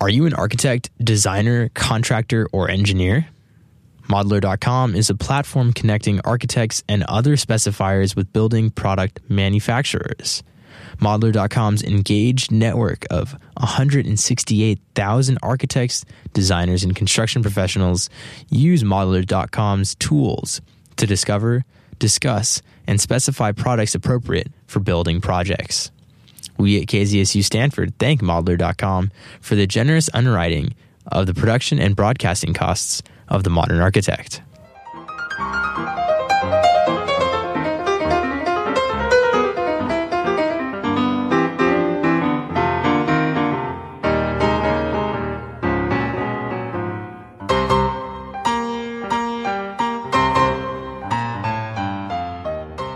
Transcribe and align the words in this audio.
Are 0.00 0.08
you 0.08 0.26
an 0.26 0.34
architect, 0.34 0.90
designer, 1.02 1.70
contractor, 1.74 2.48
or 2.52 2.70
engineer? 2.70 3.26
Modlar.com 4.08 4.94
is 4.94 5.10
a 5.10 5.16
platform 5.16 5.72
connecting 5.72 6.20
architects 6.20 6.84
and 6.88 7.02
other 7.08 7.34
specifiers 7.34 8.14
with 8.14 8.32
building 8.32 8.70
product 8.70 9.18
manufacturers. 9.28 10.44
Modlar.com's 10.98 11.82
engaged 11.82 12.52
network 12.52 13.06
of 13.10 13.32
168,000 13.54 15.38
architects, 15.42 16.04
designers, 16.32 16.84
and 16.84 16.94
construction 16.94 17.42
professionals 17.42 18.08
use 18.50 18.84
Modlar.com's 18.84 19.96
tools 19.96 20.60
to 20.94 21.08
discover, 21.08 21.64
discuss, 21.98 22.62
and 22.86 23.00
specify 23.00 23.50
products 23.50 23.96
appropriate 23.96 24.52
for 24.68 24.78
building 24.78 25.20
projects. 25.20 25.90
We 26.58 26.80
at 26.80 26.88
KZSU 26.88 27.42
Stanford 27.42 27.96
thank 27.98 28.20
Modlar.com 28.20 29.10
for 29.40 29.54
the 29.54 29.66
generous 29.66 30.10
underwriting 30.12 30.74
of 31.06 31.26
the 31.26 31.34
production 31.34 31.78
and 31.78 31.96
broadcasting 31.96 32.52
costs 32.52 33.02
of 33.28 33.44
the 33.44 33.50
modern 33.50 33.80
architect. 33.80 34.42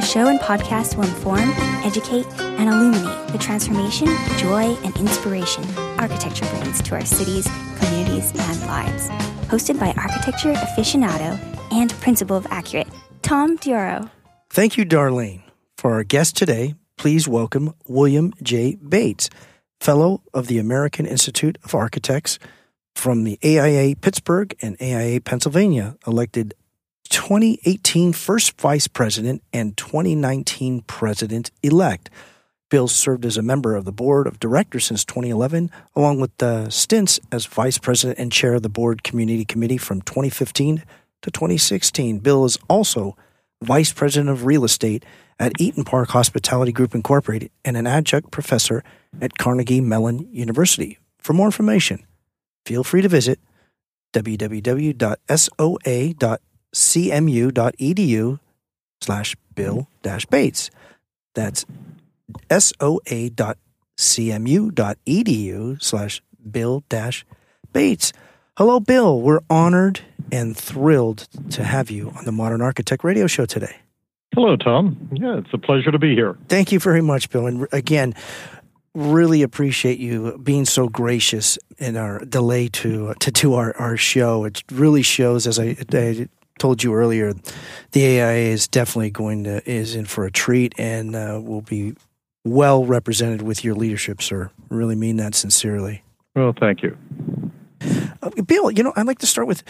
The 0.00 0.06
show 0.06 0.28
and 0.28 0.40
podcast 0.40 0.96
will 0.96 1.04
inform, 1.04 1.50
educate, 1.84 2.24
and 2.40 2.70
illuminate 2.70 3.28
the 3.32 3.36
transformation, 3.36 4.06
joy, 4.38 4.74
and 4.82 4.96
inspiration 4.96 5.62
architecture 5.98 6.46
brings 6.46 6.80
to 6.80 6.94
our 6.94 7.04
cities, 7.04 7.46
communities, 7.76 8.32
and 8.34 8.60
lives. 8.62 9.10
Hosted 9.50 9.78
by 9.78 9.92
architecture 9.98 10.54
aficionado 10.54 11.38
and 11.70 11.90
principal 12.00 12.38
of 12.38 12.46
Accurate, 12.46 12.88
Tom 13.20 13.58
Dioro. 13.58 14.10
Thank 14.48 14.78
you, 14.78 14.86
Darlene. 14.86 15.42
For 15.76 15.92
our 15.92 16.02
guest 16.02 16.34
today, 16.34 16.76
please 16.96 17.28
welcome 17.28 17.74
William 17.86 18.32
J. 18.42 18.76
Bates, 18.76 19.28
Fellow 19.82 20.22
of 20.32 20.46
the 20.46 20.58
American 20.58 21.04
Institute 21.04 21.58
of 21.62 21.74
Architects 21.74 22.38
from 22.94 23.24
the 23.24 23.38
AIA 23.44 23.96
Pittsburgh 23.96 24.56
and 24.62 24.78
AIA 24.80 25.20
Pennsylvania, 25.20 25.98
elected 26.06 26.54
2018 27.10 28.12
first 28.12 28.58
vice 28.60 28.88
president 28.88 29.42
and 29.52 29.76
2019 29.76 30.82
president 30.82 31.50
elect. 31.62 32.08
Bill 32.70 32.86
served 32.86 33.26
as 33.26 33.36
a 33.36 33.42
member 33.42 33.74
of 33.74 33.84
the 33.84 33.92
board 33.92 34.28
of 34.28 34.38
directors 34.38 34.84
since 34.84 35.04
2011, 35.04 35.70
along 35.96 36.20
with 36.20 36.36
the 36.38 36.70
stints 36.70 37.18
as 37.32 37.46
vice 37.46 37.78
president 37.78 38.18
and 38.18 38.30
chair 38.30 38.54
of 38.54 38.62
the 38.62 38.68
board 38.68 39.02
community 39.02 39.44
committee 39.44 39.76
from 39.76 40.00
2015 40.02 40.84
to 41.22 41.30
2016. 41.30 42.20
Bill 42.20 42.44
is 42.44 42.58
also 42.68 43.16
vice 43.60 43.92
president 43.92 44.30
of 44.30 44.44
real 44.44 44.64
estate 44.64 45.04
at 45.40 45.60
Eaton 45.60 45.84
Park 45.84 46.10
Hospitality 46.10 46.70
Group 46.70 46.94
Incorporated 46.94 47.50
and 47.64 47.76
an 47.76 47.88
adjunct 47.88 48.30
professor 48.30 48.84
at 49.20 49.36
Carnegie 49.36 49.80
Mellon 49.80 50.28
University. 50.30 50.98
For 51.18 51.32
more 51.32 51.46
information, 51.46 52.06
feel 52.64 52.84
free 52.84 53.02
to 53.02 53.08
visit 53.08 53.40
www.soa.cmu.edu 56.72 58.38
slash 59.00 59.36
bill 59.54 59.88
dash 60.02 60.26
bates. 60.26 60.70
That's 61.34 61.64
soa.cmu.edu 62.50 63.42
slash 65.82 66.22
bill 66.50 66.84
dash 66.88 67.26
bates. 67.72 68.12
Hello, 68.56 68.80
Bill. 68.80 69.20
We're 69.20 69.40
honored 69.48 70.00
and 70.32 70.56
thrilled 70.56 71.28
to 71.50 71.64
have 71.64 71.90
you 71.90 72.12
on 72.16 72.24
the 72.24 72.32
Modern 72.32 72.60
Architect 72.60 73.04
Radio 73.04 73.26
Show 73.26 73.46
today. 73.46 73.76
Hello, 74.34 74.56
Tom. 74.56 75.08
Yeah, 75.12 75.38
it's 75.38 75.52
a 75.52 75.58
pleasure 75.58 75.90
to 75.90 75.98
be 75.98 76.14
here. 76.14 76.36
Thank 76.48 76.70
you 76.70 76.78
very 76.78 77.00
much, 77.00 77.30
Bill. 77.30 77.46
And 77.46 77.66
again, 77.72 78.14
really 78.94 79.42
appreciate 79.42 79.98
you 79.98 80.38
being 80.38 80.64
so 80.64 80.88
gracious 80.88 81.58
in 81.78 81.96
our 81.96 82.24
delay 82.24 82.68
to 82.68 83.14
to 83.14 83.30
do 83.30 83.54
our, 83.54 83.76
our 83.76 83.96
show. 83.96 84.44
It 84.44 84.62
really 84.70 85.02
shows, 85.02 85.46
as 85.46 85.58
I, 85.58 85.76
I 85.92 86.28
told 86.60 86.84
you 86.84 86.94
earlier, 86.94 87.32
the 87.92 88.20
AIA 88.20 88.52
is 88.52 88.68
definitely 88.68 89.10
going 89.10 89.44
to 89.44 89.68
is 89.68 89.96
in 89.96 90.04
for 90.04 90.24
a 90.24 90.30
treat 90.30 90.74
and 90.78 91.16
uh, 91.16 91.40
will 91.42 91.62
be 91.62 91.94
well 92.44 92.84
represented 92.84 93.42
with 93.42 93.64
your 93.64 93.74
leadership, 93.74 94.22
sir. 94.22 94.50
Really 94.68 94.94
mean 94.94 95.16
that 95.16 95.34
sincerely. 95.34 96.02
Well, 96.36 96.54
thank 96.58 96.82
you. 96.82 96.96
Uh, 98.22 98.30
Bill, 98.46 98.70
you 98.70 98.82
know, 98.82 98.92
I'd 98.94 99.06
like 99.06 99.18
to 99.18 99.26
start 99.26 99.48
with 99.48 99.64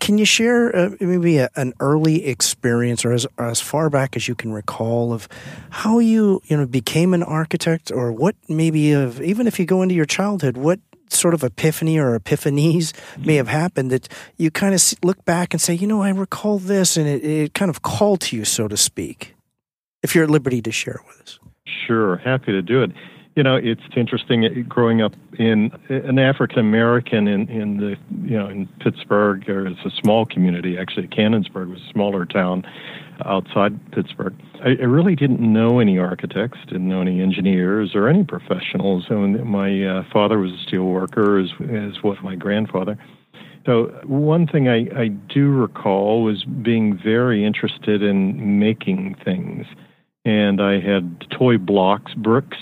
can 0.00 0.18
you 0.18 0.24
share 0.24 0.74
uh, 0.74 0.90
maybe 1.00 1.38
a, 1.38 1.48
an 1.56 1.72
early 1.78 2.26
experience 2.26 3.04
or 3.04 3.12
as, 3.12 3.26
as 3.38 3.60
far 3.60 3.88
back 3.90 4.16
as 4.16 4.26
you 4.26 4.34
can 4.34 4.52
recall 4.52 5.12
of 5.12 5.28
how 5.70 6.00
you, 6.00 6.42
you 6.46 6.56
know, 6.56 6.66
became 6.66 7.14
an 7.14 7.22
architect 7.22 7.92
or 7.92 8.12
what 8.12 8.34
maybe 8.48 8.92
of, 8.92 9.22
even 9.22 9.46
if 9.46 9.58
you 9.58 9.64
go 9.64 9.82
into 9.82 9.94
your 9.94 10.04
childhood, 10.04 10.56
what 10.56 10.80
sort 11.10 11.34
of 11.34 11.44
epiphany 11.44 11.98
or 11.98 12.18
epiphanies 12.18 12.92
may 13.18 13.34
mm. 13.34 13.38
have 13.38 13.48
happened 13.48 13.90
that 13.90 14.08
you 14.36 14.50
kind 14.50 14.74
of 14.74 14.82
look 15.02 15.24
back 15.24 15.54
and 15.54 15.60
say, 15.60 15.74
you 15.74 15.86
know, 15.86 16.02
I 16.02 16.10
recall 16.10 16.58
this 16.58 16.96
and 16.96 17.06
it, 17.06 17.24
it 17.24 17.54
kind 17.54 17.70
of 17.70 17.82
called 17.82 18.20
to 18.22 18.36
you, 18.36 18.44
so 18.44 18.68
to 18.68 18.76
speak, 18.76 19.34
if 20.02 20.14
you're 20.14 20.24
at 20.24 20.30
liberty 20.30 20.62
to 20.62 20.72
share 20.72 21.00
with 21.06 21.20
us. 21.22 21.38
Sure, 21.86 22.16
happy 22.16 22.52
to 22.52 22.62
do 22.62 22.82
it. 22.82 22.90
You 23.36 23.42
know, 23.42 23.56
it's 23.56 23.82
interesting 23.96 24.44
uh, 24.44 24.48
growing 24.68 25.02
up 25.02 25.12
in 25.38 25.72
an 25.88 26.18
African 26.18 26.60
American 26.60 27.26
in, 27.26 27.48
in 27.48 27.78
the 27.78 27.96
you 28.22 28.38
know 28.38 28.48
in 28.48 28.68
Pittsburgh, 28.80 29.48
or 29.48 29.66
it's 29.66 29.84
a 29.84 29.90
small 30.02 30.24
community. 30.24 30.78
Actually, 30.78 31.08
Canonsburg 31.08 31.68
was 31.68 31.80
a 31.80 31.92
smaller 31.92 32.26
town 32.26 32.64
outside 33.24 33.78
Pittsburgh. 33.92 34.34
I, 34.64 34.70
I 34.80 34.84
really 34.84 35.16
didn't 35.16 35.40
know 35.40 35.80
any 35.80 35.98
architects, 35.98 36.58
didn't 36.66 36.88
know 36.88 37.00
any 37.00 37.20
engineers 37.20 37.94
or 37.94 38.08
any 38.08 38.22
professionals. 38.22 39.06
My 39.10 39.84
uh, 39.84 40.04
father 40.12 40.38
was 40.38 40.52
a 40.52 40.62
steel 40.68 40.84
worker, 40.84 41.38
as 41.38 41.50
as 41.62 42.02
was 42.04 42.18
my 42.22 42.36
grandfather. 42.36 42.96
So 43.66 43.86
one 44.04 44.46
thing 44.46 44.68
I, 44.68 44.86
I 44.94 45.08
do 45.08 45.50
recall 45.50 46.22
was 46.22 46.44
being 46.44 46.96
very 47.02 47.44
interested 47.44 48.02
in 48.02 48.58
making 48.58 49.16
things 49.24 49.66
and 50.24 50.60
I 50.60 50.80
had 50.80 51.26
toy 51.30 51.58
blocks, 51.58 52.14
bricks, 52.14 52.56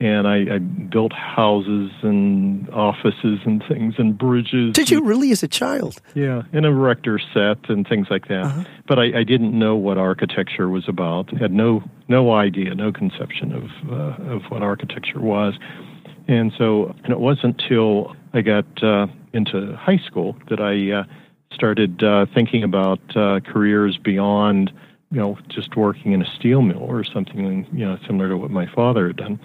and 0.00 0.26
I, 0.26 0.56
I, 0.56 0.58
built 0.58 1.12
houses 1.12 1.90
and 2.02 2.68
offices 2.70 3.40
and 3.44 3.62
things 3.68 3.94
and 3.98 4.18
bridges. 4.18 4.72
Did 4.72 4.90
you 4.90 5.02
really, 5.02 5.30
as 5.30 5.42
a 5.42 5.48
child? 5.48 6.00
Yeah, 6.14 6.42
in 6.52 6.64
a 6.64 6.68
erector 6.68 7.20
set 7.32 7.68
and 7.68 7.86
things 7.86 8.08
like 8.10 8.26
that. 8.28 8.44
Uh-huh. 8.44 8.64
But 8.86 8.98
I, 8.98 9.20
I, 9.20 9.24
didn't 9.24 9.56
know 9.56 9.76
what 9.76 9.96
architecture 9.96 10.68
was 10.68 10.88
about. 10.88 11.30
Had 11.36 11.52
no 11.52 11.82
no 12.08 12.32
idea, 12.32 12.74
no 12.74 12.92
conception 12.92 13.52
of 13.52 13.64
uh, 13.90 14.34
of 14.34 14.42
what 14.50 14.62
architecture 14.62 15.20
was. 15.20 15.54
And 16.26 16.52
so, 16.56 16.94
and 17.04 17.12
it 17.12 17.20
wasn't 17.20 17.60
until 17.62 18.16
I 18.32 18.40
got 18.40 18.82
uh, 18.82 19.06
into 19.32 19.76
high 19.76 19.98
school 19.98 20.36
that 20.48 20.60
I 20.60 20.90
uh, 20.90 21.04
started 21.52 22.02
uh, 22.02 22.26
thinking 22.34 22.64
about 22.64 23.00
uh, 23.16 23.40
careers 23.40 23.96
beyond 23.98 24.72
you 25.14 25.20
know, 25.20 25.38
just 25.46 25.76
working 25.76 26.10
in 26.10 26.22
a 26.22 26.26
steel 26.26 26.60
mill 26.60 26.82
or 26.82 27.04
something, 27.04 27.64
you 27.72 27.86
know, 27.86 27.96
similar 28.04 28.30
to 28.30 28.36
what 28.36 28.50
my 28.50 28.66
father 28.66 29.06
had 29.06 29.16
done. 29.16 29.38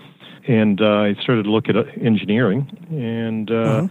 And 0.49 0.81
uh, 0.81 0.85
I 0.85 1.13
started 1.21 1.43
to 1.43 1.51
look 1.51 1.69
at 1.69 1.77
uh, 1.77 1.83
engineering, 2.01 2.67
and 2.89 3.51
uh, 3.51 3.53
uh-huh. 3.53 3.87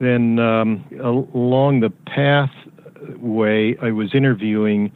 then 0.00 0.40
um, 0.40 0.84
along 1.00 1.78
the 1.78 1.90
pathway, 1.90 3.76
I 3.80 3.92
was 3.92 4.12
interviewing 4.12 4.90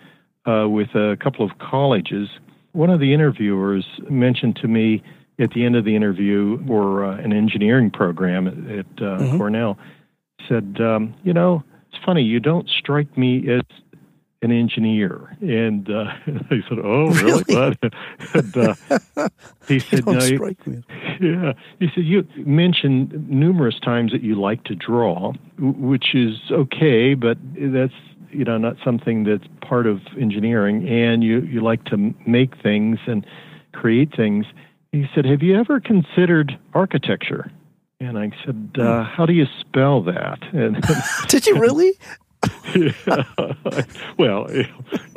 uh, 0.46 0.66
with 0.68 0.96
a 0.96 1.16
couple 1.22 1.46
of 1.46 1.58
colleges. 1.60 2.28
One 2.72 2.90
of 2.90 2.98
the 2.98 3.14
interviewers 3.14 3.86
mentioned 4.10 4.56
to 4.62 4.66
me 4.66 5.00
at 5.38 5.50
the 5.50 5.64
end 5.64 5.76
of 5.76 5.84
the 5.84 5.94
interview 5.94 6.58
for 6.66 7.04
uh, 7.04 7.18
an 7.18 7.32
engineering 7.32 7.92
program 7.92 8.48
at, 8.48 8.78
at 8.78 8.86
uh, 8.98 9.18
mm-hmm. 9.20 9.36
Cornell, 9.36 9.78
said, 10.48 10.78
um, 10.80 11.14
"You 11.22 11.32
know, 11.32 11.62
it's 11.88 12.04
funny. 12.04 12.22
You 12.22 12.40
don't 12.40 12.68
strike 12.68 13.16
me 13.16 13.48
as 13.48 13.62
an 14.50 14.58
engineer. 14.58 15.36
And 15.40 15.90
uh, 15.90 16.04
I 16.50 16.62
said, 16.68 16.78
"Oh, 16.82 17.08
really?" 17.08 17.44
really? 17.48 17.76
and, 18.34 18.56
uh, 18.56 19.28
he 19.68 19.78
said, 19.80 20.06
"No." 20.06 20.24
You, 20.24 20.54
yeah, 21.20 21.52
he 21.78 21.88
said 21.94 22.04
you 22.04 22.26
mentioned 22.36 23.28
numerous 23.28 23.78
times 23.80 24.12
that 24.12 24.22
you 24.22 24.40
like 24.40 24.64
to 24.64 24.74
draw, 24.74 25.32
which 25.58 26.14
is 26.14 26.36
okay, 26.50 27.14
but 27.14 27.36
that's 27.56 27.92
you 28.30 28.44
know 28.44 28.58
not 28.58 28.76
something 28.84 29.24
that's 29.24 29.44
part 29.60 29.86
of 29.86 30.00
engineering, 30.18 30.88
and 30.88 31.22
you 31.22 31.40
you 31.40 31.60
like 31.60 31.84
to 31.86 32.14
make 32.26 32.60
things 32.62 32.98
and 33.06 33.26
create 33.72 34.14
things. 34.16 34.46
He 34.92 35.06
said, 35.14 35.24
"Have 35.24 35.42
you 35.42 35.58
ever 35.58 35.80
considered 35.80 36.58
architecture?" 36.74 37.50
And 37.98 38.18
I 38.18 38.30
said, 38.44 38.72
uh, 38.78 39.04
hmm. 39.04 39.10
"How 39.10 39.26
do 39.26 39.32
you 39.32 39.46
spell 39.60 40.02
that?" 40.02 40.38
And 40.52 40.82
did 41.28 41.46
you 41.46 41.58
really? 41.58 41.94
yeah. 42.74 43.24
well, 44.18 44.46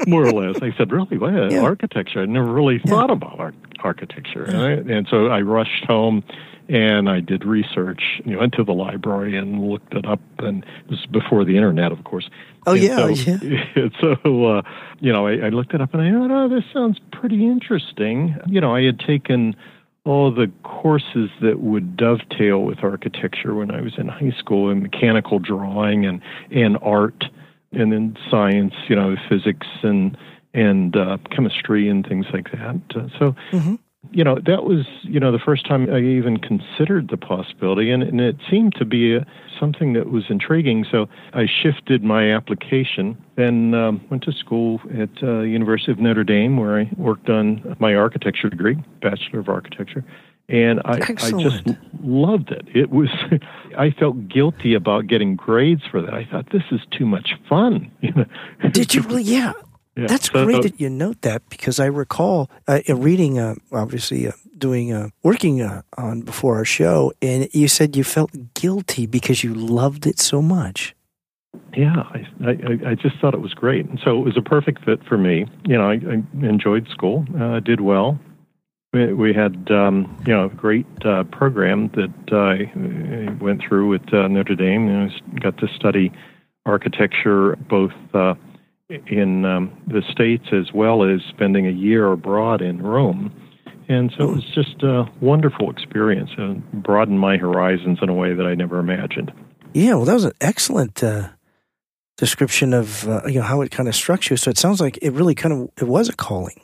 more 0.08 0.26
or 0.26 0.32
less. 0.32 0.62
I 0.62 0.76
said, 0.78 0.92
"Really? 0.92 1.18
What 1.18 1.52
yeah. 1.52 1.62
architecture? 1.62 2.22
I 2.22 2.26
never 2.26 2.52
really 2.52 2.82
yeah. 2.84 2.92
thought 2.92 3.12
about 3.12 3.40
ar- 3.40 3.54
architecture." 3.84 4.44
And, 4.44 4.58
I, 4.58 4.72
and 4.96 5.08
so 5.10 5.28
I 5.28 5.42
rushed 5.42 5.86
home 5.86 6.24
and 6.70 7.10
I 7.10 7.20
did 7.20 7.44
research. 7.44 8.22
You 8.24 8.34
know, 8.34 8.40
went 8.40 8.54
to 8.54 8.64
the 8.64 8.74
library 8.74 9.36
and 9.36 9.68
looked 9.68 9.94
it 9.94 10.06
up, 10.06 10.22
and 10.38 10.64
it 10.64 10.90
was 10.90 11.06
before 11.08 11.44
the 11.44 11.56
internet, 11.56 11.92
of 11.92 12.04
course. 12.04 12.30
Oh 12.68 12.74
and 12.74 12.84
yeah, 12.84 13.14
so, 13.14 13.32
yeah. 13.42 13.90
So 14.02 14.46
uh, 14.46 14.62
you 15.00 15.12
know, 15.12 15.28
I, 15.28 15.48
I 15.48 15.50
looked 15.50 15.74
it 15.74 15.82
up, 15.82 15.94
and 15.94 16.02
I 16.02 16.12
thought, 16.12 16.32
oh, 16.32 16.48
this 16.48 16.64
sounds 16.72 17.00
pretty 17.12 17.46
interesting. 17.46 18.36
You 18.48 18.62
know, 18.62 18.76
I 18.76 18.84
had 18.84 19.00
taken 19.00 19.56
all 20.06 20.34
the 20.34 20.52
courses 20.64 21.30
that 21.42 21.60
would 21.60 21.98
dovetail 21.98 22.60
with 22.64 22.84
architecture 22.84 23.54
when 23.54 23.72
I 23.72 23.82
was 23.82 23.94
in 23.98 24.08
high 24.08 24.34
school 24.38 24.70
in 24.70 24.82
mechanical 24.82 25.40
drawing 25.40 26.06
and 26.06 26.22
and 26.52 26.78
art, 26.82 27.26
and 27.72 27.92
then 27.92 28.18
science. 28.30 28.74
You 28.88 28.96
know, 28.96 29.16
physics 29.28 29.68
and 29.84 30.18
and 30.54 30.96
uh, 30.96 31.18
chemistry 31.30 31.90
and 31.90 32.06
things 32.06 32.26
like 32.34 32.52
that. 32.52 32.82
Uh, 32.96 33.08
so. 33.18 33.36
Mm-hmm 33.52 33.76
you 34.12 34.24
know, 34.24 34.36
that 34.46 34.64
was, 34.64 34.86
you 35.04 35.20
know, 35.20 35.32
the 35.32 35.40
first 35.40 35.66
time 35.66 35.90
I 35.92 36.00
even 36.00 36.38
considered 36.38 37.10
the 37.10 37.18
possibility, 37.18 37.92
and, 37.92 38.02
and 38.02 38.20
it 38.20 38.38
seemed 38.50 38.74
to 38.76 38.86
be 38.86 39.16
a, 39.16 39.26
something 39.60 39.94
that 39.94 40.10
was 40.10 40.26
intriguing. 40.30 40.86
So 40.90 41.08
I 41.34 41.48
shifted 41.48 42.04
my 42.04 42.32
application, 42.32 43.18
then 43.36 43.74
um, 43.74 44.02
went 44.10 44.24
to 44.24 44.32
school 44.32 44.82
at 44.98 45.10
uh, 45.22 45.42
University 45.42 45.92
of 45.92 46.00
Notre 46.00 46.24
Dame, 46.24 46.58
where 46.58 46.80
I 46.80 46.90
worked 46.98 47.30
on 47.30 47.76
my 47.80 47.94
architecture 47.94 48.50
degree, 48.50 48.82
Bachelor 49.02 49.40
of 49.40 49.50
Architecture. 49.50 50.04
And 50.48 50.80
I, 50.86 51.00
I 51.18 51.32
just 51.32 51.68
loved 52.02 52.52
it. 52.52 52.66
It 52.74 52.90
was, 52.90 53.10
I 53.78 53.92
felt 53.92 54.28
guilty 54.28 54.74
about 54.74 55.06
getting 55.06 55.36
grades 55.36 55.84
for 55.92 56.02
that. 56.02 56.14
I 56.14 56.26
thought 56.26 56.52
this 56.52 56.64
is 56.72 56.82
too 56.90 57.06
much 57.06 57.36
fun. 57.48 57.92
Did 58.72 58.96
you 58.96 59.02
really? 59.04 59.24
Yeah, 59.24 59.54
yeah. 59.96 60.08
That's 60.08 60.30
great 60.30 60.58
uh, 60.58 60.62
that 60.62 60.80
you 60.80 60.90
note 60.90 61.22
that 61.22 61.48
because 61.50 61.80
I 61.80 61.86
recall 61.86 62.50
uh, 62.68 62.80
reading, 62.88 63.38
uh, 63.40 63.56
obviously, 63.72 64.28
uh, 64.28 64.32
doing, 64.58 64.94
uh, 64.94 65.10
working 65.24 65.62
uh, 65.62 65.82
on 65.98 66.22
before 66.22 66.56
our 66.56 66.66
show, 66.66 67.12
and 67.22 67.50
you 67.54 67.68
said 67.68 67.96
you 67.96 68.04
felt 68.04 68.32
guilty 68.54 69.08
because 69.08 69.44
you 69.44 69.54
loved 69.54 70.06
it 70.06 70.20
so 70.20 70.42
much. 70.42 70.96
Yeah, 71.76 71.96
I, 71.96 72.26
I, 72.46 72.92
I 72.92 72.96
just 72.96 73.18
thought 73.20 73.34
it 73.34 73.42
was 73.42 73.54
great, 73.54 73.88
and 73.88 74.00
so 74.04 74.20
it 74.20 74.24
was 74.24 74.38
a 74.38 74.42
perfect 74.42 74.86
fit 74.86 75.04
for 75.06 75.18
me. 75.18 75.46
You 75.66 75.78
know, 75.78 75.90
I, 75.90 75.94
I 75.96 76.46
enjoyed 76.46 76.88
school, 76.90 77.26
did 77.64 77.82
well. 77.82 78.20
We, 78.94 79.14
we 79.14 79.34
had, 79.34 79.70
um, 79.72 80.18
you 80.26 80.34
know, 80.34 80.46
a 80.46 80.50
great 80.50 80.88
program 81.32 81.90
that 81.90 82.14
I 82.32 83.44
went 83.44 83.62
through 83.68 83.90
with 83.90 84.02
Notre 84.12 84.56
Dame. 84.56 84.88
and 84.88 85.12
I 85.12 85.40
got 85.40 85.58
to 85.58 85.68
study 85.76 86.12
architecture 86.66 87.56
both 87.56 87.94
in 88.90 89.46
um, 89.46 89.72
the 89.88 90.02
States 90.12 90.46
as 90.52 90.74
well 90.74 91.04
as 91.04 91.22
spending 91.30 91.68
a 91.68 91.72
year 91.72 92.12
abroad 92.12 92.62
in 92.62 92.82
Rome. 92.82 93.32
And 93.88 94.12
so 94.16 94.30
it 94.30 94.36
was 94.36 94.46
just 94.54 94.84
a 94.84 95.06
wonderful 95.20 95.72
experience 95.72 96.30
and 96.38 96.64
broadened 96.72 97.20
my 97.20 97.38
horizons 97.38 98.00
in 98.02 98.10
a 98.10 98.14
way 98.14 98.34
that 98.34 98.46
I 98.46 98.54
never 98.54 98.80
imagined. 98.80 99.32
Yeah, 99.74 99.96
well, 99.96 100.06
that 100.06 100.14
was 100.14 100.26
an 100.26 100.34
excellent 100.42 101.04
uh, 101.04 101.30
description 102.18 102.74
of 102.74 103.08
uh, 103.08 103.22
you 103.26 103.36
know 103.36 103.44
how 103.44 103.62
it 103.62 103.72
kind 103.72 103.90
of 103.90 103.96
struck 103.96 104.30
you. 104.30 104.38
So 104.38 104.52
it 104.52 104.58
sounds 104.58 104.80
like 104.80 105.00
it 105.02 105.12
really 105.12 105.36
kind 105.36 105.54
of 105.54 105.70
it 105.78 105.88
was 105.88 106.10
a 106.10 106.16
calling. 106.16 106.62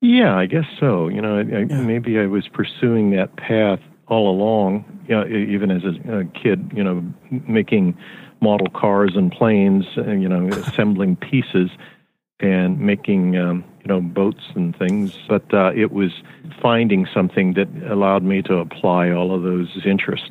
Yeah, 0.00 0.36
I 0.36 0.46
guess 0.46 0.64
so. 0.78 1.08
You 1.08 1.20
know, 1.20 1.38
I, 1.38 1.42
yeah. 1.42 1.80
maybe 1.80 2.18
I 2.18 2.26
was 2.26 2.48
pursuing 2.48 3.10
that 3.12 3.36
path 3.36 3.80
all 4.08 4.30
along. 4.30 4.84
You 5.08 5.16
know, 5.16 5.26
even 5.26 5.70
as 5.70 5.82
a, 5.84 6.20
a 6.20 6.24
kid, 6.24 6.72
you 6.74 6.82
know, 6.82 7.04
making 7.48 7.96
model 8.42 8.68
cars 8.68 9.12
and 9.14 9.30
planes, 9.30 9.84
uh, 9.96 10.10
you 10.10 10.28
know, 10.28 10.48
assembling 10.66 11.16
pieces 11.16 11.70
and 12.40 12.78
making, 12.80 13.36
um, 13.36 13.64
you 13.82 13.88
know, 13.88 14.00
boats 14.00 14.42
and 14.54 14.76
things. 14.76 15.16
But 15.28 15.52
uh, 15.54 15.72
it 15.74 15.92
was 15.92 16.10
finding 16.60 17.06
something 17.14 17.54
that 17.54 17.68
allowed 17.90 18.24
me 18.24 18.42
to 18.42 18.56
apply 18.56 19.10
all 19.10 19.34
of 19.34 19.42
those 19.42 19.80
interests. 19.86 20.30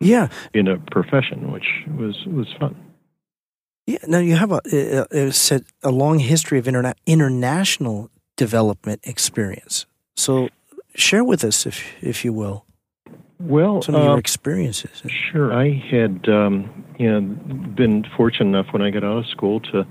Yeah. 0.00 0.28
In 0.54 0.68
a 0.68 0.78
profession, 0.78 1.50
which 1.50 1.66
was 1.98 2.24
was 2.26 2.46
fun. 2.58 2.76
Yeah. 3.86 3.98
Now 4.06 4.18
you 4.18 4.36
have 4.36 4.52
a 4.52 4.60
it 4.64 5.32
said 5.32 5.64
a 5.82 5.90
long 5.90 6.20
history 6.20 6.58
of 6.58 6.66
interna- 6.66 6.94
international 7.04 8.10
development 8.36 9.00
experience. 9.02 9.86
So 10.16 10.50
share 10.94 11.24
with 11.24 11.42
us, 11.42 11.66
if 11.66 11.84
if 12.00 12.24
you 12.24 12.32
will. 12.32 12.64
Well, 13.40 13.82
some 13.82 13.94
of 13.94 14.02
your 14.02 14.14
uh, 14.14 14.16
experiences. 14.16 15.02
Sure, 15.06 15.52
I 15.52 15.70
had 15.90 16.28
um, 16.28 16.84
you 16.98 17.08
know 17.08 17.20
been 17.20 18.04
fortunate 18.16 18.48
enough 18.48 18.72
when 18.72 18.82
I 18.82 18.90
got 18.90 19.04
out 19.04 19.18
of 19.18 19.26
school 19.26 19.60
to 19.72 19.86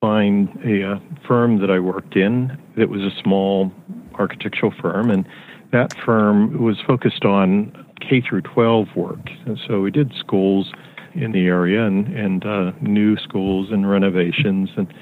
find 0.00 0.48
a, 0.64 0.82
a 0.82 0.92
uh, 0.92 1.00
firm 1.26 1.60
that 1.60 1.70
I 1.70 1.78
worked 1.78 2.16
in 2.16 2.58
that 2.76 2.90
was 2.90 3.00
a 3.00 3.10
small 3.22 3.72
architectural 4.18 4.74
firm, 4.80 5.10
and 5.10 5.26
that 5.72 5.94
firm 6.04 6.62
was 6.62 6.80
focused 6.86 7.24
on 7.24 7.72
K 8.00 8.20
through 8.20 8.42
12 8.42 8.88
work. 8.94 9.30
And 9.46 9.58
so 9.66 9.80
we 9.80 9.90
did 9.90 10.12
schools 10.18 10.70
in 11.14 11.32
the 11.32 11.46
area 11.46 11.86
and 11.86 12.08
and 12.08 12.44
uh, 12.44 12.72
new 12.82 13.16
schools 13.16 13.70
and 13.70 13.88
renovations 13.90 14.70
and. 14.76 14.92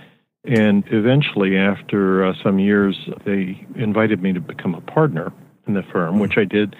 And 0.46 0.84
eventually, 0.90 1.58
after 1.58 2.24
uh, 2.24 2.32
some 2.42 2.58
years, 2.58 3.10
they 3.26 3.62
invited 3.76 4.22
me 4.22 4.32
to 4.32 4.40
become 4.40 4.74
a 4.74 4.80
partner 4.80 5.34
in 5.66 5.74
the 5.74 5.82
firm, 5.92 6.18
which 6.18 6.38
I 6.38 6.44
did 6.44 6.74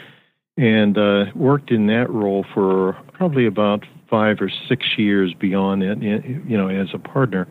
and 0.60 0.98
uh, 0.98 1.24
worked 1.34 1.70
in 1.70 1.86
that 1.86 2.10
role 2.10 2.44
for 2.52 2.92
probably 3.14 3.46
about 3.46 3.86
five 4.10 4.42
or 4.42 4.50
six 4.68 4.84
years 4.98 5.32
beyond 5.32 5.82
it, 5.82 6.02
you 6.02 6.58
know, 6.58 6.68
as 6.68 6.88
a 6.92 6.98
partner. 6.98 7.48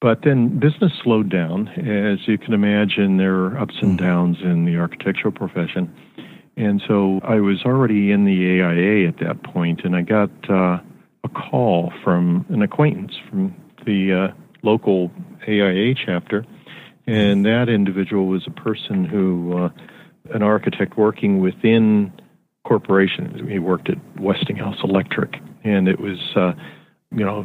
But 0.00 0.22
then 0.24 0.58
business 0.58 0.92
slowed 1.04 1.28
down. 1.28 1.68
As 1.68 2.26
you 2.26 2.38
can 2.38 2.54
imagine, 2.54 3.18
there 3.18 3.34
are 3.34 3.58
ups 3.58 3.74
and 3.82 3.98
mm-hmm. 3.98 4.06
downs 4.06 4.38
in 4.42 4.64
the 4.64 4.78
architectural 4.78 5.32
profession. 5.32 5.94
And 6.56 6.82
so 6.88 7.20
I 7.24 7.40
was 7.40 7.62
already 7.66 8.10
in 8.10 8.24
the 8.24 8.62
AIA 8.62 9.06
at 9.06 9.18
that 9.18 9.42
point, 9.42 9.82
and 9.84 9.94
I 9.94 10.00
got 10.00 10.30
uh, 10.48 10.78
a 11.24 11.28
call 11.28 11.92
from 12.02 12.46
an 12.48 12.62
acquaintance 12.62 13.12
from 13.28 13.54
the 13.84 14.30
uh, 14.30 14.34
local 14.62 15.10
AIA 15.46 15.94
chapter. 15.94 16.46
And 17.06 17.44
that 17.44 17.68
individual 17.68 18.28
was 18.28 18.46
a 18.46 18.50
person 18.50 19.04
who, 19.04 19.58
uh, 19.58 19.68
an 20.32 20.42
architect 20.42 20.96
working 20.96 21.40
within 21.40 22.10
corporation. 22.64 23.48
He 23.48 23.58
worked 23.58 23.88
at 23.88 23.98
Westinghouse 24.20 24.78
Electric, 24.84 25.40
and 25.64 25.88
it 25.88 26.00
was, 26.00 26.18
uh, 26.36 26.52
you 27.10 27.24
know, 27.24 27.44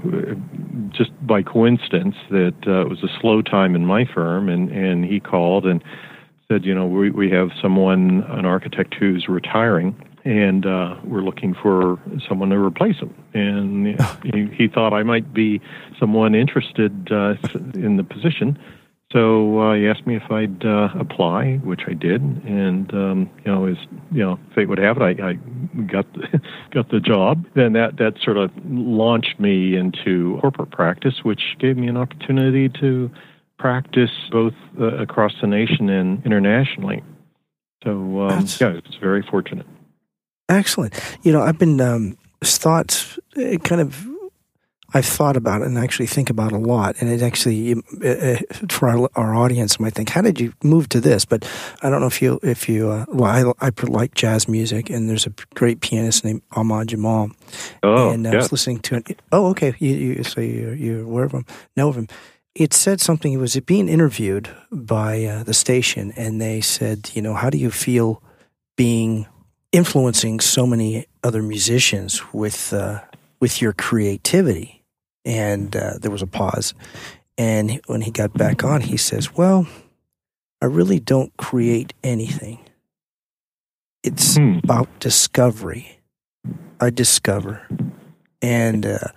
just 0.89 1.11
by 1.25 1.41
coincidence 1.41 2.15
that 2.29 2.55
uh, 2.67 2.81
it 2.81 2.89
was 2.89 3.03
a 3.03 3.19
slow 3.19 3.41
time 3.41 3.75
in 3.75 3.85
my 3.85 4.05
firm, 4.05 4.49
and 4.49 4.71
and 4.71 5.05
he 5.05 5.19
called 5.19 5.65
and 5.65 5.83
said, 6.47 6.65
you 6.65 6.75
know, 6.75 6.85
we 6.85 7.09
we 7.09 7.29
have 7.31 7.49
someone, 7.61 8.23
an 8.29 8.45
architect 8.45 8.93
who's 8.93 9.27
retiring, 9.27 9.95
and 10.25 10.65
uh, 10.65 10.95
we're 11.03 11.21
looking 11.21 11.53
for 11.53 11.99
someone 12.27 12.49
to 12.49 12.57
replace 12.57 12.97
him. 12.97 13.13
And 13.33 13.99
he, 14.23 14.47
he 14.53 14.67
thought 14.67 14.93
I 14.93 15.03
might 15.03 15.33
be 15.33 15.61
someone 15.99 16.35
interested 16.35 17.11
uh, 17.11 17.35
in 17.73 17.97
the 17.97 18.03
position. 18.03 18.57
So 19.15 19.59
uh, 19.59 19.75
he 19.75 19.87
asked 19.87 20.05
me 20.05 20.17
if 20.17 20.29
I'd 20.29 20.65
uh, 20.65 20.89
apply, 20.99 21.61
which 21.63 21.83
I 21.87 21.93
did, 21.93 22.21
and 22.21 22.93
um, 22.93 23.29
you 23.45 23.51
know, 23.51 23.65
as 23.65 23.77
you 24.11 24.19
know, 24.19 24.37
fate 24.53 24.67
would 24.67 24.77
have 24.77 24.97
it, 24.97 25.01
I, 25.01 25.29
I 25.29 25.33
got 25.83 26.11
the, 26.11 26.41
got 26.71 26.89
the 26.89 26.99
job. 26.99 27.45
Then 27.55 27.71
that 27.73 27.95
that 27.95 28.15
sort 28.21 28.35
of 28.35 28.51
launched 28.65 29.39
me 29.39 29.77
into 29.77 30.37
corporate 30.41 30.71
practice, 30.71 31.23
which 31.23 31.55
gave 31.59 31.77
me 31.77 31.87
an 31.87 31.95
opportunity 31.95 32.67
to 32.81 33.09
practice 33.57 34.11
both 34.31 34.53
uh, 34.81 34.97
across 34.97 35.31
the 35.39 35.47
nation 35.47 35.87
and 35.87 36.21
internationally. 36.25 37.01
So 37.85 38.19
um, 38.19 38.45
yeah, 38.59 38.71
it's 38.71 38.97
very 38.99 39.21
fortunate. 39.31 39.65
Excellent. 40.49 40.93
You 41.23 41.31
know, 41.31 41.41
I've 41.41 41.57
been 41.57 41.79
um, 41.79 42.17
thoughts 42.43 43.17
uh, 43.37 43.59
kind 43.59 43.79
of 43.79 44.05
I've 44.95 45.05
thought 45.05 45.35
about 45.35 45.61
it 45.61 45.67
and 45.67 45.77
actually 45.77 46.07
think 46.07 46.29
about 46.29 46.53
a 46.53 46.57
lot. 46.57 46.95
And 47.01 47.09
it 47.09 47.21
actually, 47.21 47.75
for 48.69 48.87
our, 48.87 49.09
our 49.15 49.35
audience, 49.35 49.77
might 49.77 49.93
think, 49.93 50.07
"How 50.09 50.21
did 50.21 50.39
you 50.39 50.53
move 50.63 50.87
to 50.89 51.01
this?" 51.01 51.25
But 51.25 51.45
I 51.83 51.89
don't 51.89 51.99
know 51.99 52.07
if 52.07 52.21
you, 52.21 52.39
if 52.41 52.69
you, 52.69 52.89
uh, 52.89 53.05
well, 53.09 53.55
I, 53.61 53.67
I 53.67 53.71
like 53.83 54.15
jazz 54.15 54.47
music, 54.47 54.89
and 54.89 55.09
there's 55.09 55.25
a 55.25 55.33
great 55.53 55.81
pianist 55.81 56.23
named 56.23 56.43
Ahmad 56.53 56.87
Jamal. 56.87 57.29
Oh, 57.83 58.11
and 58.11 58.25
I 58.25 58.31
yeah. 58.31 58.37
was 58.37 58.53
listening 58.53 58.79
to 58.83 58.95
it. 58.95 59.21
Oh, 59.33 59.47
okay. 59.47 59.75
You, 59.79 59.95
you 59.95 60.23
so 60.23 60.39
you, 60.39 60.71
you're 60.71 61.01
aware 61.01 61.25
of 61.25 61.33
him, 61.33 61.45
know 61.75 61.89
of 61.89 61.97
him. 61.97 62.07
It 62.55 62.73
said 62.73 63.01
something. 63.01 63.31
He 63.31 63.37
was 63.37 63.59
being 63.59 63.89
interviewed 63.89 64.49
by 64.71 65.25
uh, 65.25 65.43
the 65.43 65.53
station, 65.53 66.13
and 66.15 66.39
they 66.39 66.61
said, 66.61 67.11
"You 67.13 67.21
know, 67.21 67.33
how 67.33 67.49
do 67.49 67.57
you 67.57 67.69
feel 67.69 68.23
being 68.77 69.27
influencing 69.73 70.39
so 70.39 70.65
many 70.65 71.05
other 71.21 71.43
musicians 71.43 72.21
with?" 72.31 72.71
Uh, 72.71 73.01
with 73.41 73.61
your 73.61 73.73
creativity 73.73 74.74
And 75.25 75.75
uh, 75.75 75.97
there 75.99 76.11
was 76.11 76.21
a 76.21 76.27
pause. 76.27 76.73
And 77.37 77.81
when 77.87 78.01
he 78.01 78.11
got 78.11 78.33
back 78.33 78.63
on, 78.63 78.81
he 78.81 78.97
says, 78.97 79.33
Well, 79.33 79.67
I 80.61 80.67
really 80.67 80.99
don't 80.99 81.35
create 81.37 81.93
anything. 82.03 82.59
It's 84.03 84.37
hmm. 84.37 84.59
about 84.63 84.99
discovery. 84.99 85.99
I 86.79 86.89
discover. 86.89 87.67
And, 88.41 88.85
uh, 88.85 89.07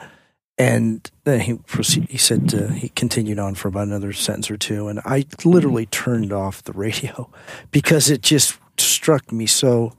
and 0.57 1.09
then 1.25 1.41
he 1.41 1.55
proceed, 1.55 2.09
he 2.09 2.19
said 2.19 2.53
uh, 2.55 2.69
he 2.69 2.89
continued 2.91 3.39
on 3.39 3.55
for 3.55 3.69
about 3.69 3.87
another 3.87 4.13
sentence 4.13 4.51
or 4.51 4.57
two, 4.57 4.89
and 4.89 5.01
I 5.05 5.27
literally 5.45 5.87
turned 5.87 6.33
off 6.33 6.65
the 6.65 6.73
radio 6.73 7.31
because 7.71 8.11
it 8.11 8.23
just 8.23 8.59
struck 8.77 9.31
me 9.31 9.47
so, 9.47 9.93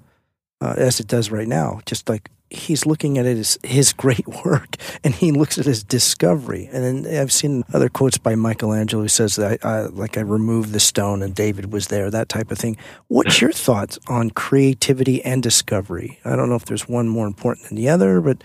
uh, 0.61 0.73
as 0.77 0.99
it 0.99 1.07
does 1.07 1.31
right 1.31 1.47
now, 1.47 1.81
just 1.85 2.09
like 2.09 2.29
he's 2.49 2.85
looking 2.85 3.17
at 3.17 3.25
it 3.25 3.37
as 3.37 3.57
his 3.63 3.93
great 3.93 4.27
work 4.45 4.75
and 5.03 5.13
he 5.13 5.31
looks 5.31 5.57
at 5.57 5.65
his 5.65 5.83
discovery. 5.83 6.69
And 6.71 7.05
then 7.05 7.19
I've 7.19 7.31
seen 7.31 7.63
other 7.73 7.89
quotes 7.89 8.17
by 8.17 8.35
Michelangelo 8.35 9.03
who 9.03 9.07
says 9.07 9.35
that 9.35 9.63
I, 9.63 9.69
I, 9.69 9.81
like 9.87 10.17
I 10.17 10.21
removed 10.21 10.71
the 10.71 10.79
stone 10.79 11.21
and 11.21 11.33
David 11.33 11.71
was 11.71 11.87
there, 11.87 12.09
that 12.09 12.29
type 12.29 12.51
of 12.51 12.57
thing. 12.57 12.77
What's 13.07 13.41
your 13.41 13.51
thoughts 13.51 13.99
on 14.07 14.31
creativity 14.31 15.23
and 15.23 15.43
discovery? 15.43 16.19
I 16.25 16.35
don't 16.35 16.49
know 16.49 16.55
if 16.55 16.65
there's 16.65 16.87
one 16.87 17.07
more 17.07 17.27
important 17.27 17.67
than 17.67 17.77
the 17.77 17.89
other, 17.89 18.21
but 18.21 18.43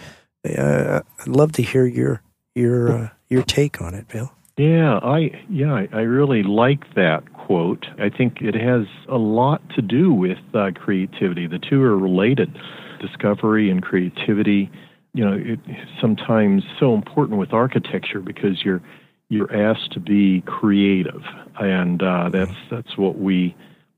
uh, 0.56 1.00
I'd 1.20 1.28
love 1.28 1.52
to 1.52 1.62
hear 1.62 1.86
your 1.86 2.22
your 2.54 2.92
uh, 2.92 3.08
your 3.28 3.42
take 3.42 3.80
on 3.80 3.94
it, 3.94 4.06
Bill. 4.08 4.30
Yeah, 4.56 5.00
I 5.02 5.30
yeah, 5.48 5.86
I 5.92 6.00
really 6.02 6.42
like 6.42 6.94
that 6.94 7.32
quote. 7.32 7.86
I 7.98 8.10
think 8.10 8.40
it 8.40 8.54
has 8.54 8.86
a 9.08 9.16
lot 9.16 9.62
to 9.70 9.82
do 9.82 10.12
with 10.12 10.38
uh, 10.54 10.70
creativity. 10.74 11.46
The 11.46 11.58
two 11.58 11.82
are 11.82 11.96
related 11.96 12.56
discovery 13.00 13.70
and 13.70 13.82
creativity. 13.82 14.70
You 15.12 15.24
know, 15.24 15.32
it, 15.34 15.60
sometimes 16.00 16.64
so 16.78 16.94
important 16.94 17.38
with 17.38 17.52
architecture 17.52 18.20
because 18.20 18.64
you're 18.64 18.82
you're 19.28 19.54
asked 19.54 19.92
to 19.92 20.00
be 20.00 20.42
creative, 20.46 21.22
and 21.60 22.02
uh, 22.02 22.30
that's 22.32 22.56
that's 22.70 22.96
what 22.96 23.18
we 23.18 23.56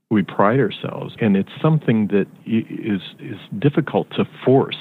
we 0.09 0.23
pride 0.23 0.59
ourselves. 0.59 1.15
And 1.19 1.35
it's 1.35 1.51
something 1.61 2.07
that 2.07 2.27
is 2.45 3.01
is 3.19 3.39
difficult 3.59 4.09
to 4.11 4.25
force, 4.45 4.77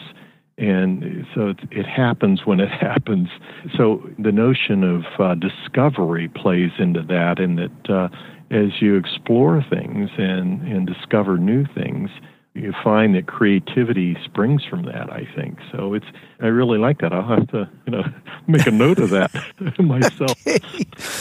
and 0.58 1.26
so 1.34 1.48
it, 1.48 1.58
it 1.70 1.86
happens 1.86 2.46
when 2.46 2.60
it 2.60 2.70
happens. 2.80 3.28
So 3.76 4.08
the 4.18 4.32
notion 4.32 4.84
of 4.84 5.04
uh, 5.18 5.34
discovery 5.34 6.28
plays 6.28 6.70
into 6.78 7.02
that, 7.02 7.38
in 7.38 7.56
that 7.56 7.90
uh, 7.90 8.08
as 8.50 8.80
you 8.80 8.96
explore 8.96 9.64
things 9.68 10.10
and 10.18 10.62
and 10.62 10.86
discover 10.86 11.38
new 11.38 11.64
things 11.74 12.10
you 12.56 12.72
find 12.82 13.14
that 13.14 13.26
creativity 13.26 14.16
springs 14.24 14.64
from 14.64 14.84
that 14.84 15.10
i 15.12 15.26
think 15.36 15.58
so 15.72 15.94
it's 15.94 16.06
i 16.40 16.46
really 16.46 16.78
like 16.78 16.98
that 16.98 17.12
i'll 17.12 17.26
have 17.26 17.46
to 17.48 17.68
you 17.86 17.92
know 17.92 18.04
make 18.46 18.66
a 18.66 18.70
note 18.70 18.98
of 18.98 19.10
that 19.10 19.30
myself 19.78 20.34
okay. 20.46 20.58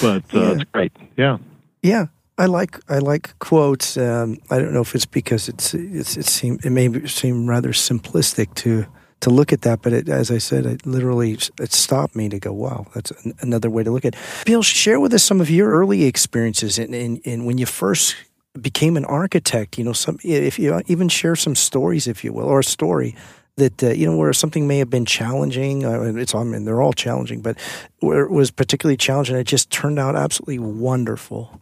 but 0.02 0.24
uh, 0.34 0.40
yeah. 0.40 0.52
it's 0.54 0.64
great 0.72 0.92
yeah 1.18 1.38
yeah 1.82 2.06
I 2.38 2.48
like 2.48 2.78
I 2.90 2.98
like 2.98 3.40
quotes. 3.40 3.96
Um, 3.96 4.40
I 4.50 4.60
don't 4.60 4.74
know 4.74 4.82
if 4.82 4.94
it's 4.94 5.06
because 5.06 5.48
it's 5.48 5.74
it's 5.74 6.18
it 6.18 6.26
seem 6.26 6.60
it 6.66 6.70
may 6.70 7.08
seem 7.08 7.50
rather 7.50 7.70
simplistic 7.70 8.54
to 8.56 8.86
to 9.22 9.30
look 9.30 9.54
at 9.54 9.62
that, 9.62 9.82
but 9.82 9.94
it, 9.94 10.10
as 10.10 10.30
I 10.32 10.38
said, 10.38 10.66
it 10.66 10.86
literally 10.86 11.38
it 11.60 11.72
stopped 11.72 12.16
me 12.16 12.30
to 12.30 12.40
go, 12.40 12.52
wow, 12.52 12.88
that's 12.94 13.12
an, 13.24 13.34
another 13.40 13.70
way 13.70 13.84
to 13.84 13.92
look 13.92 14.06
at. 14.06 14.16
it. 14.16 14.20
Bill, 14.46 14.62
share 14.62 15.00
with 15.00 15.14
us 15.14 15.24
some 15.24 15.42
of 15.42 15.50
your 15.50 15.72
early 15.72 16.04
experiences 16.04 16.78
in, 16.78 16.94
in, 16.94 17.18
in 17.18 17.46
when 17.46 17.58
you 17.58 17.66
first 17.66 18.16
became 18.62 18.98
an 18.98 19.06
architect. 19.06 19.78
You 19.78 19.84
know, 19.84 19.94
some 19.94 20.18
if 20.24 20.60
you 20.60 20.82
even 20.88 21.10
share 21.10 21.36
some 21.36 21.56
stories, 21.56 22.08
if 22.08 22.24
you 22.24 22.34
will, 22.34 22.46
or 22.46 22.60
a 22.60 22.64
story 22.64 23.16
that 23.58 23.84
uh, 23.84 23.90
you 23.90 24.06
know 24.06 24.18
where 24.18 24.34
something 24.34 24.68
may 24.68 24.80
have 24.80 24.90
been 24.90 25.06
challenging. 25.06 25.86
Uh, 25.86 26.14
it's 26.16 26.36
I 26.36 26.44
mean 26.44 26.66
they're 26.66 26.82
all 26.82 26.94
challenging, 26.94 27.42
but 27.42 27.58
where 28.00 28.24
it 28.24 28.32
was 28.32 28.52
particularly 28.52 28.98
challenging, 28.98 29.36
it 29.36 29.46
just 29.46 29.70
turned 29.72 30.00
out 30.00 30.16
absolutely 30.16 30.60
wonderful. 30.60 31.62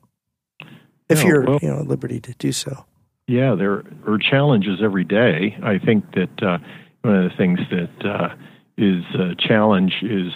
If 1.10 1.24
you're 1.24 1.44
well, 1.44 1.60
you 1.62 1.70
know 1.70 1.80
at 1.80 1.88
liberty 1.88 2.20
to 2.22 2.34
do 2.34 2.52
so. 2.52 2.86
Yeah, 3.28 3.56
there 3.56 3.84
are 4.08 4.18
challenges 4.18 4.80
every 4.82 5.04
day. 5.04 5.58
I 5.64 5.78
think 5.78 6.12
that 6.14 6.44
uh, 6.44 6.58
one 7.02 7.16
of 7.16 7.32
the 7.32 7.38
things 7.38 7.60
that 7.70 8.06
uh, 8.06 8.36
is 8.78 9.04
a 9.16 9.36
challenge 9.36 9.94
is 10.02 10.34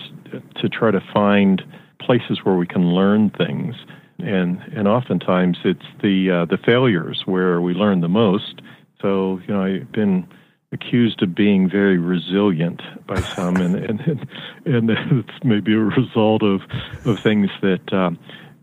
to 0.55 0.69
try 0.69 0.91
to 0.91 1.01
find 1.13 1.63
places 1.99 2.39
where 2.43 2.55
we 2.55 2.67
can 2.67 2.93
learn 2.93 3.29
things 3.31 3.75
and 4.19 4.59
and 4.75 4.88
oftentimes 4.88 5.57
it's 5.63 5.86
the 6.01 6.31
uh, 6.31 6.45
the 6.45 6.57
failures 6.57 7.24
where 7.25 7.62
we 7.62 7.74
learn 7.74 8.01
the 8.01 8.09
most. 8.09 8.62
So 9.01 9.39
you 9.47 9.53
know, 9.53 9.63
I've 9.63 9.91
been 9.91 10.27
accused 10.71 11.21
of 11.24 11.33
being 11.33 11.69
very 11.69 11.97
resilient 11.97 12.81
by 13.05 13.21
some, 13.21 13.57
and 13.57 13.75
and 13.75 14.27
and, 14.65 14.89
it's 14.89 15.43
maybe 15.43 15.74
a 15.74 15.79
result 15.79 16.43
of 16.43 16.62
of 17.05 17.19
things 17.19 17.50
that. 17.62 17.93
Um, 17.93 18.19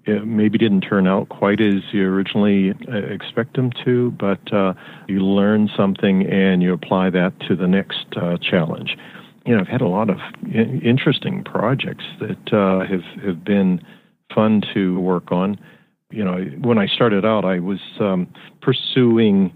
maybe 0.06 0.58
didn't 0.58 0.82
turn 0.82 1.06
out 1.06 1.30
quite 1.30 1.62
as 1.62 1.82
you 1.92 2.06
originally 2.06 2.74
uh, 2.92 2.96
expect 2.98 3.56
them 3.56 3.70
to, 3.84 4.10
but 4.10 4.52
uh, 4.52 4.74
you 5.08 5.20
learn 5.20 5.70
something 5.74 6.26
and 6.26 6.62
you 6.62 6.74
apply 6.74 7.08
that 7.08 7.32
to 7.40 7.56
the 7.56 7.66
next 7.66 8.04
uh, 8.16 8.36
challenge. 8.36 8.98
You 9.46 9.54
know, 9.54 9.62
I've 9.62 9.68
had 9.68 9.80
a 9.80 9.88
lot 9.88 10.10
of 10.10 10.18
interesting 10.52 11.42
projects 11.42 12.04
that 12.20 12.52
uh, 12.52 12.86
have 12.86 13.04
have 13.24 13.44
been 13.44 13.82
fun 14.34 14.62
to 14.74 14.98
work 15.00 15.32
on. 15.32 15.58
You 16.10 16.24
know, 16.24 16.44
when 16.60 16.78
I 16.78 16.86
started 16.86 17.24
out, 17.24 17.44
I 17.44 17.58
was 17.58 17.80
um, 17.98 18.32
pursuing 18.60 19.52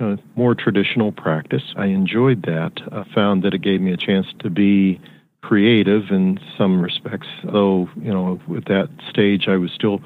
uh, 0.00 0.16
more 0.36 0.54
traditional 0.54 1.12
practice. 1.12 1.62
I 1.76 1.86
enjoyed 1.86 2.42
that. 2.42 2.72
I 2.90 3.04
found 3.14 3.44
that 3.44 3.54
it 3.54 3.62
gave 3.62 3.80
me 3.80 3.92
a 3.92 3.96
chance 3.96 4.26
to 4.40 4.50
be 4.50 5.00
creative 5.42 6.10
in 6.10 6.38
some 6.56 6.80
respects, 6.80 7.26
though, 7.44 7.88
you 7.96 8.12
know, 8.12 8.40
at 8.56 8.66
that 8.66 8.88
stage, 9.10 9.48
I 9.48 9.56
was 9.56 9.70
still 9.72 10.00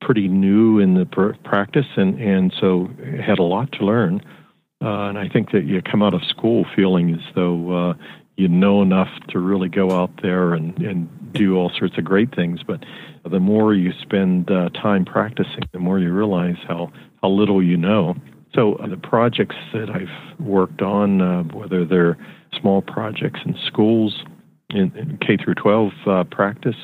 pretty 0.00 0.28
new 0.28 0.78
in 0.78 0.94
the 0.94 1.06
pr- 1.06 1.32
practice 1.44 1.86
and, 1.96 2.20
and 2.20 2.52
so 2.60 2.90
had 3.24 3.38
a 3.38 3.42
lot 3.42 3.72
to 3.72 3.84
learn. 3.84 4.20
Uh, 4.82 5.08
and 5.08 5.18
I 5.18 5.28
think 5.28 5.52
that 5.52 5.64
you 5.64 5.80
come 5.80 6.02
out 6.02 6.12
of 6.12 6.22
school 6.24 6.66
feeling 6.74 7.14
as 7.14 7.34
though 7.34 7.90
uh, 7.90 7.94
you 8.36 8.48
know 8.48 8.82
enough 8.82 9.08
to 9.28 9.38
really 9.38 9.68
go 9.68 9.90
out 9.90 10.10
there 10.22 10.54
and, 10.54 10.76
and 10.78 11.32
do 11.32 11.56
all 11.56 11.70
sorts 11.78 11.98
of 11.98 12.04
great 12.04 12.34
things. 12.34 12.60
But 12.66 12.84
the 13.24 13.40
more 13.40 13.74
you 13.74 13.92
spend 14.00 14.50
uh, 14.50 14.70
time 14.70 15.04
practicing, 15.04 15.64
the 15.72 15.78
more 15.78 15.98
you 15.98 16.12
realize 16.12 16.56
how, 16.66 16.92
how 17.22 17.28
little 17.28 17.62
you 17.62 17.76
know. 17.76 18.16
So 18.54 18.74
uh, 18.76 18.88
the 18.88 18.96
projects 18.96 19.56
that 19.72 19.90
I've 19.90 20.40
worked 20.40 20.82
on, 20.82 21.20
uh, 21.20 21.42
whether 21.44 21.84
they're 21.84 22.18
small 22.58 22.82
projects 22.82 23.40
in 23.44 23.56
schools, 23.66 24.22
in, 24.70 24.92
in 24.96 25.18
K 25.18 25.36
through 25.36 25.54
12 25.54 25.92
uh, 26.06 26.24
practice, 26.24 26.76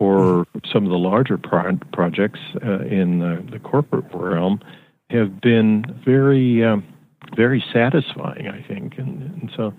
or 0.00 0.46
some 0.72 0.84
of 0.84 0.90
the 0.90 0.98
larger 0.98 1.38
pro- 1.38 1.78
projects 1.92 2.38
uh, 2.64 2.80
in 2.80 3.18
the 3.50 3.58
corporate 3.58 4.04
realm, 4.12 4.60
have 5.10 5.40
been 5.40 5.84
very, 6.04 6.64
um, 6.64 6.84
very 7.36 7.64
satisfying. 7.72 8.46
I 8.46 8.62
think, 8.62 8.98
and, 8.98 9.22
and 9.22 9.50
so 9.56 9.74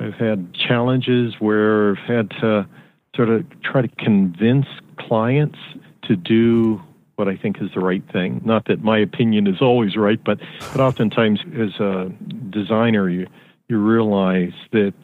I've 0.00 0.14
had 0.14 0.54
challenges 0.54 1.34
where 1.38 1.90
I've 1.90 1.98
had 1.98 2.30
to 2.40 2.66
sort 3.14 3.28
of 3.28 3.44
try 3.62 3.82
to 3.82 3.88
convince 3.88 4.66
clients 4.98 5.58
to 6.04 6.16
do 6.16 6.80
what 7.16 7.28
I 7.28 7.36
think 7.36 7.60
is 7.60 7.68
the 7.74 7.80
right 7.80 8.02
thing. 8.10 8.40
Not 8.44 8.64
that 8.66 8.82
my 8.82 8.98
opinion 8.98 9.46
is 9.46 9.60
always 9.60 9.96
right, 9.96 10.18
but, 10.24 10.38
but 10.72 10.80
oftentimes 10.80 11.40
as 11.54 11.78
a 11.78 12.10
designer, 12.48 13.10
you, 13.10 13.26
you 13.68 13.78
realize 13.78 14.54
that 14.72 14.94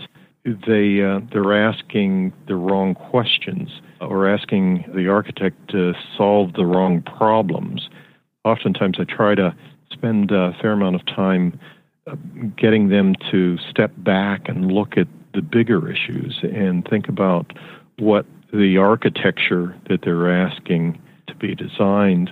they, 0.45 1.03
uh, 1.03 1.21
they're 1.31 1.69
asking 1.69 2.33
the 2.49 2.57
wrong 2.57 2.95
questions 2.95 3.69
or 4.01 4.27
asking 4.27 4.91
the 4.95 5.09
architect 5.09 5.57
to 5.71 5.93
solve 6.17 6.55
the 6.55 6.65
wrong 6.65 7.03
problems. 7.03 7.91
Oftentimes 8.45 8.97
I 8.99 9.05
try 9.05 9.35
to 9.35 9.55
spend 9.91 10.31
a 10.31 10.57
fair 10.63 10.73
amount 10.73 10.95
of 10.95 11.05
time 11.05 11.61
getting 12.57 12.89
them 12.89 13.15
to 13.31 13.59
step 13.71 13.93
back 13.99 14.49
and 14.49 14.71
look 14.71 14.97
at 14.97 15.09
the 15.35 15.43
bigger 15.43 15.91
issues 15.91 16.39
and 16.43 16.87
think 16.89 17.09
about 17.09 17.53
what 17.99 18.27
the 18.53 18.77
architecture 18.79 19.77
that 19.89 20.03
they're 20.03 20.31
asking 20.31 21.01
to 21.27 21.35
be 21.35 21.55
designed 21.55 22.31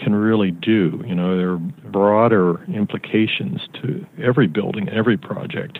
can 0.00 0.14
really 0.14 0.50
do. 0.50 1.02
You 1.06 1.14
know, 1.14 1.36
there 1.36 1.52
are 1.52 1.58
broader 1.58 2.62
implications 2.64 3.60
to 3.80 4.04
every 4.20 4.48
building, 4.48 4.88
every 4.88 5.16
project. 5.16 5.78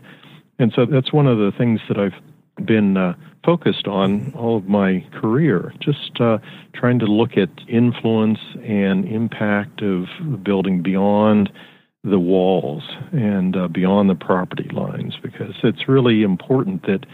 And 0.59 0.73
so 0.75 0.87
that's 0.87 1.13
one 1.13 1.27
of 1.27 1.39
the 1.39 1.53
things 1.57 1.81
that 1.89 1.99
I've 1.99 2.65
been 2.65 2.97
uh, 2.97 3.15
focused 3.45 3.89
on 3.89 4.33
all 4.35 4.57
of 4.57 4.69
my 4.69 5.05
career, 5.13 5.75
just 5.81 6.21
uh, 6.21 6.39
trying 6.75 7.01
to 7.01 7.07
look 7.07 7.37
at 7.37 7.49
influence 7.67 8.39
and 8.63 9.05
impact 9.07 9.83
of 9.83 10.07
building 10.45 10.83
beyond 10.83 11.51
the 12.05 12.19
walls 12.19 12.83
and 13.13 13.57
uh, 13.57 13.69
beyond 13.69 14.11
the 14.11 14.15
property 14.15 14.69
lines, 14.73 15.15
because 15.23 15.55
it's 15.63 15.89
really 15.89 16.23
important 16.23 16.83
that 16.83 17.07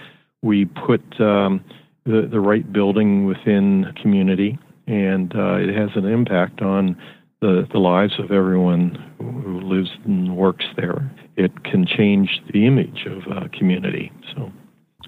we 0.43 0.65
put 0.65 1.03
um, 1.21 1.63
the, 2.05 2.27
the 2.31 2.41
right 2.41 2.73
building 2.73 3.27
within 3.27 3.93
community, 4.01 4.59
and 4.87 5.35
uh, 5.35 5.57
it 5.57 5.75
has 5.75 5.91
an 5.95 6.07
impact 6.07 6.63
on 6.63 6.97
the, 7.41 7.69
the 7.71 7.79
lives 7.79 8.15
of 8.19 8.33
everyone 8.33 8.97
who 9.19 9.61
lives 9.61 9.91
and 10.05 10.37
works 10.37 10.65
there. 10.77 11.11
It 11.37 11.65
can 11.65 11.87
change 11.87 12.41
the 12.53 12.67
image 12.67 13.07
of 13.07 13.23
a 13.31 13.49
community. 13.51 14.11
So, 14.35 14.51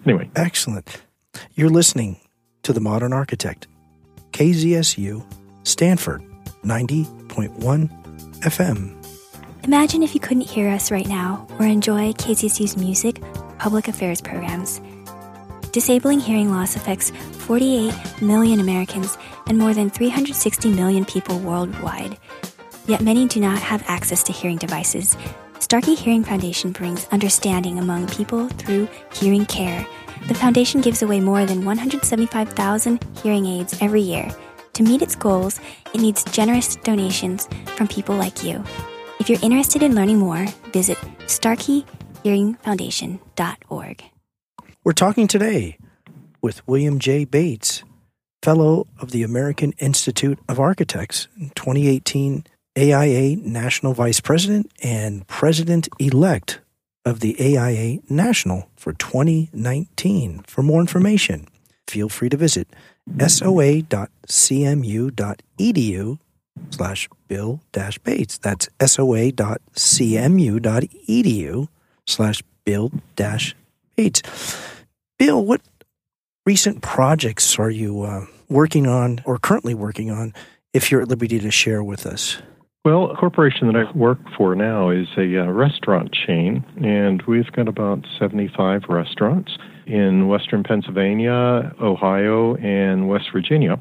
anyway. 0.05 0.31
Excellent. 0.37 1.03
You're 1.55 1.71
listening 1.71 2.21
to 2.63 2.73
the 2.73 2.81
modern 2.81 3.13
architect. 3.13 3.67
KZSU, 4.33 5.25
Stanford, 5.65 6.23
90.1 6.63 8.41
FM. 8.43 9.00
Imagine 9.65 10.03
if 10.03 10.15
you 10.15 10.21
couldn't 10.21 10.49
hear 10.49 10.71
us 10.71 10.91
right 10.91 11.07
now 11.07 11.47
or 11.59 11.67
enjoy 11.67 12.13
KZSU's 12.15 12.79
music, 12.79 13.21
public 13.59 13.89
affairs 13.89 14.21
programs. 14.21 14.81
Disabling 15.73 16.19
hearing 16.19 16.51
loss 16.51 16.77
affects 16.77 17.11
48 17.11 17.95
million 18.23 18.59
Americans 18.59 19.19
and 19.47 19.59
more 19.59 19.75
than 19.75 19.91
360 19.91 20.71
million 20.71 21.05
people 21.05 21.39
worldwide. 21.39 22.17
Yet 22.87 23.03
many 23.03 23.29
do 23.29 23.39
not 23.39 23.59
have 23.59 23.85
access 23.87 24.23
to 24.25 24.33
hearing 24.33 24.57
devices. 24.57 25.15
Starkey 25.59 25.95
Hearing 25.95 26.25
Foundation 26.25 26.73
brings 26.73 27.07
understanding 27.09 27.79
among 27.79 28.09
people 28.09 28.49
through 28.49 28.89
hearing 29.13 29.45
care. 29.45 29.87
The 30.27 30.35
foundation 30.35 30.81
gives 30.81 31.03
away 31.03 31.21
more 31.21 31.45
than 31.45 31.67
175,000 31.67 33.05
hearing 33.23 33.45
aids 33.45 33.77
every 33.83 34.01
year. 34.01 34.31
To 34.73 34.83
meet 34.83 35.03
its 35.03 35.15
goals, 35.15 35.61
it 35.93 36.01
needs 36.01 36.25
generous 36.25 36.77
donations 36.77 37.47
from 37.77 37.89
people 37.89 38.17
like 38.17 38.43
you. 38.43 38.65
If 39.21 39.29
you're 39.29 39.39
interested 39.43 39.83
in 39.83 39.95
learning 39.95 40.19
more, 40.19 40.47
visit 40.73 40.97
starkeyhearingfoundation.org. 41.27 44.05
We're 44.83 44.93
talking 44.93 45.29
today 45.29 45.77
with 46.41 46.67
William 46.67 46.99
J. 46.99 47.27
Bates, 47.27 47.85
Fellow 48.43 48.87
of 48.99 49.11
the 49.11 49.23
American 49.23 49.73
Institute 49.73 50.39
of 50.49 50.59
Architects, 50.59 51.29
2018 51.55 52.45
AIA 52.79 53.37
National 53.37 53.93
Vice 53.93 54.21
President 54.21 54.73
and 54.83 55.29
President 55.29 55.91
elect 55.99 56.61
of 57.05 57.21
the 57.21 57.37
AIA 57.39 57.99
National 58.09 58.71
for 58.75 58.95
2019. 58.95 60.45
For 60.47 60.63
more 60.63 60.81
information, 60.81 61.47
feel 61.87 62.09
free 62.09 62.31
to 62.31 62.39
visit 62.39 62.69
soa.cmu.edu 63.19 63.85
slash 66.71 67.09
bill 67.29 67.61
dash 67.73 67.99
bates. 67.99 68.39
That's 68.39 68.69
soa.cmu.edu 68.81 69.69
slash 72.07 72.43
bill 72.65 72.93
dash 73.17 73.55
bates. 73.97 74.23
Bill, 75.19 75.45
what 75.45 75.61
recent 76.47 76.83
projects 76.83 77.59
are 77.59 77.71
you 77.71 78.03
uh, 78.03 78.27
working 78.49 78.87
on 78.87 79.21
or 79.25 79.39
currently 79.39 79.75
working 79.75 80.11
on 80.11 80.33
if 80.73 80.91
you're 80.91 81.03
at 81.03 81.09
liberty 81.09 81.39
to 81.39 81.51
share 81.51 81.83
with 81.83 82.07
us? 82.07 82.41
Well, 82.83 83.11
a 83.11 83.17
corporation 83.17 83.67
that 83.67 83.77
I 83.77 83.91
work 83.95 84.19
for 84.39 84.55
now 84.55 84.89
is 84.89 85.07
a 85.19 85.43
uh, 85.43 85.51
restaurant 85.51 86.15
chain, 86.15 86.65
and 86.83 87.23
we've 87.29 87.53
got 87.53 87.69
about 87.69 88.07
75 88.19 88.85
restaurants 88.89 89.53
in 89.87 90.29
western 90.29 90.63
Pennsylvania, 90.63 91.75
Ohio, 91.79 92.55
and 92.57 93.07
West 93.07 93.27
Virginia. 93.35 93.79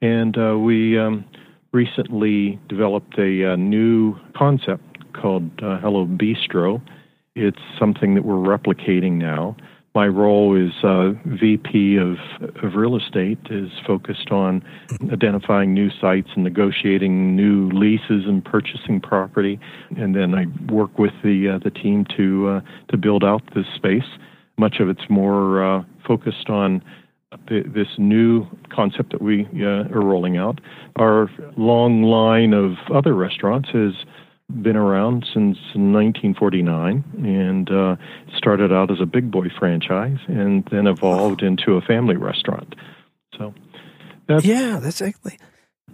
And 0.00 0.38
uh, 0.38 0.56
we 0.56 0.96
um, 0.96 1.24
recently 1.72 2.58
developed 2.68 3.18
a, 3.18 3.42
a, 3.42 3.52
uh, 3.52 3.56
new 3.56 4.16
concept 4.36 5.12
called 5.12 5.50
uh, 5.62 5.78
Hello 5.78 6.06
Bistro. 6.06 6.80
It's 7.34 7.58
something 7.78 8.14
that 8.14 8.24
we're 8.24 8.34
replicating 8.34 9.12
now 9.12 9.56
my 9.98 10.06
role 10.06 10.54
is 10.54 10.72
uh, 10.84 11.10
VP 11.24 11.96
of, 11.96 12.18
of 12.62 12.74
real 12.76 12.96
estate 12.96 13.38
is 13.50 13.70
focused 13.84 14.30
on 14.30 14.62
identifying 15.12 15.74
new 15.74 15.90
sites 15.90 16.28
and 16.36 16.44
negotiating 16.44 17.34
new 17.34 17.68
leases 17.70 18.24
and 18.26 18.44
purchasing 18.44 19.00
property, 19.00 19.58
and 19.96 20.14
then 20.14 20.36
I 20.36 20.44
work 20.72 20.98
with 20.98 21.14
the 21.24 21.54
uh, 21.54 21.58
the 21.58 21.70
team 21.70 22.06
to 22.16 22.48
uh, 22.48 22.60
to 22.90 22.96
build 22.96 23.24
out 23.24 23.42
this 23.56 23.66
space. 23.74 24.08
Much 24.56 24.76
of 24.78 24.88
it's 24.88 25.08
more 25.08 25.64
uh, 25.64 25.82
focused 26.06 26.48
on 26.48 26.80
the, 27.48 27.62
this 27.66 27.88
new 27.98 28.46
concept 28.70 29.12
that 29.12 29.22
we 29.22 29.46
uh, 29.56 29.88
are 29.92 30.02
rolling 30.02 30.36
out. 30.36 30.60
Our 30.96 31.30
long 31.56 32.02
line 32.02 32.52
of 32.52 32.76
other 32.92 33.14
restaurants 33.14 33.68
has 33.70 33.92
been 34.62 34.76
around 34.76 35.24
since 35.24 35.58
1949 35.74 37.04
and 37.18 37.70
uh, 37.70 37.96
started 38.36 38.72
out 38.72 38.90
as 38.90 39.00
a 39.00 39.06
big 39.06 39.30
boy 39.30 39.48
franchise 39.58 40.18
and 40.26 40.66
then 40.70 40.86
evolved 40.86 41.42
into 41.42 41.74
a 41.74 41.82
family 41.82 42.16
restaurant. 42.16 42.74
So 43.36 43.52
that's 44.26 44.44
yeah, 44.44 44.78
that's 44.82 45.00
exactly. 45.00 45.38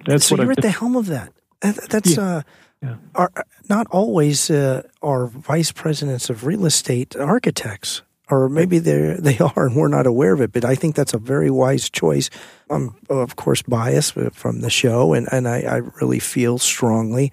That's 0.07 0.27
so 0.27 0.37
you're 0.37 0.45
I've 0.45 0.59
at 0.59 0.63
the 0.63 0.71
helm 0.71 0.97
of 0.97 1.07
that. 1.07 1.33
That's 1.61 2.17
yeah. 2.17 2.23
uh, 2.23 2.43
yeah. 2.83 2.97
Are, 3.15 3.33
not 3.69 3.87
always 3.91 4.51
uh, 4.51 4.83
are 5.03 5.27
vice 5.27 5.73
presidents 5.73 6.31
of 6.31 6.45
real 6.45 6.67
estate 6.67 7.17
architects, 7.17 8.03
or 8.31 8.49
maybe 8.49 8.79
they 8.79 9.15
they 9.19 9.39
are 9.39 9.67
and 9.67 9.77
we're 9.77 9.89
not 9.89 10.07
aware 10.07 10.33
of 10.33 10.41
it. 10.41 10.53
But 10.53 10.65
I 10.65 10.75
think 10.75 10.95
that's 10.95 11.15
a 11.15 11.19
very 11.19 11.51
wise 11.51 11.91
choice. 11.91 12.31
I'm 12.71 12.97
of 13.09 13.37
course 13.37 13.63
biased 13.63 14.15
from 14.33 14.61
the 14.61 14.71
show, 14.71 15.13
and 15.13 15.29
and 15.33 15.49
I, 15.49 15.61
I 15.61 15.77
really 16.01 16.19
feel 16.19 16.59
strongly 16.59 17.33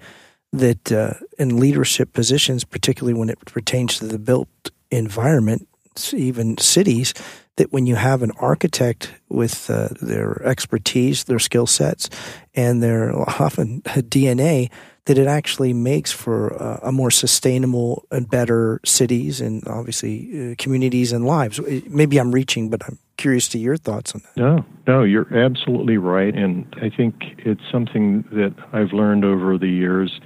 that 0.52 0.92
uh, 0.92 1.14
in 1.38 1.58
leadership 1.58 2.12
positions, 2.12 2.64
particularly 2.64 3.18
when 3.18 3.30
it 3.30 3.40
pertains 3.46 3.98
to 3.98 4.06
the 4.06 4.18
built 4.18 4.48
environment, 4.90 5.66
even 6.12 6.58
cities, 6.58 7.14
that 7.56 7.72
when 7.72 7.86
you 7.86 7.96
have 7.96 8.22
an 8.22 8.32
architect 8.32 9.12
with 9.28 9.70
uh, 9.70 9.88
their 10.00 10.42
expertise, 10.44 11.24
their 11.24 11.38
skill 11.38 11.66
sets, 11.66 12.10
and 12.54 12.82
their 12.82 13.14
often 13.18 13.82
DNA, 13.86 14.70
that 15.06 15.18
it 15.18 15.26
actually 15.26 15.72
makes 15.72 16.12
for 16.12 16.60
uh, 16.62 16.78
a 16.82 16.92
more 16.92 17.10
sustainable 17.10 18.06
and 18.10 18.30
better 18.30 18.80
cities 18.84 19.40
and 19.40 19.66
obviously 19.66 20.52
uh, 20.52 20.54
communities 20.58 21.12
and 21.12 21.26
lives. 21.26 21.60
Maybe 21.88 22.18
I'm 22.18 22.30
reaching, 22.30 22.70
but 22.70 22.82
I'm 22.86 22.98
curious 23.16 23.48
to 23.48 23.58
your 23.58 23.76
thoughts 23.76 24.14
on 24.14 24.22
that. 24.22 24.36
No, 24.36 24.64
no, 24.86 25.02
you're 25.02 25.36
absolutely 25.36 25.96
right, 25.96 26.34
and 26.34 26.66
I 26.80 26.88
think 26.88 27.14
it's 27.38 27.62
something 27.70 28.24
that 28.30 28.54
I've 28.72 28.92
learned 28.92 29.24
over 29.24 29.58
the 29.58 29.68
years 29.68 30.20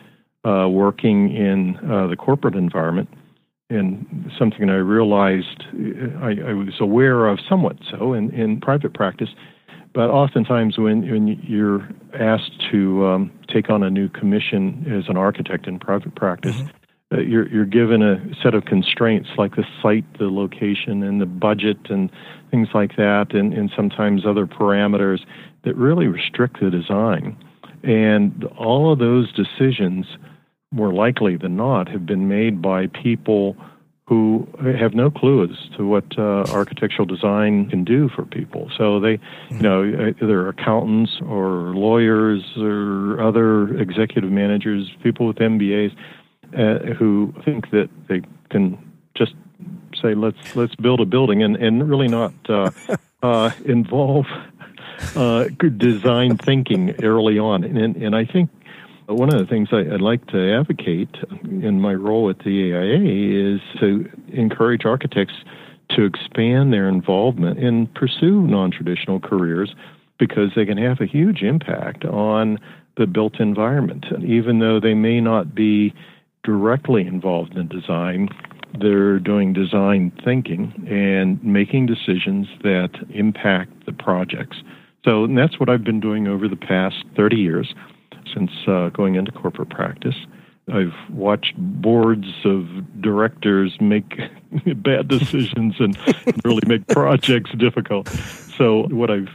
uh, 0.44 0.68
working 0.68 1.34
in 1.34 1.76
uh, 1.90 2.06
the 2.06 2.16
corporate 2.16 2.54
environment. 2.54 3.08
And 3.68 4.30
something 4.38 4.70
I 4.70 4.76
realized 4.76 5.64
I, 6.22 6.36
I, 6.50 6.52
was 6.52 6.76
aware 6.78 7.26
of 7.26 7.40
somewhat 7.48 7.76
so 7.90 8.12
in, 8.12 8.30
in 8.30 8.60
private 8.60 8.94
practice, 8.94 9.30
but 9.96 10.10
oftentimes 10.10 10.76
when, 10.76 11.10
when 11.10 11.26
you're 11.42 11.88
asked 12.12 12.52
to 12.70 13.06
um, 13.06 13.32
take 13.48 13.70
on 13.70 13.82
a 13.82 13.88
new 13.88 14.10
commission 14.10 14.84
as 14.94 15.08
an 15.08 15.16
architect 15.16 15.66
in 15.66 15.78
private 15.78 16.14
practice, 16.14 16.54
mm-hmm. 16.54 17.16
uh, 17.16 17.20
you're, 17.20 17.48
you're 17.48 17.64
given 17.64 18.02
a 18.02 18.22
set 18.42 18.52
of 18.52 18.66
constraints 18.66 19.30
like 19.38 19.56
the 19.56 19.64
site, 19.80 20.04
the 20.18 20.28
location, 20.28 21.02
and 21.02 21.18
the 21.18 21.24
budget, 21.24 21.78
and 21.88 22.10
things 22.50 22.68
like 22.74 22.96
that, 22.96 23.32
and, 23.32 23.54
and 23.54 23.72
sometimes 23.74 24.26
other 24.26 24.46
parameters 24.46 25.20
that 25.64 25.74
really 25.76 26.08
restrict 26.08 26.60
the 26.60 26.68
design. 26.68 27.34
And 27.82 28.44
all 28.58 28.92
of 28.92 28.98
those 28.98 29.32
decisions 29.32 30.04
more 30.72 30.92
likely 30.92 31.38
than 31.38 31.56
not, 31.56 31.88
have 31.88 32.04
been 32.04 32.28
made 32.28 32.60
by 32.60 32.88
people 32.88 33.56
who 34.08 34.46
have 34.78 34.94
no 34.94 35.10
clue 35.10 35.42
as 35.42 35.76
to 35.76 35.84
what 35.84 36.04
uh, 36.16 36.44
architectural 36.52 37.06
design 37.06 37.68
can 37.68 37.82
do 37.82 38.08
for 38.08 38.24
people. 38.24 38.70
So 38.78 39.00
they, 39.00 39.18
you 39.50 39.60
know, 39.60 39.82
either 40.22 40.48
accountants 40.48 41.18
or 41.26 41.74
lawyers 41.74 42.42
or 42.56 43.20
other 43.20 43.76
executive 43.78 44.30
managers, 44.30 44.92
people 45.02 45.26
with 45.26 45.36
MBAs, 45.36 45.92
uh, 46.56 46.94
who 46.94 47.34
think 47.44 47.70
that 47.70 47.90
they 48.08 48.22
can 48.48 48.78
just 49.16 49.34
say, 50.00 50.14
"Let's 50.14 50.54
let's 50.54 50.76
build 50.76 51.00
a 51.00 51.04
building," 51.04 51.42
and 51.42 51.56
and 51.56 51.88
really 51.88 52.08
not 52.08 52.32
uh, 52.48 52.70
uh 53.24 53.50
involve 53.64 54.26
uh, 55.16 55.44
design 55.76 56.36
thinking 56.36 56.94
early 57.02 57.40
on. 57.40 57.64
And 57.64 57.96
and 57.96 58.14
I 58.14 58.24
think 58.24 58.50
one 59.08 59.32
of 59.32 59.38
the 59.38 59.46
things 59.46 59.68
I, 59.72 59.82
would 59.82 60.00
like 60.00 60.26
to 60.28 60.54
advocate 60.54 61.14
in 61.42 61.80
my 61.80 61.94
role 61.94 62.28
at 62.30 62.40
the 62.40 62.72
AIA 62.72 63.54
is 63.54 63.60
to 63.80 64.10
encourage 64.32 64.84
architects 64.84 65.34
to 65.90 66.04
expand 66.04 66.72
their 66.72 66.88
involvement 66.88 67.58
and 67.58 67.92
pursue 67.94 68.46
non 68.46 68.70
traditional 68.70 69.20
careers 69.20 69.74
because 70.18 70.50
they 70.56 70.64
can 70.64 70.78
have 70.78 71.00
a 71.00 71.06
huge 71.06 71.42
impact 71.42 72.04
on 72.04 72.58
the 72.96 73.06
built 73.06 73.38
environment. 73.38 74.06
Even 74.24 74.58
though 74.58 74.80
they 74.80 74.94
may 74.94 75.20
not 75.20 75.54
be 75.54 75.94
directly 76.42 77.06
involved 77.06 77.56
in 77.56 77.68
design, 77.68 78.28
they're 78.80 79.18
doing 79.20 79.52
design 79.52 80.10
thinking 80.24 80.72
and 80.88 81.42
making 81.44 81.86
decisions 81.86 82.48
that 82.62 82.90
impact 83.10 83.86
the 83.86 83.92
projects. 83.92 84.56
So 85.04 85.26
that's 85.28 85.60
what 85.60 85.68
I've 85.68 85.84
been 85.84 86.00
doing 86.00 86.26
over 86.26 86.48
the 86.48 86.56
past 86.56 87.04
30 87.14 87.36
years 87.36 87.74
since 88.32 88.50
uh, 88.66 88.90
going 88.90 89.14
into 89.14 89.32
corporate 89.32 89.70
practice. 89.70 90.16
I've 90.68 90.94
watched 91.10 91.54
boards 91.56 92.26
of 92.44 92.66
directors 93.00 93.76
make 93.80 94.18
bad 94.76 95.06
decisions 95.06 95.76
and 95.78 95.96
really 96.44 96.62
make 96.66 96.88
projects 96.88 97.52
difficult. 97.56 98.08
So, 98.08 98.88
what 98.90 99.10
I've 99.10 99.28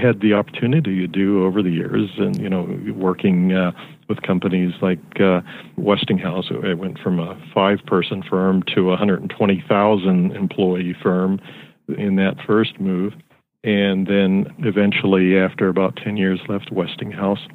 had 0.00 0.20
the 0.20 0.32
opportunity 0.32 1.00
to 1.00 1.06
do 1.06 1.44
over 1.44 1.62
the 1.62 1.70
years, 1.70 2.08
and 2.16 2.40
you 2.40 2.48
know, 2.48 2.80
working 2.94 3.52
uh, 3.52 3.72
with 4.08 4.22
companies 4.22 4.72
like 4.80 5.20
uh, 5.20 5.42
Westinghouse, 5.76 6.50
I 6.64 6.72
went 6.72 6.98
from 6.98 7.18
a 7.18 7.38
five-person 7.52 8.22
firm 8.22 8.62
to 8.74 8.86
a 8.86 8.90
120,000 8.90 10.32
employee 10.32 10.96
firm 11.02 11.40
in 11.88 12.16
that 12.16 12.36
first 12.46 12.80
move 12.80 13.12
and 13.62 14.06
then 14.06 14.46
eventually, 14.60 15.36
after 15.36 15.68
about 15.68 15.96
10 15.96 16.16
years, 16.16 16.40
left 16.48 16.72
Westinghouse 16.72 17.46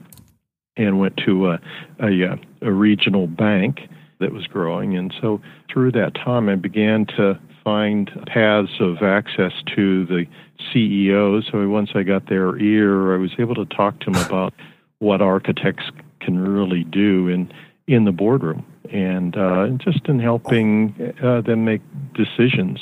and 0.77 0.99
went 0.99 1.17
to 1.25 1.49
a, 1.49 1.59
a, 1.99 2.37
a 2.61 2.71
regional 2.71 3.27
bank 3.27 3.81
that 4.19 4.31
was 4.31 4.47
growing. 4.47 4.97
And 4.97 5.13
so 5.21 5.41
through 5.71 5.91
that 5.93 6.15
time, 6.15 6.49
I 6.49 6.55
began 6.55 7.05
to 7.17 7.39
find 7.63 8.09
paths 8.27 8.79
of 8.79 9.01
access 9.01 9.51
to 9.75 10.05
the 10.05 10.25
CEO. 10.73 11.43
So 11.51 11.67
once 11.67 11.91
I 11.95 12.03
got 12.03 12.27
their 12.27 12.57
ear, 12.57 13.13
I 13.15 13.17
was 13.17 13.31
able 13.39 13.55
to 13.55 13.65
talk 13.65 13.99
to 14.01 14.11
them 14.11 14.25
about 14.25 14.53
what 14.99 15.21
architects 15.21 15.85
can 16.19 16.39
really 16.39 16.83
do 16.83 17.27
in 17.27 17.51
in 17.87 18.05
the 18.05 18.11
boardroom 18.11 18.65
and 18.91 19.37
uh, 19.37 19.67
just 19.77 20.07
in 20.07 20.19
helping 20.19 21.13
uh, 21.21 21.41
them 21.41 21.65
make 21.65 21.81
decisions. 22.13 22.79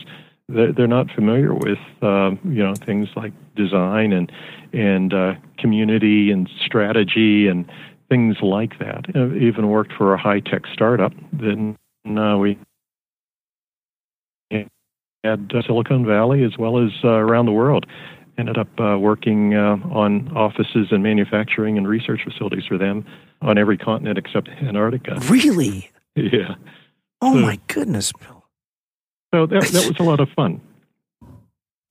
They're 0.47 0.87
not 0.87 1.11
familiar 1.11 1.53
with 1.53 1.79
uh, 2.01 2.31
you 2.43 2.63
know 2.63 2.75
things 2.75 3.09
like 3.15 3.33
design 3.55 4.11
and 4.11 4.31
and 4.73 5.13
uh, 5.13 5.33
community 5.59 6.31
and 6.31 6.49
strategy 6.65 7.47
and 7.47 7.69
things 8.09 8.37
like 8.41 8.79
that. 8.79 9.05
I 9.15 9.35
even 9.37 9.69
worked 9.69 9.93
for 9.93 10.13
a 10.13 10.17
high 10.17 10.39
tech 10.39 10.63
startup. 10.73 11.13
Then 11.31 11.77
uh, 12.05 12.37
we 12.37 12.57
had 15.23 15.51
Silicon 15.65 16.05
Valley 16.05 16.43
as 16.43 16.57
well 16.57 16.83
as 16.83 16.91
uh, 17.03 17.09
around 17.09 17.45
the 17.45 17.51
world. 17.51 17.85
Ended 18.37 18.57
up 18.57 18.67
uh, 18.79 18.97
working 18.97 19.53
uh, 19.53 19.77
on 19.91 20.35
offices 20.35 20.87
and 20.89 21.03
manufacturing 21.03 21.77
and 21.77 21.87
research 21.87 22.21
facilities 22.23 22.65
for 22.67 22.79
them 22.79 23.05
on 23.41 23.59
every 23.59 23.77
continent 23.77 24.17
except 24.17 24.49
Antarctica. 24.49 25.19
Really? 25.29 25.89
Yeah. 26.15 26.53
Oh 27.23 27.33
so, 27.33 27.39
my 27.39 27.59
goodness, 27.65 28.11
Bill. 28.11 28.45
So 29.33 29.47
that 29.47 29.63
that 29.63 29.87
was 29.87 29.95
a 29.99 30.03
lot 30.03 30.19
of 30.19 30.29
fun. 30.35 30.61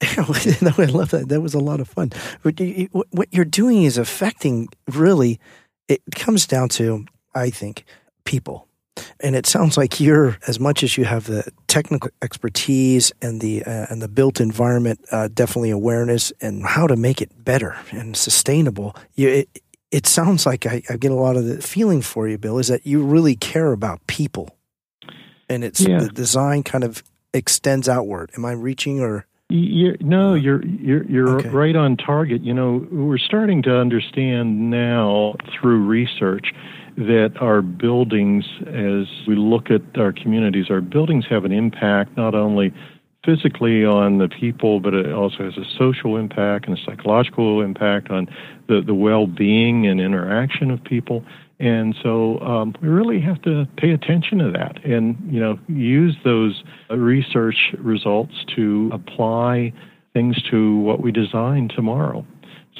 I 0.79 0.85
love 0.87 1.11
that. 1.11 1.27
That 1.29 1.41
was 1.41 1.55
a 1.55 1.61
lot 1.61 1.81
of 1.81 1.89
fun. 1.89 2.11
What 2.43 3.29
you're 3.33 3.45
doing 3.45 3.85
is 3.85 3.99
affecting 3.99 4.69
really. 4.89 5.41
It 5.89 6.03
comes 6.15 6.47
down 6.47 6.69
to, 6.71 7.05
I 7.35 7.51
think, 7.51 7.85
people 8.25 8.69
and 9.21 9.37
it 9.37 9.47
sounds 9.47 9.77
like 9.77 10.01
you're, 10.01 10.37
as 10.47 10.61
much 10.61 10.83
as 10.83 10.99
you 10.99 11.05
have 11.05 11.27
the 11.27 11.51
technical 11.67 12.11
expertise 12.21 13.13
and 13.23 13.41
the 13.41 13.65
uh, 13.65 13.87
and 13.89 14.03
the 14.03 14.09
built 14.09 14.41
environment, 14.41 15.01
uh, 15.11 15.29
definitely 15.33 15.71
awareness 15.71 16.33
and 16.41 16.65
how 16.65 16.87
to 16.87 16.97
make 16.97 17.23
it 17.23 17.45
better 17.45 17.77
and 17.91 18.17
sustainable. 18.17 18.95
You, 19.15 19.29
it, 19.29 19.63
it 19.91 20.07
sounds 20.07 20.47
like 20.47 20.67
I, 20.67 20.83
I, 20.89 20.97
get 20.97 21.11
a 21.11 21.17
lot 21.17 21.37
of 21.37 21.45
the 21.45 21.61
feeling 21.61 22.01
for 22.01 22.27
you, 22.27 22.39
Bill, 22.39 22.59
is 22.59 22.69
that 22.69 22.87
you 22.87 23.03
really 23.03 23.37
care 23.37 23.73
about 23.73 24.07
people, 24.07 24.57
and 25.49 25.65
it's 25.65 25.81
yeah. 25.81 26.01
the 26.01 26.09
design 26.09 26.63
kind 26.63 26.85
of 26.85 27.03
extends 27.33 27.89
outward. 27.89 28.31
Am 28.37 28.45
I 28.45 28.53
reaching 28.53 29.01
or? 29.01 29.27
You're, 29.55 29.97
no, 30.01 30.33
you're 30.33 30.65
you're 30.65 31.05
you're 31.05 31.39
okay. 31.41 31.49
right 31.51 31.77
on 31.77 31.99
target. 31.99 32.41
You 32.43 32.55
know, 32.55 32.87
we're 32.91 33.19
starting 33.19 33.63
to 33.65 33.77
understand 33.77 34.71
now 34.71 35.35
through 35.53 35.85
research 35.85 36.55
that 36.97 37.35
our 37.39 37.61
buildings, 37.61 38.47
as 38.61 39.07
we 39.27 39.37
look 39.37 39.71
at 39.71 39.83
our 39.99 40.11
communities, 40.11 40.71
our 40.71 40.81
buildings 40.81 41.27
have 41.29 41.45
an 41.45 41.53
impact 41.53 42.17
not 42.17 42.35
only 42.35 42.73
physically 43.27 43.85
on 43.85 44.17
the 44.17 44.29
people, 44.29 44.81
but 44.81 44.95
it 44.95 45.13
also 45.13 45.45
has 45.45 45.59
a 45.59 45.67
social 45.79 46.17
impact 46.17 46.67
and 46.67 46.79
a 46.79 46.81
psychological 46.87 47.61
impact 47.61 48.11
on 48.11 48.29
the, 48.69 48.81
the 48.81 48.95
well 48.95 49.27
being 49.27 49.87
and 49.87 50.01
interaction 50.01 50.71
of 50.71 50.83
people. 50.83 51.27
And 51.63 51.95
so 52.03 52.41
um, 52.41 52.75
we 52.83 52.89
really 52.89 53.21
have 53.21 53.41
to 53.43 53.69
pay 53.77 53.93
attention 53.93 54.39
to 54.39 54.51
that 54.51 54.85
and, 54.85 55.17
you 55.33 55.39
know, 55.39 55.61
use 55.69 56.17
those 56.25 56.65
research 56.91 57.73
results 57.79 58.35
to 58.57 58.91
apply 58.93 59.73
things 60.13 60.43
to 60.51 60.77
what 60.79 61.01
we 61.01 61.13
design 61.13 61.69
tomorrow. 61.69 62.27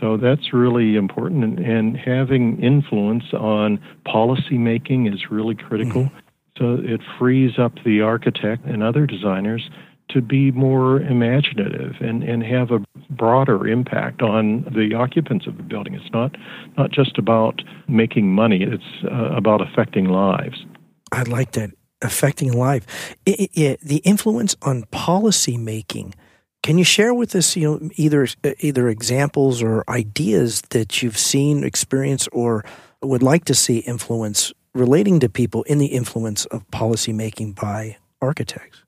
So 0.01 0.17
that's 0.17 0.53
really 0.53 0.97
important, 0.97 1.45
and, 1.45 1.59
and 1.61 1.97
having 1.97 2.61
influence 2.61 3.33
on 3.33 3.79
policy 4.05 4.59
making 4.59 5.07
is 5.07 5.31
really 5.31 5.55
critical. 5.55 6.05
Mm-hmm. 6.05 6.19
So 6.59 6.79
it 6.83 7.01
frees 7.19 7.59
up 7.59 7.73
the 7.85 8.01
architect 8.01 8.65
and 8.65 8.83
other 8.83 9.07
designers 9.07 9.71
to 10.13 10.21
be 10.21 10.51
more 10.51 11.01
imaginative 11.01 11.97
and, 12.01 12.23
and 12.23 12.43
have 12.43 12.71
a 12.71 12.81
broader 13.11 13.67
impact 13.67 14.23
on 14.23 14.63
the 14.75 14.95
occupants 14.95 15.47
of 15.47 15.57
the 15.57 15.63
building. 15.63 15.95
It's 15.95 16.13
not 16.13 16.37
not 16.77 16.91
just 16.91 17.19
about 17.19 17.63
making 17.89 18.33
money; 18.33 18.63
it's 18.63 19.05
uh, 19.05 19.35
about 19.37 19.61
affecting 19.61 20.07
lives. 20.07 20.65
I 21.11 21.23
like 21.25 21.53
that 21.53 21.71
affecting 22.01 22.53
life. 22.53 23.15
It, 23.25 23.51
it, 23.55 23.81
the 23.81 23.99
influence 23.99 24.57
on 24.63 24.85
policy 24.91 25.57
making 25.57 26.15
can 26.63 26.79
you 26.79 26.85
share 26.85 27.13
with 27.13 27.35
us, 27.35 27.57
you 27.57 27.69
know, 27.69 27.91
either 27.97 28.27
either 28.61 28.89
examples 28.89 29.63
or 29.63 29.85
ideas 29.89 30.63
that 30.71 31.03
you've 31.03 31.19
seen, 31.19 31.65
experienced, 31.65 32.29
or 32.31 32.65
would 33.03 33.23
like 33.23 33.45
to 33.47 33.55
see 33.55 33.79
influence 33.79 34.53
relating 34.73 35.19
to 35.21 35.29
people 35.29 35.65
in 35.65 35.79
the 35.79 35.87
influence 35.87 36.47
of 36.47 36.69
policymaking 36.71 37.57
by 37.57 37.97
architects? 38.21 38.85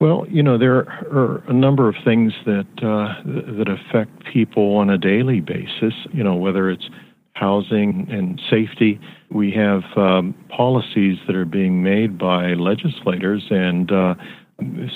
Well, 0.00 0.26
you 0.28 0.42
know, 0.42 0.58
there 0.58 0.78
are 0.78 1.42
a 1.48 1.52
number 1.52 1.88
of 1.88 1.94
things 2.04 2.32
that 2.44 2.66
uh, 2.82 3.22
that 3.56 3.68
affect 3.68 4.24
people 4.32 4.76
on 4.76 4.90
a 4.90 4.98
daily 4.98 5.40
basis. 5.40 5.94
You 6.12 6.24
know, 6.24 6.34
whether 6.34 6.68
it's 6.70 6.88
housing 7.34 8.06
and 8.10 8.40
safety. 8.48 9.00
We 9.30 9.50
have 9.52 9.82
um, 9.96 10.34
policies 10.48 11.18
that 11.26 11.34
are 11.34 11.44
being 11.44 11.82
made 11.82 12.16
by 12.16 12.54
legislators 12.54 13.42
and 13.50 13.90
uh, 13.90 14.14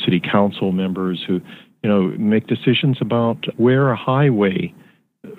city 0.04 0.20
council 0.20 0.70
members 0.70 1.24
who 1.26 1.40
you 1.82 1.88
know, 1.88 2.08
make 2.18 2.46
decisions 2.46 2.98
about 3.00 3.46
where 3.56 3.90
a 3.90 3.96
highway 3.96 4.74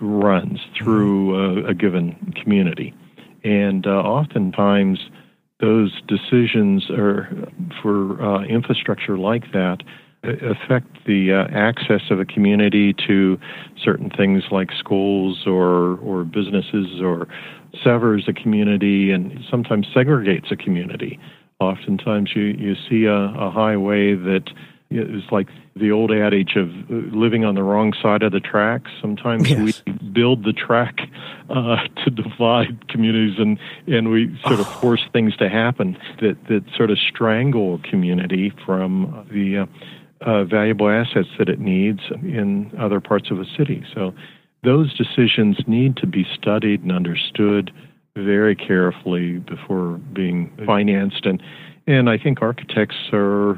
runs 0.02 0.60
through 0.78 1.36
a, 1.36 1.70
a 1.70 1.74
given 1.74 2.34
community. 2.42 2.94
And 3.44 3.86
uh, 3.86 3.92
oftentimes, 3.92 5.00
those 5.60 6.02
decisions 6.08 6.90
are 6.90 7.30
for 7.82 8.22
uh, 8.22 8.44
infrastructure 8.44 9.18
like 9.18 9.52
that 9.52 9.84
affect 10.24 11.06
the 11.06 11.32
uh, 11.34 11.48
access 11.56 12.02
of 12.10 12.20
a 12.20 12.26
community 12.26 12.94
to 13.08 13.40
certain 13.82 14.10
things 14.10 14.44
like 14.52 14.70
schools 14.78 15.44
or 15.46 15.98
or 16.00 16.26
businesses 16.26 17.02
or 17.02 17.28
severs 17.84 18.26
a 18.28 18.34
community 18.34 19.12
and 19.12 19.40
sometimes 19.50 19.88
segregates 19.96 20.52
a 20.52 20.56
community. 20.56 21.20
Oftentimes 21.60 22.32
you, 22.36 22.44
you 22.44 22.76
see 22.90 23.06
a, 23.06 23.16
a 23.16 23.52
highway 23.52 24.16
that 24.16 24.50
is 24.92 25.24
like 25.32 25.48
the 25.76 25.92
old 25.92 26.12
adage 26.12 26.56
of 26.56 26.70
uh, 26.70 27.16
living 27.16 27.46
on 27.46 27.56
the 27.56 27.64
wrong 27.64 27.94
side 28.02 28.24
of 28.24 28.32
the 28.32 28.40
tracks. 28.40 28.90
Sometimes 29.02 29.50
yes. 29.50 29.84
we 29.86 29.92
build 30.12 30.44
the 30.44 30.54
track 30.54 31.00
uh, 31.50 31.78
to 32.04 32.10
divide 32.10 32.88
communities, 32.90 33.38
and 33.38 33.60
and 33.88 34.10
we 34.10 34.36
sort 34.46 34.60
of 34.60 34.68
oh. 34.68 34.80
force 34.82 35.04
things 35.14 35.36
to 35.38 35.50
happen 35.50 35.98
that 36.22 36.38
that 36.48 36.64
sort 36.76 36.90
of 36.92 36.98
strangle 36.98 37.76
a 37.76 37.90
community 37.90 38.52
from 38.66 39.28
the 39.32 39.60
uh, 39.60 39.66
uh, 40.22 40.44
valuable 40.44 40.90
assets 40.90 41.30
that 41.38 41.50
it 41.50 41.60
needs 41.60 42.02
in 42.24 42.72
other 42.80 43.00
parts 43.00 43.32
of 43.32 43.40
a 43.40 43.46
city. 43.58 43.86
So 43.94 44.14
those 44.64 44.94
decisions 44.98 45.58
need 45.68 45.98
to 45.98 46.08
be 46.08 46.26
studied 46.34 46.82
and 46.82 46.92
understood 46.92 47.72
very 48.16 48.56
carefully 48.56 49.38
before 49.38 49.94
being 50.14 50.52
financed 50.66 51.26
and 51.26 51.42
and 51.90 52.08
I 52.08 52.20
think 52.20 52.42
architects 52.44 52.96
are 53.12 53.58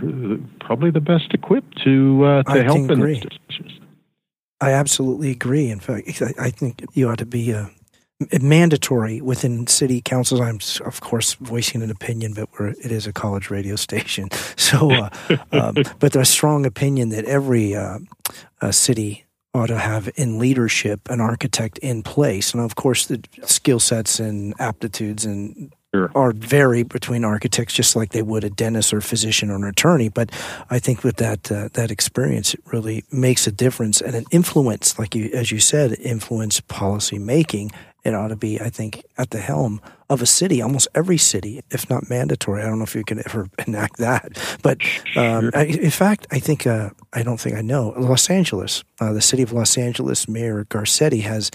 probably 0.61 0.89
the 0.89 1.01
best 1.01 1.33
equipped 1.33 1.83
to 1.83 2.23
uh, 2.23 2.43
to 2.43 2.51
I 2.51 2.63
help 2.63 2.89
in 2.89 3.01
these 3.01 3.19
decisions. 3.19 3.79
I 4.61 4.71
absolutely 4.71 5.31
agree. 5.31 5.69
In 5.69 5.79
fact, 5.79 6.21
I, 6.39 6.51
think 6.51 6.85
you 6.93 7.09
ought 7.09 7.17
to 7.17 7.25
be 7.25 7.51
uh, 7.51 7.65
mandatory 8.39 9.19
within 9.19 9.67
city 9.67 9.99
councils. 9.99 10.39
I'm 10.39 10.59
of 10.85 11.01
course 11.01 11.33
voicing 11.33 11.81
an 11.81 11.89
opinion, 11.89 12.33
but 12.33 12.47
it 12.83 12.91
is 12.91 13.05
a 13.05 13.11
college 13.11 13.49
radio 13.49 13.75
station. 13.75 14.29
So, 14.55 14.89
uh, 14.91 15.09
um, 15.51 15.75
but 15.99 16.15
a 16.15 16.23
strong 16.23 16.65
opinion 16.65 17.09
that 17.09 17.25
every 17.25 17.75
uh, 17.75 17.99
city 18.69 19.25
ought 19.53 19.67
to 19.67 19.77
have 19.77 20.09
in 20.15 20.39
leadership 20.39 21.09
an 21.09 21.19
architect 21.19 21.77
in 21.79 22.03
place, 22.03 22.53
and 22.53 22.63
of 22.63 22.75
course 22.75 23.07
the 23.07 23.21
skill 23.43 23.79
sets 23.79 24.19
and 24.19 24.53
aptitudes 24.59 25.25
and 25.25 25.73
Sure. 25.93 26.09
are 26.15 26.31
vary 26.31 26.83
between 26.83 27.25
architects, 27.25 27.73
just 27.73 27.97
like 27.97 28.11
they 28.11 28.21
would 28.21 28.45
a 28.45 28.49
dentist 28.49 28.93
or 28.93 28.99
a 28.99 29.01
physician 29.01 29.49
or 29.49 29.55
an 29.55 29.65
attorney. 29.65 30.07
But 30.07 30.31
I 30.69 30.79
think 30.79 31.03
with 31.03 31.17
that 31.17 31.51
uh, 31.51 31.67
that 31.73 31.91
experience, 31.91 32.53
it 32.53 32.61
really 32.71 33.03
makes 33.11 33.45
a 33.45 33.51
difference 33.51 33.99
and 33.99 34.15
an 34.15 34.23
influence, 34.31 34.97
like 34.97 35.15
you 35.15 35.29
as 35.33 35.51
you 35.51 35.59
said, 35.59 35.97
influence 35.99 36.61
policy 36.61 37.19
making. 37.19 37.71
It 38.03 38.15
ought 38.15 38.29
to 38.29 38.35
be, 38.35 38.59
I 38.59 38.69
think, 38.69 39.03
at 39.17 39.29
the 39.29 39.37
helm 39.39 39.79
of 40.09 40.21
a 40.21 40.25
city, 40.25 40.59
almost 40.61 40.87
every 40.95 41.17
city, 41.17 41.61
if 41.69 41.87
not 41.87 42.09
mandatory. 42.09 42.61
I 42.63 42.65
don't 42.65 42.79
know 42.79 42.83
if 42.83 42.95
you 42.95 43.03
can 43.03 43.19
ever 43.27 43.47
enact 43.67 43.97
that, 43.97 44.57
but 44.63 44.79
um, 45.15 45.51
I, 45.53 45.65
in 45.65 45.91
fact, 45.91 46.25
I 46.31 46.39
think 46.39 46.65
uh, 46.65 46.91
I 47.13 47.21
don't 47.21 47.39
think 47.39 47.57
I 47.57 47.61
know 47.61 47.93
Los 47.97 48.29
Angeles, 48.29 48.83
uh, 49.01 49.11
the 49.13 49.21
city 49.21 49.43
of 49.43 49.51
Los 49.51 49.77
Angeles, 49.77 50.27
Mayor 50.27 50.63
Garcetti 50.65 51.21
has 51.23 51.51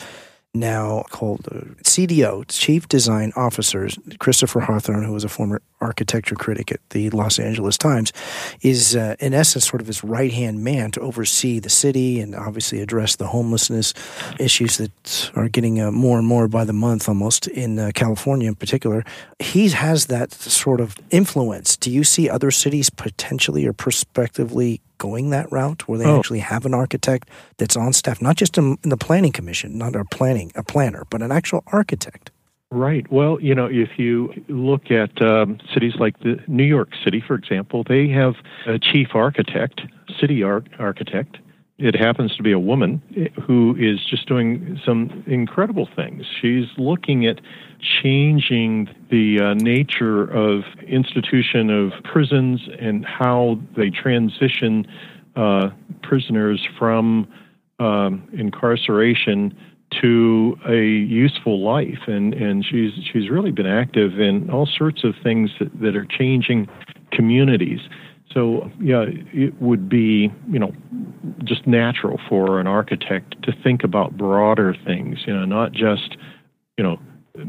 now 0.58 1.04
called 1.10 1.42
CDO, 1.84 2.44
Chief 2.48 2.88
Design 2.88 3.32
Officers, 3.36 3.98
Christopher 4.18 4.60
Hawthorne, 4.60 5.04
who 5.04 5.12
was 5.12 5.24
a 5.24 5.28
former 5.28 5.60
architecture 5.80 6.34
critic 6.34 6.72
at 6.72 6.80
the 6.90 7.10
Los 7.10 7.38
Angeles 7.38 7.76
Times, 7.76 8.12
is 8.62 8.96
uh, 8.96 9.16
in 9.20 9.34
essence 9.34 9.68
sort 9.68 9.80
of 9.80 9.86
his 9.86 10.02
right 10.02 10.32
hand 10.32 10.64
man 10.64 10.90
to 10.92 11.00
oversee 11.00 11.58
the 11.58 11.68
city 11.68 12.20
and 12.20 12.34
obviously 12.34 12.80
address 12.80 13.16
the 13.16 13.26
homelessness 13.26 13.92
issues 14.38 14.78
that 14.78 15.30
are 15.34 15.48
getting 15.48 15.80
uh, 15.80 15.90
more 15.90 16.18
and 16.18 16.26
more 16.26 16.48
by 16.48 16.64
the 16.64 16.72
month 16.72 17.08
almost 17.08 17.46
in 17.48 17.78
uh, 17.78 17.90
California 17.94 18.48
in 18.48 18.54
particular. 18.54 19.04
He 19.38 19.68
has 19.68 20.06
that 20.06 20.32
sort 20.32 20.80
of 20.80 20.96
influence. 21.10 21.76
Do 21.76 21.90
you 21.90 22.04
see 22.04 22.28
other 22.28 22.50
cities 22.50 22.90
potentially 22.90 23.66
or 23.66 23.72
prospectively 23.72 24.80
going 24.98 25.30
that 25.30 25.50
route 25.50 25.86
where 25.88 25.98
they 25.98 26.06
oh. 26.06 26.18
actually 26.18 26.40
have 26.40 26.66
an 26.66 26.74
architect 26.74 27.28
that's 27.58 27.76
on 27.76 27.92
staff, 27.92 28.20
not 28.22 28.36
just 28.36 28.58
in, 28.58 28.78
the 28.82 28.96
planning 28.96 29.32
commission, 29.32 29.76
not 29.78 29.94
a 29.94 30.04
planning 30.04 30.52
a 30.54 30.62
planner, 30.62 31.04
but 31.10 31.22
an 31.22 31.32
actual 31.32 31.62
architect? 31.68 32.30
Right. 32.70 33.10
Well, 33.12 33.40
you 33.40 33.54
know, 33.54 33.66
if 33.66 33.96
you 33.96 34.32
look 34.48 34.90
at 34.90 35.22
um, 35.22 35.58
cities 35.72 35.94
like 35.96 36.18
the 36.20 36.38
New 36.48 36.64
York 36.64 36.90
City, 37.04 37.22
for 37.24 37.34
example, 37.34 37.84
they 37.88 38.08
have 38.08 38.34
a 38.66 38.78
chief 38.78 39.14
architect, 39.14 39.82
city 40.20 40.42
art 40.42 40.68
architect. 40.78 41.38
It 41.78 41.94
happens 41.94 42.34
to 42.36 42.42
be 42.42 42.52
a 42.52 42.58
woman 42.58 43.02
who 43.46 43.76
is 43.78 44.02
just 44.06 44.26
doing 44.26 44.80
some 44.82 45.22
incredible 45.26 45.86
things. 45.94 46.24
She's 46.40 46.64
looking 46.78 47.26
at 47.26 47.40
changing 48.02 48.88
the 49.10 49.40
uh, 49.40 49.54
nature 49.54 50.24
of 50.24 50.62
institution 50.86 51.68
of 51.68 51.92
prisons 52.02 52.62
and 52.80 53.04
how 53.04 53.60
they 53.76 53.90
transition 53.90 54.86
uh, 55.36 55.68
prisoners 56.02 56.66
from 56.78 57.28
um, 57.78 58.26
incarceration 58.32 59.54
to 60.00 60.58
a 60.66 60.82
useful 60.82 61.62
life 61.62 62.08
and 62.08 62.34
and 62.34 62.64
she's 62.64 62.92
she's 63.12 63.30
really 63.30 63.52
been 63.52 63.66
active 63.66 64.18
in 64.18 64.50
all 64.50 64.66
sorts 64.66 65.04
of 65.04 65.14
things 65.22 65.50
that, 65.60 65.80
that 65.80 65.94
are 65.94 66.04
changing 66.04 66.66
communities 67.12 67.80
so 68.36 68.70
yeah 68.78 69.06
it 69.32 69.60
would 69.62 69.88
be 69.88 70.30
you 70.50 70.58
know 70.58 70.72
just 71.42 71.66
natural 71.66 72.20
for 72.28 72.60
an 72.60 72.66
architect 72.66 73.34
to 73.42 73.52
think 73.64 73.82
about 73.82 74.16
broader 74.16 74.76
things 74.84 75.20
you 75.26 75.32
know 75.32 75.46
not 75.46 75.72
just 75.72 76.18
you 76.76 76.84
know 76.84 76.98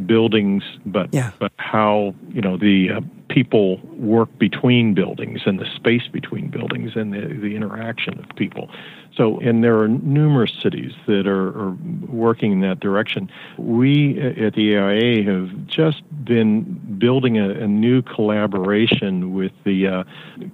buildings 0.05 0.63
but 0.85 1.13
yeah. 1.13 1.31
but 1.39 1.51
how 1.57 2.15
you 2.29 2.41
know 2.41 2.57
the 2.57 2.89
uh, 2.97 3.01
people 3.29 3.79
work 3.97 4.29
between 4.39 4.93
buildings 4.93 5.41
and 5.45 5.59
the 5.59 5.65
space 5.75 6.07
between 6.11 6.49
buildings 6.49 6.91
and 6.95 7.13
the 7.13 7.19
the 7.41 7.55
interaction 7.55 8.17
of 8.19 8.35
people 8.37 8.69
so, 9.17 9.39
and 9.39 9.63
there 9.63 9.79
are 9.79 9.87
numerous 9.87 10.51
cities 10.61 10.91
that 11.07 11.27
are, 11.27 11.47
are, 11.47 11.77
working 12.07 12.51
in 12.51 12.61
that 12.61 12.79
direction. 12.79 13.29
We 13.57 14.19
at 14.19 14.53
the 14.53 14.77
AIA 14.77 15.23
have 15.23 15.67
just 15.67 16.03
been 16.23 16.97
building 16.99 17.37
a, 17.37 17.49
a 17.49 17.67
new 17.67 18.01
collaboration 18.01 19.33
with 19.33 19.51
the 19.65 19.87
uh, 19.87 20.03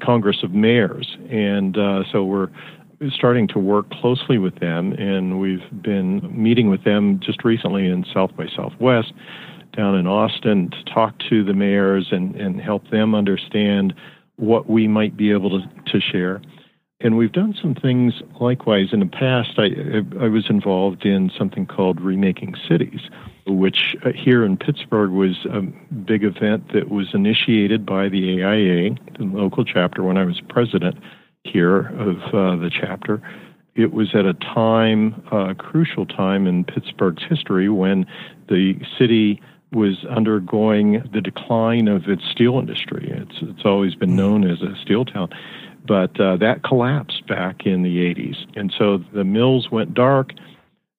Congress 0.02 0.42
of 0.42 0.52
Mayors, 0.52 1.18
and 1.30 1.78
uh, 1.78 2.04
so 2.12 2.24
we're 2.24 2.50
starting 3.12 3.48
to 3.50 3.60
work 3.60 3.90
closely 3.92 4.38
with 4.38 4.60
them, 4.60 4.94
and 4.94 5.40
we've 5.40 5.64
been 5.82 6.22
meeting 6.32 6.70
with 6.70 6.84
them 6.84 7.20
just 7.20 7.44
recently 7.44 7.88
in 7.88 8.06
South 8.14 8.36
by 8.36 8.48
Southwest 8.56 9.14
down 9.76 9.96
in 9.96 10.08
Austin 10.08 10.70
to 10.70 10.84
talk 10.94 11.16
to 11.30 11.44
the 11.44 11.54
mayors 11.54 12.08
and, 12.12 12.36
and 12.36 12.62
help 12.62 12.90
them 12.92 13.16
understand 13.16 13.94
what 14.38 14.70
we 14.70 14.88
might 14.88 15.18
be 15.18 15.32
able 15.32 15.50
to, 15.50 15.68
to 15.92 16.00
share. 16.00 16.42
And 17.04 17.18
we've 17.18 17.34
done 17.34 17.54
some 17.62 17.76
things 17.76 18.14
likewise. 18.40 18.94
In 18.94 19.02
the 19.02 19.06
past, 19.06 19.52
I, 19.58 19.66
I 20.24 20.30
was 20.30 20.50
involved 20.50 21.06
in 21.06 21.30
something 21.38 21.66
called 21.66 22.00
Remaking 22.00 22.56
Cities, 22.68 23.02
which 23.46 23.98
uh, 24.06 24.14
here 24.14 24.46
in 24.46 24.56
Pittsburgh 24.56 25.12
was 25.12 25.46
a 25.52 25.62
big 25.62 26.24
event 26.24 26.72
that 26.74 26.90
was 26.90 27.14
initiated 27.14 27.86
by 27.86 28.08
the 28.08 28.42
AIA, 28.42 28.92
the 29.20 29.26
local 29.26 29.66
chapter, 29.66 30.02
when 30.02 30.18
I 30.18 30.24
was 30.24 30.40
president 30.48 30.98
here 31.44 31.88
of 31.88 32.18
uh, 32.34 32.56
the 32.56 32.72
chapter. 32.74 33.22
It 33.76 33.92
was 33.92 34.16
at 34.16 34.26
a 34.26 34.34
time, 34.34 35.22
a 35.30 35.36
uh, 35.36 35.54
crucial 35.56 36.06
time 36.06 36.48
in 36.48 36.64
Pittsburgh's 36.64 37.24
history 37.28 37.68
when 37.68 38.06
the 38.48 38.80
city 38.98 39.42
was 39.74 40.06
undergoing 40.06 41.04
the 41.12 41.20
decline 41.20 41.88
of 41.88 42.08
its 42.08 42.24
steel 42.32 42.60
industry. 42.60 43.12
It's, 43.12 43.40
it's 43.42 43.66
always 43.66 43.96
been 43.96 44.16
known 44.16 44.50
as 44.50 44.62
a 44.62 44.76
steel 44.82 45.04
town. 45.04 45.30
But 45.86 46.20
uh, 46.20 46.38
that 46.38 46.64
collapsed 46.64 47.28
back 47.28 47.66
in 47.66 47.84
the 47.84 47.98
80s. 47.98 48.38
And 48.56 48.74
so 48.78 49.04
the 49.14 49.24
mills 49.24 49.70
went 49.72 49.94
dark. 49.94 50.32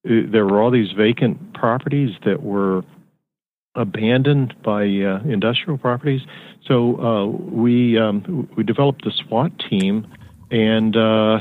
Uh, 0.07 0.21
there 0.31 0.45
were 0.45 0.61
all 0.61 0.71
these 0.71 0.91
vacant 0.91 1.53
properties 1.53 2.11
that 2.25 2.43
were 2.43 2.83
abandoned 3.75 4.55
by 4.63 4.83
uh, 4.83 5.19
industrial 5.25 5.77
properties. 5.77 6.21
So 6.65 6.99
uh, 7.01 7.25
we 7.25 7.97
um, 7.97 8.47
we 8.55 8.63
developed 8.63 9.03
the 9.03 9.11
SWAT 9.11 9.51
team 9.69 10.07
and 10.51 10.95
uh, 10.95 11.39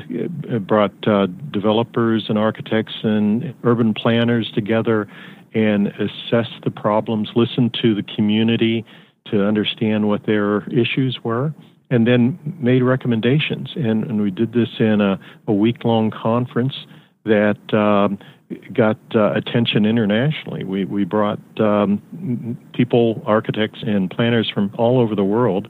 brought 0.60 0.92
uh, 1.06 1.26
developers 1.50 2.26
and 2.28 2.38
architects 2.38 2.94
and 3.02 3.54
urban 3.62 3.94
planners 3.94 4.50
together 4.52 5.06
and 5.54 5.88
assessed 5.88 6.64
the 6.64 6.70
problems, 6.70 7.30
listened 7.36 7.76
to 7.80 7.94
the 7.94 8.02
community 8.02 8.84
to 9.26 9.44
understand 9.44 10.08
what 10.08 10.26
their 10.26 10.62
issues 10.68 11.18
were, 11.22 11.54
and 11.90 12.06
then 12.06 12.38
made 12.60 12.82
recommendations. 12.82 13.72
And, 13.76 14.04
and 14.04 14.22
we 14.22 14.30
did 14.30 14.52
this 14.52 14.68
in 14.78 15.00
a, 15.00 15.18
a 15.46 15.52
week 15.52 15.84
long 15.84 16.10
conference 16.10 16.74
that 17.24 17.58
um, 17.72 18.18
got 18.72 18.98
uh, 19.14 19.32
attention 19.32 19.86
internationally. 19.86 20.64
We, 20.64 20.84
we 20.84 21.04
brought 21.04 21.40
um, 21.58 22.58
people, 22.74 23.22
architects, 23.26 23.80
and 23.82 24.10
planners 24.10 24.50
from 24.52 24.74
all 24.78 25.00
over 25.00 25.14
the 25.14 25.24
world 25.24 25.68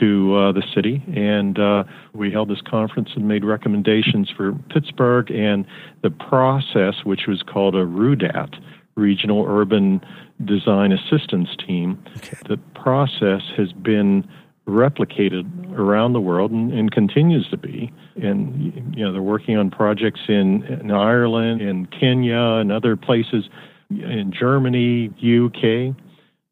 to 0.00 0.34
uh, 0.34 0.52
the 0.52 0.62
city, 0.74 1.02
and 1.14 1.58
uh, 1.58 1.84
we 2.14 2.30
held 2.30 2.48
this 2.48 2.62
conference 2.62 3.10
and 3.14 3.28
made 3.28 3.44
recommendations 3.44 4.30
for 4.34 4.54
Pittsburgh 4.70 5.30
and 5.30 5.66
the 6.02 6.10
process, 6.10 7.04
which 7.04 7.26
was 7.28 7.42
called 7.42 7.74
a 7.74 7.84
RUDAT, 7.84 8.54
Regional 8.94 9.44
Urban 9.46 10.00
Design 10.42 10.92
Assistance 10.92 11.50
Team. 11.66 12.02
Okay. 12.16 12.36
The 12.48 12.56
process 12.74 13.42
has 13.56 13.72
been 13.72 14.26
replicated 14.66 15.76
around 15.76 16.12
the 16.12 16.20
world 16.20 16.52
and, 16.52 16.72
and, 16.72 16.92
continues 16.92 17.48
to 17.50 17.56
be. 17.56 17.92
And 18.16 18.94
you 18.96 19.04
know, 19.04 19.12
they're 19.12 19.20
working 19.20 19.56
on 19.56 19.70
projects 19.70 20.20
in, 20.28 20.62
in 20.64 20.90
Ireland, 20.90 21.60
in 21.60 21.86
Kenya, 21.86 22.36
and 22.36 22.70
other 22.70 22.96
places, 22.96 23.48
in 23.90 24.32
Germany, 24.32 25.08
UK. 25.08 25.96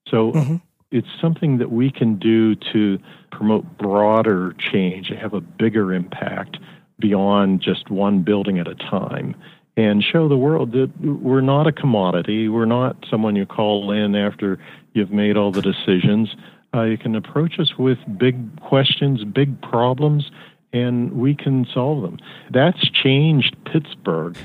So 0.09 0.33
mm-hmm. 0.33 0.57
it's 0.91 1.09
something 1.21 1.59
that 1.59 1.71
we 1.71 1.91
can 1.91 2.17
do 2.19 2.57
to 2.73 2.99
promote 3.31 3.79
broader 3.79 4.55
change, 4.59 5.09
have 5.09 5.35
a 5.35 5.41
bigger 5.41 5.95
impact 5.95 6.59
beyond 6.99 7.61
just 7.61 7.91
one 7.91 8.23
building 8.23 8.59
at 8.59 8.67
a 8.67 8.75
time. 8.75 9.37
And 9.77 10.03
show 10.03 10.29
the 10.29 10.37
world 10.37 10.73
that 10.73 10.91
we're 11.01 11.41
not 11.41 11.67
a 11.69 11.73
commodity. 11.73 12.49
We're 12.49 12.67
not 12.67 12.97
someone 13.09 13.37
you 13.37 13.47
call 13.47 13.93
in 13.93 14.17
after 14.17 14.59
you've 14.95 15.13
made 15.13 15.37
all 15.37 15.53
the 15.53 15.63
decisions 15.63 16.35
uh, 16.75 16.83
you 16.83 16.99
can 16.99 17.15
approach 17.15 17.59
us 17.59 17.77
with 17.79 17.99
big 18.17 18.61
questions, 18.61 19.25
big 19.25 19.61
problems, 19.63 20.31
and 20.73 21.13
we 21.13 21.35
can 21.35 21.67
solve 21.73 22.03
them. 22.03 22.19
That's 22.51 22.89
changed 22.91 23.57
Pittsburgh 23.65 24.37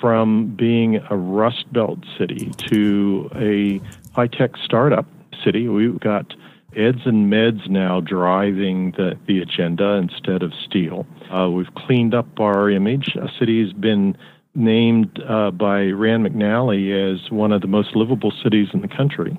from 0.00 0.54
being 0.56 0.96
a 1.10 1.16
Rust 1.16 1.72
Belt 1.72 2.00
city 2.18 2.50
to 2.68 3.30
a 3.34 3.80
high 4.12 4.26
tech 4.26 4.52
startup 4.64 5.06
city. 5.44 5.68
We've 5.68 6.00
got 6.00 6.34
eds 6.76 7.00
and 7.04 7.32
meds 7.32 7.68
now 7.68 8.00
driving 8.00 8.92
the, 8.92 9.18
the 9.26 9.40
agenda 9.40 9.94
instead 9.94 10.42
of 10.42 10.52
steel. 10.64 11.06
Uh, 11.32 11.50
we've 11.50 11.72
cleaned 11.74 12.14
up 12.14 12.38
our 12.38 12.70
image. 12.70 13.16
A 13.16 13.28
city 13.38 13.62
has 13.62 13.72
been 13.72 14.16
named 14.54 15.20
uh, 15.28 15.50
by 15.50 15.86
Rand 15.86 16.26
McNally 16.26 17.14
as 17.14 17.30
one 17.30 17.52
of 17.52 17.60
the 17.60 17.68
most 17.68 17.94
livable 17.94 18.32
cities 18.42 18.68
in 18.72 18.80
the 18.80 18.88
country. 18.88 19.38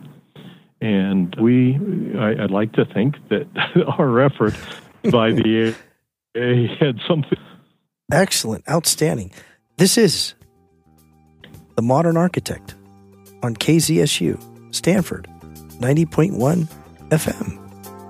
And 0.81 1.35
we, 1.39 1.77
I, 2.17 2.41
would 2.41 2.51
like 2.51 2.73
to 2.73 2.85
think 2.85 3.15
that 3.29 3.47
our 3.99 4.19
effort 4.19 4.55
by 5.03 5.31
the 5.31 5.75
AA 6.35 6.75
had 6.79 6.99
something. 7.07 7.37
Excellent, 8.11 8.67
outstanding. 8.69 9.31
This 9.77 9.97
is 9.97 10.33
The 11.75 11.81
Modern 11.81 12.17
Architect 12.17 12.75
on 13.43 13.55
KZSU, 13.55 14.73
Stanford, 14.73 15.27
90.1 15.79 16.67
FM. 17.09 17.57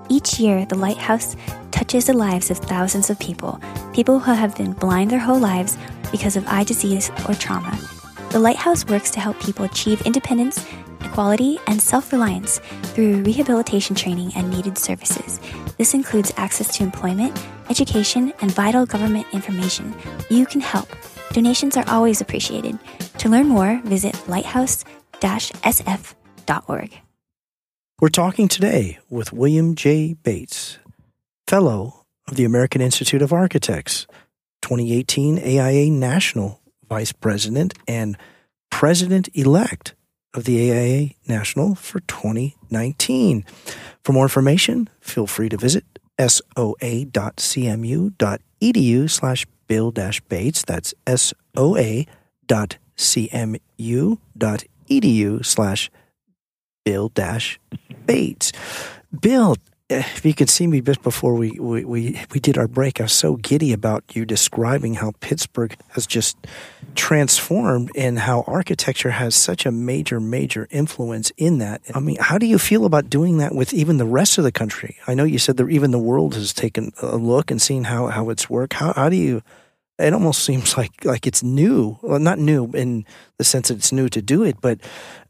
Each 0.08 0.38
year, 0.40 0.66
the 0.66 0.74
Lighthouse 0.74 1.36
touches 1.70 2.06
the 2.06 2.12
lives 2.12 2.50
of 2.50 2.58
thousands 2.58 3.10
of 3.10 3.18
people, 3.18 3.60
people 3.92 4.18
who 4.18 4.32
have 4.32 4.56
been 4.56 4.72
blind 4.72 5.10
their 5.10 5.18
whole 5.18 5.38
lives 5.38 5.78
because 6.10 6.36
of 6.36 6.46
eye 6.46 6.64
disease 6.64 7.10
or 7.28 7.34
trauma. 7.34 7.78
The 8.30 8.38
Lighthouse 8.38 8.86
works 8.86 9.10
to 9.12 9.20
help 9.20 9.40
people 9.40 9.64
achieve 9.64 10.02
independence 10.02 10.64
equality, 11.04 11.58
and 11.66 11.80
self 11.80 12.12
reliance 12.12 12.60
through 12.94 13.22
rehabilitation 13.22 13.96
training 13.96 14.32
and 14.34 14.50
needed 14.50 14.76
services. 14.78 15.40
This 15.78 15.94
includes 15.94 16.32
access 16.36 16.76
to 16.76 16.82
employment, 16.82 17.40
education, 17.70 18.32
and 18.40 18.50
vital 18.52 18.84
government 18.86 19.26
information. 19.32 19.94
You 20.30 20.46
can 20.46 20.60
help. 20.60 20.88
Donations 21.32 21.76
are 21.76 21.84
always 21.88 22.20
appreciated. 22.20 22.78
To 23.18 23.28
learn 23.28 23.48
more, 23.48 23.80
visit 23.84 24.16
lighthouse-sf.org. 24.28 27.00
We're 28.00 28.08
talking 28.08 28.48
today 28.48 28.98
with 29.08 29.32
William 29.32 29.76
J. 29.76 30.14
Bates, 30.14 30.78
Fellow 31.46 32.04
of 32.28 32.36
the 32.36 32.44
American 32.44 32.80
Institute 32.80 33.22
of 33.22 33.32
Architects, 33.32 34.06
2018 34.62 35.38
AIA 35.38 35.90
National 35.90 36.60
Vice 36.88 37.12
President, 37.12 37.74
and 37.86 38.16
President 38.70 39.28
elect 39.34 39.94
of 40.34 40.44
the 40.44 40.70
AIA 40.70 41.10
National 41.26 41.74
for 41.74 42.00
2019. 42.00 43.44
For 44.04 44.12
more 44.12 44.24
information, 44.24 44.88
feel 45.00 45.26
free 45.26 45.48
to 45.48 45.56
visit 45.56 45.84
soa.cmu.edu 46.18 46.70
slash 49.10 49.46
bill 49.66 49.90
dash 49.90 50.20
Bates. 50.22 50.64
That's 50.64 50.94
soa.cmu.edu 51.06 52.06
slash 55.44 55.90
bill 56.84 57.08
dash 57.08 57.58
Bates. 58.06 58.52
Bill, 59.20 59.56
if 60.00 60.24
you 60.24 60.34
could 60.34 60.50
see 60.50 60.66
me 60.66 60.80
just 60.80 61.02
before 61.02 61.34
we, 61.34 61.52
we, 61.52 61.84
we, 61.84 62.20
we 62.32 62.40
did 62.40 62.58
our 62.58 62.68
break, 62.68 63.00
I 63.00 63.04
was 63.04 63.12
so 63.12 63.36
giddy 63.36 63.72
about 63.72 64.04
you 64.14 64.24
describing 64.24 64.94
how 64.94 65.12
Pittsburgh 65.20 65.76
has 65.90 66.06
just 66.06 66.36
transformed 66.94 67.90
and 67.96 68.18
how 68.18 68.44
architecture 68.46 69.10
has 69.10 69.34
such 69.34 69.64
a 69.64 69.70
major, 69.70 70.20
major 70.20 70.68
influence 70.70 71.32
in 71.36 71.58
that. 71.58 71.82
I 71.94 72.00
mean, 72.00 72.16
how 72.20 72.38
do 72.38 72.46
you 72.46 72.58
feel 72.58 72.84
about 72.84 73.08
doing 73.08 73.38
that 73.38 73.54
with 73.54 73.72
even 73.72 73.96
the 73.96 74.04
rest 74.04 74.38
of 74.38 74.44
the 74.44 74.52
country? 74.52 74.96
I 75.06 75.14
know 75.14 75.24
you 75.24 75.38
said 75.38 75.56
that 75.56 75.68
even 75.68 75.90
the 75.90 75.98
world 75.98 76.34
has 76.34 76.52
taken 76.52 76.92
a 77.00 77.16
look 77.16 77.50
and 77.50 77.60
seen 77.60 77.84
how, 77.84 78.08
how 78.08 78.30
it's 78.30 78.50
worked. 78.50 78.74
How, 78.74 78.92
how 78.92 79.08
do 79.08 79.16
you, 79.16 79.42
it 79.98 80.12
almost 80.12 80.44
seems 80.44 80.76
like, 80.76 81.04
like 81.04 81.26
it's 81.26 81.42
new. 81.42 81.98
Well, 82.02 82.18
not 82.18 82.38
new 82.38 82.70
in 82.72 83.04
the 83.38 83.44
sense 83.44 83.68
that 83.68 83.78
it's 83.78 83.92
new 83.92 84.08
to 84.08 84.22
do 84.22 84.42
it, 84.42 84.56
but 84.60 84.80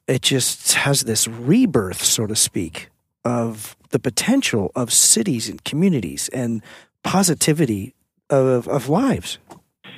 it 0.08 0.22
just 0.22 0.74
has 0.74 1.02
this 1.02 1.28
rebirth, 1.28 2.02
so 2.02 2.26
to 2.26 2.34
speak, 2.34 2.88
of 3.24 3.76
the 3.90 3.98
potential 3.98 4.72
of 4.74 4.92
cities 4.92 5.48
and 5.48 5.62
communities 5.64 6.28
and 6.32 6.62
positivity 7.02 7.94
of, 8.30 8.68
of 8.68 8.88
lives. 8.88 9.38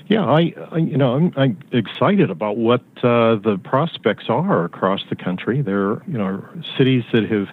Yeah, 0.07 0.25
I, 0.25 0.53
I 0.71 0.77
you 0.79 0.99
know 0.99 1.15
I'm, 1.15 1.33
I'm, 1.37 1.59
excited 1.73 2.31
about 2.31 2.59
what 2.59 2.83
uh, 2.99 3.37
the 3.37 3.59
prospects 3.65 4.27
are 4.29 4.65
across 4.65 5.01
the 5.09 5.17
country. 5.17 5.63
There 5.63 6.03
you 6.07 6.19
know 6.19 6.47
cities 6.77 7.05
that 7.13 7.25
have 7.31 7.49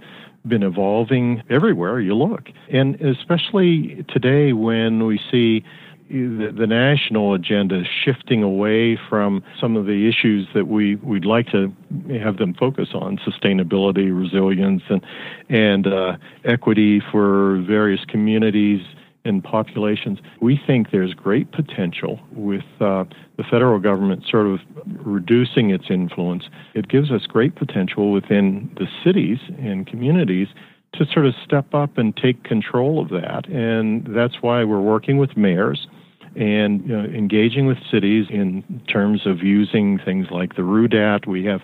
been 0.45 0.63
evolving 0.63 1.43
everywhere 1.49 2.01
you 2.01 2.13
look, 2.13 2.49
and 2.69 2.99
especially 3.01 4.03
today 4.09 4.51
when 4.51 5.05
we 5.05 5.19
see 5.31 5.63
the, 6.11 6.53
the 6.57 6.67
national 6.67 7.33
agenda 7.33 7.83
shifting 8.03 8.43
away 8.43 8.99
from 9.09 9.43
some 9.59 9.77
of 9.77 9.85
the 9.85 10.09
issues 10.09 10.47
that 10.53 10.67
we 10.67 10.95
we'd 10.95 11.25
like 11.25 11.47
to 11.47 11.73
have 12.21 12.37
them 12.37 12.53
focus 12.53 12.89
on 12.93 13.17
sustainability, 13.17 14.15
resilience, 14.15 14.83
and 14.89 15.01
and 15.49 15.87
uh, 15.87 16.17
equity 16.43 17.01
for 17.11 17.61
various 17.61 18.03
communities 18.05 18.81
and 19.23 19.43
populations. 19.43 20.19
We 20.41 20.59
think 20.65 20.91
there's 20.91 21.13
great 21.13 21.51
potential 21.51 22.19
with 22.31 22.65
uh, 22.79 23.05
the 23.37 23.43
federal 23.49 23.79
government 23.79 24.23
sort 24.29 24.47
of 24.47 24.59
reducing 25.05 25.69
its 25.69 25.85
influence. 25.89 26.45
It 26.73 26.89
gives 26.89 27.11
us 27.11 27.27
great 27.27 27.55
potential 27.55 28.11
within 28.11 28.71
the 28.77 28.87
cities 29.03 29.37
and 29.59 29.85
communities 29.85 30.47
to 30.93 31.05
sort 31.05 31.25
of 31.25 31.35
step 31.45 31.73
up 31.73 31.97
and 31.97 32.17
take 32.17 32.43
control 32.43 32.99
of 32.99 33.09
that. 33.09 33.47
And 33.47 34.05
that's 34.09 34.41
why 34.41 34.63
we're 34.63 34.81
working 34.81 35.17
with 35.17 35.37
mayors 35.37 35.87
and 36.35 36.81
you 36.81 36.95
know, 36.95 37.03
engaging 37.03 37.65
with 37.65 37.77
cities 37.91 38.27
in 38.29 38.81
terms 38.87 39.25
of 39.25 39.43
using 39.43 39.99
things 39.99 40.27
like 40.31 40.55
the 40.55 40.61
RUDAT. 40.61 41.27
We 41.27 41.45
have, 41.45 41.61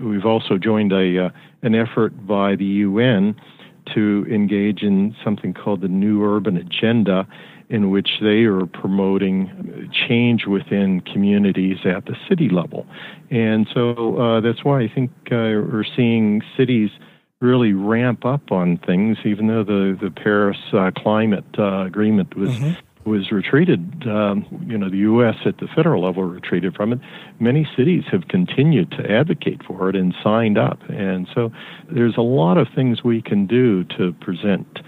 we've 0.00 0.26
also 0.26 0.58
joined 0.58 0.92
a 0.92 1.26
uh, 1.26 1.30
an 1.62 1.74
effort 1.74 2.26
by 2.26 2.56
the 2.56 2.64
UN 2.64 3.34
to 3.94 4.26
engage 4.30 4.82
in 4.82 5.14
something 5.24 5.52
called 5.52 5.80
the 5.80 5.88
New 5.88 6.24
Urban 6.24 6.56
Agenda, 6.56 7.26
in 7.68 7.90
which 7.90 8.10
they 8.20 8.44
are 8.44 8.66
promoting 8.66 9.90
change 10.08 10.46
within 10.46 11.00
communities 11.00 11.78
at 11.84 12.06
the 12.06 12.16
city 12.28 12.48
level. 12.48 12.86
And 13.30 13.66
so 13.74 14.18
uh, 14.18 14.40
that's 14.40 14.64
why 14.64 14.80
I 14.80 14.88
think 14.88 15.10
uh, 15.26 15.66
we're 15.68 15.84
seeing 15.96 16.42
cities 16.56 16.90
really 17.40 17.72
ramp 17.72 18.24
up 18.24 18.52
on 18.52 18.78
things, 18.78 19.18
even 19.24 19.48
though 19.48 19.64
the, 19.64 19.98
the 20.00 20.10
Paris 20.10 20.58
uh, 20.72 20.90
Climate 20.96 21.44
uh, 21.58 21.84
Agreement 21.84 22.36
was. 22.36 22.50
Mm-hmm 22.50 22.80
was 23.04 23.30
retreated, 23.30 24.06
um, 24.06 24.46
you 24.66 24.78
know, 24.78 24.88
the 24.88 24.98
U.S. 24.98 25.36
at 25.44 25.58
the 25.58 25.68
federal 25.74 26.02
level 26.02 26.24
retreated 26.24 26.74
from 26.74 26.92
it. 26.92 26.98
Many 27.38 27.68
cities 27.76 28.04
have 28.10 28.28
continued 28.28 28.90
to 28.92 29.10
advocate 29.10 29.62
for 29.66 29.88
it 29.90 29.96
and 29.96 30.14
signed 30.22 30.58
up. 30.58 30.78
And 30.88 31.28
so 31.34 31.50
there's 31.92 32.16
a 32.16 32.22
lot 32.22 32.56
of 32.56 32.68
things 32.74 33.04
we 33.04 33.20
can 33.20 33.46
do 33.46 33.84
to 33.96 34.12
present 34.20 34.80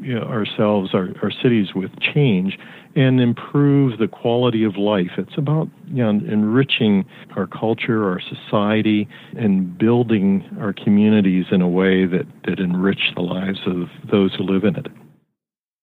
you 0.00 0.14
know, 0.14 0.22
ourselves, 0.22 0.94
our, 0.94 1.08
our 1.22 1.30
cities 1.30 1.68
with 1.74 1.90
change 2.00 2.58
and 2.96 3.20
improve 3.20 3.98
the 3.98 4.06
quality 4.06 4.62
of 4.62 4.76
life. 4.76 5.12
It's 5.18 5.36
about 5.36 5.68
you 5.88 6.02
know, 6.02 6.10
enriching 6.10 7.04
our 7.36 7.46
culture, 7.46 8.08
our 8.08 8.20
society, 8.20 9.08
and 9.36 9.76
building 9.76 10.44
our 10.60 10.72
communities 10.72 11.46
in 11.50 11.60
a 11.60 11.68
way 11.68 12.06
that, 12.06 12.26
that 12.44 12.60
enrich 12.60 13.12
the 13.16 13.22
lives 13.22 13.60
of 13.66 13.88
those 14.10 14.34
who 14.34 14.44
live 14.44 14.64
in 14.64 14.76
it. 14.76 14.86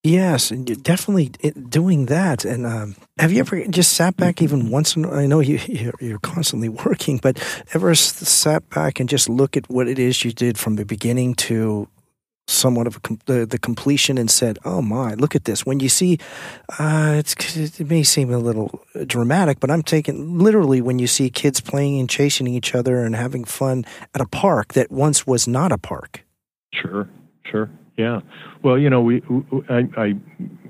Yes, 0.04 0.50
definitely 0.50 1.30
doing 1.70 2.08
that. 2.08 2.44
And 2.44 2.66
um, 2.66 2.96
have 3.20 3.32
you 3.32 3.40
ever 3.40 3.64
just 3.68 3.94
sat 3.94 4.18
back 4.18 4.42
even 4.42 4.72
once? 4.72 4.96
In, 4.96 5.06
I 5.06 5.28
know 5.28 5.42
you 5.42 5.60
you're 6.00 6.20
constantly 6.20 6.70
working, 6.86 7.18
but 7.18 7.38
ever 7.74 7.94
sat 7.94 8.68
back 8.70 9.00
and 9.00 9.08
just 9.08 9.30
look 9.30 9.56
at 9.56 9.70
what 9.70 9.88
it 9.88 10.00
is 10.00 10.26
you 10.26 10.32
did 10.32 10.58
from 10.58 10.76
the 10.76 10.86
beginning 10.86 11.36
to 11.36 11.88
somewhat 12.48 12.88
of 12.88 12.98
a, 12.98 13.18
the, 13.26 13.46
the 13.46 13.60
completion 13.60 14.18
and 14.18 14.32
said, 14.32 14.58
"Oh 14.66 14.82
my, 14.82 15.14
look 15.14 15.36
at 15.36 15.46
this!" 15.46 15.68
When 15.68 15.80
you 15.80 15.90
see, 15.90 16.18
uh, 16.80 17.22
it 17.24 17.88
may 17.88 18.02
seem 18.02 18.34
a 18.34 18.40
little 18.40 18.84
dramatic, 19.06 19.60
but 19.60 19.70
I'm 19.70 19.84
taking 19.84 20.40
literally 20.40 20.82
when 20.82 20.98
you 20.98 21.06
see 21.06 21.30
kids 21.30 21.62
playing 21.62 22.00
and 22.00 22.10
chasing 22.10 22.48
each 22.48 22.74
other 22.74 23.04
and 23.04 23.16
having 23.16 23.44
fun 23.44 23.86
at 24.16 24.22
a 24.22 24.28
park 24.28 24.74
that 24.74 24.90
once 24.92 25.28
was 25.28 25.48
not 25.48 25.72
a 25.72 25.78
park. 25.78 26.26
Sure, 26.74 27.08
sure. 27.46 27.70
Yeah. 27.98 28.22
Well, 28.64 28.78
you 28.78 28.90
know, 28.90 29.02
we, 29.02 29.22
I, 29.70 29.88
I 29.98 30.14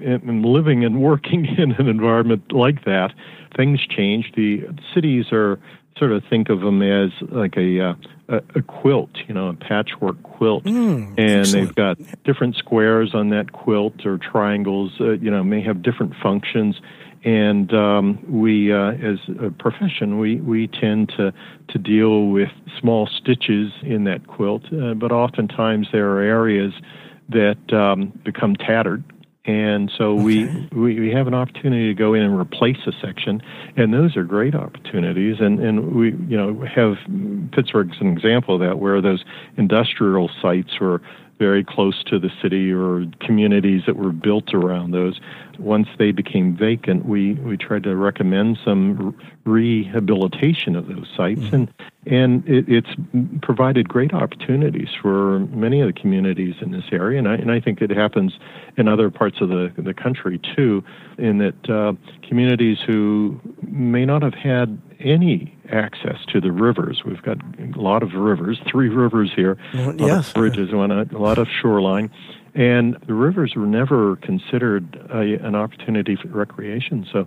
am 0.03 0.43
living 0.43 0.83
and 0.83 1.01
working 1.01 1.45
in 1.57 1.71
an 1.73 1.87
environment 1.87 2.51
like 2.51 2.85
that. 2.85 3.13
Things 3.55 3.79
change. 3.87 4.31
The 4.35 4.63
cities 4.93 5.25
are 5.31 5.59
sort 5.97 6.11
of 6.11 6.23
think 6.29 6.49
of 6.49 6.61
them 6.61 6.81
as 6.81 7.11
like 7.29 7.57
a 7.57 7.79
uh, 7.79 7.93
a, 8.29 8.37
a 8.55 8.61
quilt, 8.61 9.09
you 9.27 9.33
know, 9.33 9.49
a 9.49 9.53
patchwork 9.53 10.21
quilt, 10.23 10.63
mm, 10.63 11.07
and 11.17 11.19
excellent. 11.19 11.67
they've 11.67 11.75
got 11.75 11.97
different 12.23 12.55
squares 12.55 13.13
on 13.13 13.29
that 13.29 13.51
quilt 13.51 14.05
or 14.05 14.17
triangles. 14.17 14.93
Uh, 14.99 15.11
you 15.11 15.29
know, 15.29 15.43
may 15.43 15.61
have 15.61 15.81
different 15.81 16.13
functions. 16.21 16.79
And 17.23 17.71
um, 17.71 18.25
we, 18.27 18.73
uh, 18.73 18.93
as 18.93 19.19
a 19.39 19.51
profession, 19.51 20.17
we, 20.17 20.37
we 20.37 20.67
tend 20.67 21.13
to, 21.17 21.31
to 21.67 21.77
deal 21.77 22.27
with 22.29 22.49
small 22.79 23.07
stitches 23.07 23.71
in 23.83 24.05
that 24.05 24.25
quilt, 24.25 24.63
uh, 24.73 24.95
but 24.95 25.11
oftentimes 25.11 25.89
there 25.91 26.09
are 26.09 26.21
areas 26.21 26.73
that 27.31 27.73
um, 27.73 28.19
become 28.23 28.55
tattered. 28.55 29.03
And 29.43 29.91
so 29.97 30.13
okay. 30.13 30.23
we, 30.23 30.69
we, 30.71 30.99
we 30.99 31.11
have 31.11 31.25
an 31.25 31.33
opportunity 31.33 31.87
to 31.87 31.95
go 31.95 32.13
in 32.13 32.21
and 32.21 32.39
replace 32.39 32.77
a 32.85 32.91
section, 33.01 33.41
and 33.75 33.91
those 33.91 34.15
are 34.15 34.23
great 34.23 34.53
opportunities. 34.53 35.37
And, 35.39 35.59
and 35.59 35.95
we 35.95 36.11
you 36.11 36.37
know 36.37 36.63
have 36.63 36.97
Pittsburgh's 37.51 37.97
an 37.99 38.07
example 38.07 38.55
of 38.55 38.61
that, 38.61 38.77
where 38.77 39.01
those 39.01 39.23
industrial 39.57 40.29
sites 40.41 40.79
were 40.79 41.01
very 41.39 41.63
close 41.63 42.03
to 42.03 42.19
the 42.19 42.29
city 42.39 42.71
or 42.71 43.03
communities 43.19 43.81
that 43.87 43.95
were 43.95 44.11
built 44.11 44.53
around 44.53 44.91
those. 44.91 45.19
Once 45.57 45.87
they 45.97 46.11
became 46.11 46.55
vacant, 46.55 47.03
we, 47.07 47.33
we 47.33 47.57
tried 47.57 47.81
to 47.81 47.95
recommend 47.95 48.59
some 48.63 49.17
rehabilitation 49.43 50.75
of 50.75 50.85
those 50.85 51.07
sites, 51.17 51.41
mm-hmm. 51.41 51.55
and 51.55 51.73
and 52.05 52.47
it, 52.47 52.65
it's 52.67 52.89
provided 53.41 53.87
great 53.87 54.13
opportunities 54.13 54.89
for 55.01 55.39
many 55.51 55.81
of 55.81 55.87
the 55.87 55.99
communities 55.99 56.55
in 56.61 56.71
this 56.71 56.85
area, 56.91 57.19
and 57.19 57.27
I, 57.27 57.35
and 57.35 57.51
I 57.51 57.59
think 57.59 57.81
it 57.81 57.91
happens 57.91 58.33
in 58.77 58.87
other 58.87 59.09
parts 59.09 59.37
of 59.41 59.49
the 59.49 59.71
the 59.77 59.93
country 59.93 60.39
too, 60.55 60.83
in 61.17 61.37
that 61.37 61.69
uh, 61.69 61.93
communities 62.27 62.79
who 62.85 63.39
may 63.61 64.05
not 64.05 64.23
have 64.23 64.33
had 64.33 64.81
any 64.99 65.55
access 65.71 66.17
to 66.27 66.41
the 66.41 66.51
rivers. 66.51 67.03
We've 67.05 67.21
got 67.21 67.37
a 67.59 67.79
lot 67.79 68.03
of 68.03 68.13
rivers, 68.13 68.59
three 68.69 68.89
rivers 68.89 69.31
here, 69.35 69.57
well, 69.73 69.95
yes. 69.95 70.33
bridges, 70.33 70.71
one, 70.71 70.91
a 70.91 71.17
lot 71.17 71.37
of 71.37 71.47
shoreline. 71.61 72.11
And 72.53 72.97
the 73.07 73.13
rivers 73.13 73.53
were 73.55 73.65
never 73.65 74.17
considered 74.17 74.99
a, 75.09 75.45
an 75.45 75.55
opportunity 75.55 76.17
for 76.17 76.27
recreation. 76.27 77.07
So, 77.11 77.25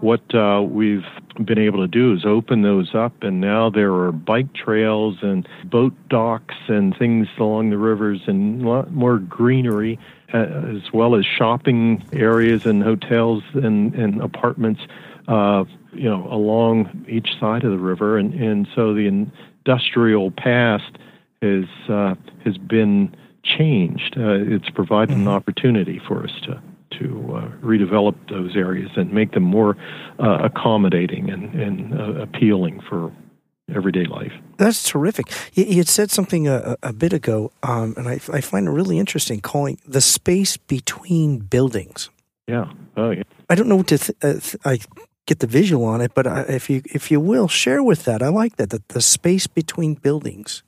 what 0.00 0.34
uh, 0.34 0.62
we've 0.62 1.04
been 1.44 1.58
able 1.58 1.80
to 1.80 1.88
do 1.88 2.12
is 2.12 2.24
open 2.24 2.62
those 2.62 2.94
up, 2.94 3.22
and 3.22 3.40
now 3.40 3.70
there 3.70 3.92
are 3.92 4.12
bike 4.12 4.52
trails 4.54 5.16
and 5.22 5.48
boat 5.64 5.94
docks 6.08 6.54
and 6.68 6.96
things 6.96 7.28
along 7.38 7.70
the 7.70 7.78
rivers, 7.78 8.20
and 8.26 8.62
a 8.62 8.68
lot 8.68 8.92
more 8.92 9.18
greenery, 9.18 9.98
uh, 10.34 10.38
as 10.38 10.92
well 10.92 11.14
as 11.14 11.24
shopping 11.24 12.04
areas 12.12 12.66
and 12.66 12.82
hotels 12.82 13.42
and, 13.54 13.94
and 13.94 14.20
apartments 14.20 14.80
uh, 15.28 15.64
you 15.92 16.08
know, 16.08 16.28
along 16.30 17.06
each 17.08 17.28
side 17.40 17.64
of 17.64 17.70
the 17.70 17.78
river, 17.78 18.18
and 18.18 18.34
and 18.34 18.68
so 18.74 18.94
the 18.94 19.06
industrial 19.06 20.30
past 20.30 20.98
has 21.42 21.64
uh, 21.88 22.14
has 22.44 22.58
been 22.58 23.14
changed. 23.42 24.16
Uh, 24.16 24.34
it's 24.34 24.70
provided 24.70 25.16
mm-hmm. 25.16 25.28
an 25.28 25.34
opportunity 25.34 26.00
for 26.06 26.22
us 26.24 26.32
to 26.44 26.60
to 26.92 27.34
uh, 27.34 27.48
redevelop 27.64 28.14
those 28.28 28.56
areas 28.56 28.90
and 28.96 29.12
make 29.12 29.32
them 29.32 29.42
more 29.42 29.76
uh, 30.18 30.38
accommodating 30.44 31.30
and, 31.30 31.54
and 31.54 31.94
uh, 31.94 32.22
appealing 32.22 32.80
for 32.88 33.12
everyday 33.74 34.04
life. 34.04 34.32
That's 34.58 34.82
terrific. 34.82 35.26
You, 35.54 35.64
you 35.64 35.76
had 35.78 35.88
said 35.88 36.10
something 36.10 36.48
a, 36.48 36.76
a 36.82 36.92
bit 36.92 37.12
ago, 37.12 37.52
um, 37.62 37.94
and 37.96 38.08
I, 38.08 38.20
I, 38.32 38.40
find 38.40 38.68
it 38.68 38.70
really 38.70 38.98
interesting 38.98 39.40
calling 39.40 39.78
the 39.86 40.00
space 40.00 40.56
between 40.56 41.38
buildings. 41.38 42.10
Yeah. 42.46 42.72
Oh, 42.96 43.10
yeah. 43.10 43.24
I 43.50 43.54
don't 43.54 43.68
know 43.68 43.76
what 43.76 43.88
to. 43.88 43.98
Th- 43.98 44.18
uh, 44.22 44.40
th- 44.40 44.56
I 44.64 44.78
get 45.26 45.40
the 45.40 45.46
visual 45.46 45.84
on 45.84 46.00
it, 46.00 46.12
but 46.14 46.26
I, 46.26 46.42
if 46.42 46.70
you 46.70 46.82
if 46.86 47.10
you 47.10 47.20
will 47.20 47.48
share 47.48 47.82
with 47.82 48.04
that, 48.04 48.22
I 48.22 48.28
like 48.28 48.56
that 48.56 48.70
the, 48.70 48.82
the 48.88 49.00
space 49.00 49.46
between 49.46 49.94
buildings. 49.94 50.62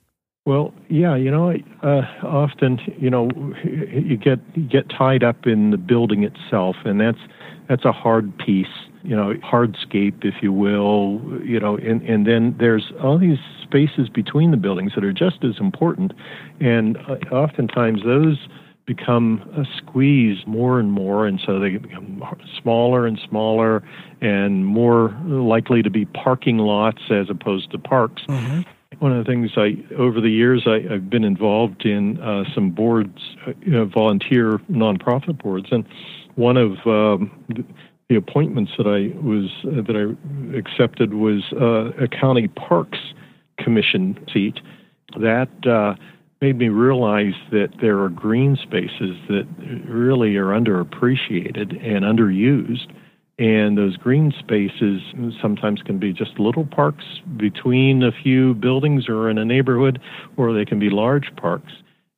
Well, 0.49 0.73
yeah, 0.87 1.15
you 1.15 1.29
know, 1.29 1.53
uh, 1.83 2.01
often 2.23 2.79
you 2.97 3.11
know 3.11 3.29
you 3.63 4.17
get 4.17 4.39
you 4.55 4.67
get 4.67 4.89
tied 4.89 5.23
up 5.23 5.45
in 5.45 5.69
the 5.69 5.77
building 5.77 6.23
itself, 6.23 6.75
and 6.85 6.99
that's 6.99 7.19
that's 7.67 7.85
a 7.85 7.91
hard 7.91 8.35
piece, 8.39 8.65
you 9.03 9.15
know, 9.15 9.35
hardscape, 9.43 10.25
if 10.25 10.41
you 10.41 10.51
will, 10.51 11.21
you 11.45 11.59
know, 11.59 11.77
and 11.77 12.01
and 12.01 12.25
then 12.25 12.55
there's 12.57 12.91
all 12.99 13.19
these 13.19 13.37
spaces 13.61 14.09
between 14.09 14.49
the 14.49 14.57
buildings 14.57 14.93
that 14.95 15.03
are 15.03 15.13
just 15.13 15.43
as 15.43 15.59
important, 15.59 16.13
and 16.59 16.97
uh, 16.97 17.17
oftentimes 17.31 18.01
those 18.03 18.47
become 18.87 19.47
uh, 19.55 19.63
squeezed 19.77 20.47
more 20.47 20.79
and 20.79 20.91
more, 20.91 21.27
and 21.27 21.39
so 21.45 21.59
they 21.59 21.77
become 21.77 22.23
smaller 22.59 23.05
and 23.05 23.19
smaller, 23.29 23.83
and 24.19 24.65
more 24.65 25.15
likely 25.25 25.83
to 25.83 25.91
be 25.91 26.05
parking 26.05 26.57
lots 26.57 27.03
as 27.11 27.29
opposed 27.29 27.69
to 27.69 27.77
parks. 27.77 28.23
Mm-hmm 28.27 28.61
one 28.97 29.11
of 29.11 29.23
the 29.23 29.31
things 29.31 29.51
I, 29.55 29.77
over 29.95 30.19
the 30.19 30.29
years, 30.29 30.63
I, 30.65 30.79
have 30.91 31.09
been 31.09 31.23
involved 31.23 31.85
in 31.85 32.19
uh, 32.21 32.43
some 32.55 32.71
boards, 32.71 33.19
uh, 33.45 33.53
you 33.61 33.71
know, 33.71 33.85
volunteer 33.85 34.57
nonprofit 34.69 35.41
boards, 35.41 35.67
and 35.71 35.85
one 36.35 36.57
of 36.57 36.71
um, 36.85 37.31
the 38.09 38.15
appointments 38.15 38.71
that 38.77 38.87
I 38.87 39.15
was 39.23 39.51
uh, 39.65 39.81
that 39.83 39.95
I 39.95 40.57
accepted 40.57 41.13
was 41.13 41.43
uh, 41.53 41.91
a 42.03 42.07
county 42.07 42.47
parks 42.47 42.99
commission 43.57 44.17
seat. 44.33 44.59
That 45.19 45.49
uh, 45.67 45.95
made 46.41 46.57
me 46.57 46.69
realize 46.69 47.35
that 47.51 47.69
there 47.81 47.99
are 47.99 48.09
green 48.09 48.55
spaces 48.55 49.17
that 49.27 49.47
really 49.87 50.35
are 50.37 50.47
underappreciated 50.47 51.77
and 51.85 52.05
underused 52.05 52.91
and 53.39 53.77
those 53.77 53.95
green 53.95 54.33
spaces 54.37 55.01
sometimes 55.41 55.81
can 55.81 55.97
be 55.97 56.11
just 56.11 56.37
little 56.37 56.65
parks 56.65 57.05
between 57.37 58.03
a 58.03 58.11
few 58.11 58.53
buildings 58.55 59.07
or 59.07 59.29
in 59.29 59.37
a 59.37 59.45
neighborhood, 59.45 59.99
or 60.35 60.53
they 60.53 60.65
can 60.65 60.77
be 60.77 60.89
large 60.89 61.33
parks. 61.37 61.71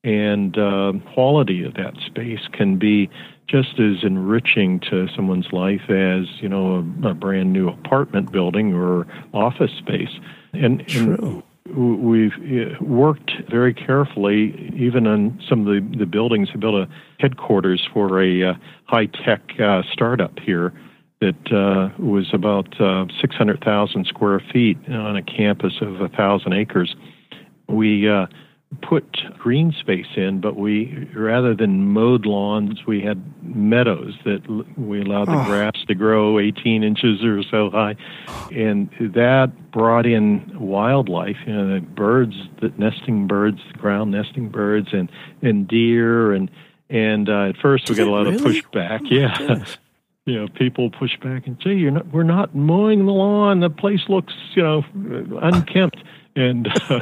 And 0.04 0.58
uh, 0.58 0.94
quality 1.14 1.64
of 1.64 1.76
that 1.76 1.94
space 2.08 2.48
can 2.52 2.80
be 2.80 3.08
just 3.48 3.80
as 3.80 4.04
enriching 4.04 4.80
to 4.90 5.08
someone's 5.16 5.52
life 5.52 5.90
as 5.90 6.26
you 6.42 6.50
know 6.50 6.78
a, 7.04 7.10
a 7.10 7.14
brand 7.14 7.54
new 7.54 7.70
apartment 7.70 8.32
building 8.32 8.74
or 8.74 9.06
office 9.32 9.72
space. 9.78 10.20
And, 10.54 10.88
True. 10.88 11.44
and 11.68 12.04
we've 12.04 12.34
uh, 12.34 12.84
worked 12.84 13.32
very 13.48 13.76
carefully, 13.76 14.74
even 14.76 15.06
on 15.06 15.40
some 15.48 15.68
of 15.68 15.68
the, 15.68 15.98
the 16.00 16.08
buildings. 16.08 16.50
We 16.52 16.60
built 16.60 16.74
a 16.74 16.90
headquarters 17.20 17.88
for 17.94 18.24
a 18.24 18.44
uh, 18.44 18.54
high 18.86 19.06
tech 19.06 19.42
uh, 19.60 19.84
startup 19.94 20.40
here 20.40 20.74
that 21.22 21.52
uh, 21.54 21.90
was 22.02 22.30
about 22.34 22.80
uh, 22.82 23.06
600,000 23.22 24.06
square 24.08 24.42
feet 24.52 24.78
on 24.90 25.16
a 25.16 25.22
campus 25.22 25.74
of 25.80 26.00
1,000 26.00 26.52
acres. 26.52 26.96
We 27.68 28.10
uh, 28.10 28.26
put 28.82 29.18
green 29.38 29.72
space 29.80 30.08
in, 30.16 30.42
but 30.42 30.56
we, 30.56 31.08
rather 31.16 31.54
than 31.54 31.94
mowed 31.94 32.26
lawns, 32.26 32.88
we 32.88 33.02
had 33.02 33.22
meadows 33.44 34.16
that 34.26 34.42
we 34.78 35.02
allowed 35.02 35.28
the 35.28 35.40
oh. 35.40 35.46
grass 35.46 35.74
to 35.88 35.94
grow 35.94 36.40
18 36.40 36.84
inches 36.84 37.24
or 37.24 37.44
so 37.44 37.70
high. 37.70 37.96
And 38.52 38.90
that 39.00 39.72
brought 39.72 40.08
in 40.08 40.60
wildlife, 40.60 41.38
you 41.46 41.54
know, 41.54 41.76
the 41.76 41.82
birds, 41.82 42.34
the 42.62 42.74
nesting 42.78 43.28
birds, 43.28 43.60
ground 43.78 44.12
nesting 44.12 44.50
birds, 44.50 44.90
and, 44.92 45.10
and 45.42 45.68
deer 45.68 46.34
and 46.34 46.50
and 46.92 47.30
uh, 47.30 47.50
at 47.50 47.58
first 47.58 47.90
we 47.90 47.96
got 47.96 48.08
a 48.08 48.12
lot 48.12 48.26
really? 48.26 48.36
of 48.36 48.42
pushback. 48.42 49.00
Oh 49.04 49.08
yeah, 49.10 49.66
you 50.26 50.40
know, 50.40 50.48
people 50.48 50.90
push 50.92 51.18
back 51.18 51.48
and 51.48 51.58
say, 51.64 51.74
"You're 51.74 51.92
not. 51.92 52.08
We're 52.14 52.24
not 52.24 52.56
mowing 52.56 53.06
the 53.06 53.12
lawn. 53.12 53.60
The 53.60 53.70
place 53.70 54.02
looks, 54.08 54.34
you 54.56 54.64
know, 54.64 54.84
unkempt." 55.42 55.98
and 56.36 56.68
uh, 56.90 57.00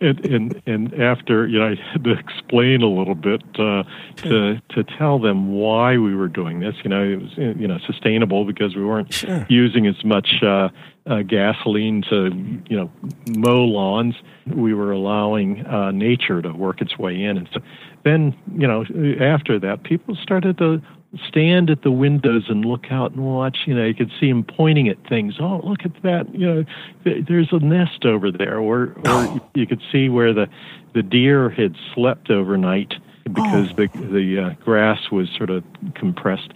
and, 0.00 0.26
and 0.26 0.62
and 0.66 0.94
after 1.00 1.46
you 1.46 1.58
know, 1.58 1.66
I 1.66 1.74
had 1.92 2.04
to 2.04 2.12
explain 2.12 2.82
a 2.82 2.88
little 2.88 3.14
bit 3.14 3.42
uh, 3.58 3.84
to 4.16 4.60
to 4.70 4.84
tell 4.98 5.18
them 5.18 5.52
why 5.52 5.96
we 5.96 6.14
were 6.14 6.28
doing 6.28 6.60
this. 6.60 6.74
You 6.84 6.90
know, 6.90 7.02
it 7.02 7.22
was 7.22 7.32
you 7.36 7.66
know 7.66 7.78
sustainable 7.86 8.44
because 8.44 8.76
we 8.76 8.84
weren't 8.84 9.12
sure. 9.12 9.46
using 9.48 9.86
as 9.86 10.04
much 10.04 10.42
uh, 10.42 10.68
uh, 11.06 11.22
gasoline 11.22 12.02
to 12.10 12.30
you 12.68 12.76
know 12.76 12.90
mow 13.36 13.64
lawns. 13.64 14.16
We 14.46 14.74
were 14.74 14.92
allowing 14.92 15.64
uh, 15.66 15.92
nature 15.92 16.42
to 16.42 16.52
work 16.52 16.80
its 16.80 16.98
way 16.98 17.22
in, 17.22 17.38
and 17.38 17.48
so 17.52 17.60
then 18.04 18.36
you 18.52 18.66
know 18.66 18.84
after 19.20 19.58
that, 19.60 19.84
people 19.84 20.14
started 20.16 20.58
to 20.58 20.82
stand 21.28 21.70
at 21.70 21.82
the 21.82 21.90
windows 21.90 22.44
and 22.48 22.64
look 22.64 22.86
out 22.90 23.12
and 23.12 23.24
watch. 23.24 23.58
You 23.66 23.74
know, 23.74 23.84
you 23.84 23.94
could 23.94 24.10
see 24.20 24.28
him 24.28 24.44
pointing 24.44 24.88
at 24.88 24.96
things. 25.08 25.34
Oh, 25.40 25.60
look 25.64 25.80
at 25.84 26.02
that! 26.02 26.34
You 26.34 26.46
know, 26.46 26.64
there's 27.04 27.48
a 27.52 27.58
nest 27.58 28.04
over 28.04 28.30
there, 28.30 28.58
or 28.58 28.88
or 28.88 29.02
oh. 29.06 29.50
you 29.54 29.66
could 29.66 29.82
see 29.92 30.08
where 30.08 30.32
the 30.32 30.48
the 30.94 31.02
deer 31.02 31.50
had 31.50 31.76
slept 31.94 32.30
overnight 32.30 32.94
because 33.24 33.70
oh. 33.72 33.74
the 33.76 33.88
the 34.10 34.46
uh, 34.46 34.64
grass 34.64 35.10
was 35.10 35.28
sort 35.36 35.50
of 35.50 35.64
compressed. 35.94 36.52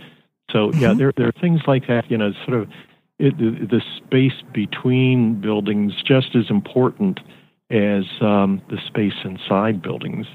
So 0.51 0.73
yeah, 0.73 0.89
mm-hmm. 0.89 0.99
there 0.99 1.13
there 1.17 1.29
are 1.29 1.41
things 1.41 1.61
like 1.67 1.87
that. 1.89 2.11
You 2.11 2.19
know, 2.19 2.33
sort 2.47 2.61
of 2.61 2.69
it, 3.19 3.37
the, 3.39 3.67
the 3.67 3.83
space 3.97 4.43
between 4.53 5.41
buildings 5.41 5.93
just 6.05 6.35
as 6.35 6.51
important 6.51 7.21
as 7.71 8.05
um, 8.21 8.61
the 8.69 8.79
space 8.87 9.15
inside 9.25 9.81
buildings. 9.81 10.27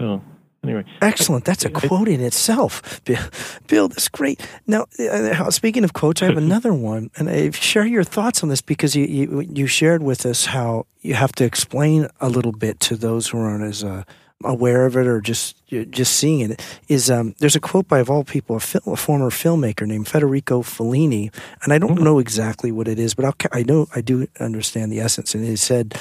So 0.00 0.22
Anyway, 0.62 0.84
excellent. 1.00 1.46
That's 1.46 1.64
a 1.64 1.70
quote 1.70 2.06
in 2.06 2.20
itself, 2.20 3.02
Bill. 3.04 3.22
Bill, 3.66 3.88
that's 3.88 4.08
great. 4.08 4.46
Now, 4.66 4.86
uh, 4.98 5.50
speaking 5.50 5.84
of 5.84 5.94
quotes, 5.94 6.20
I 6.22 6.26
have 6.26 6.36
another 6.48 6.74
one, 6.74 7.10
and 7.16 7.30
I 7.30 7.50
share 7.50 7.86
your 7.86 8.04
thoughts 8.04 8.42
on 8.42 8.50
this 8.50 8.60
because 8.60 8.94
you, 8.94 9.06
you, 9.06 9.40
you 9.40 9.66
shared 9.66 10.02
with 10.02 10.26
us 10.26 10.44
how 10.46 10.86
you 11.00 11.14
have 11.14 11.32
to 11.32 11.44
explain 11.44 12.08
a 12.20 12.28
little 12.28 12.52
bit 12.52 12.78
to 12.80 12.96
those 12.96 13.28
who 13.28 13.38
aren't 13.38 13.64
as 13.64 13.82
uh, 13.82 14.04
aware 14.44 14.86
of 14.86 14.96
it 14.96 15.06
or 15.06 15.20
just 15.20 15.56
just 15.68 16.14
seeing 16.14 16.50
it. 16.50 16.78
Is 16.88 17.10
um, 17.10 17.34
there's 17.38 17.56
a 17.56 17.60
quote 17.60 17.88
by 17.88 18.00
of 18.00 18.10
all 18.10 18.24
people, 18.24 18.56
a, 18.56 18.60
fil- 18.60 18.92
a, 18.92 18.96
former 18.96 19.30
filmmaker 19.30 19.86
named 19.86 20.08
Federico 20.08 20.62
Fellini, 20.62 21.34
and 21.62 21.72
I 21.72 21.78
don't 21.78 21.94
mm-hmm. 21.94 22.04
know 22.04 22.18
exactly 22.18 22.72
what 22.72 22.88
it 22.88 22.98
is, 22.98 23.14
but 23.14 23.24
I'll, 23.24 23.34
I 23.52 23.62
know 23.62 23.86
I 23.94 24.00
do 24.00 24.26
understand 24.38 24.92
the 24.92 25.00
essence. 25.00 25.34
And 25.34 25.44
he 25.44 25.56
said, 25.56 25.98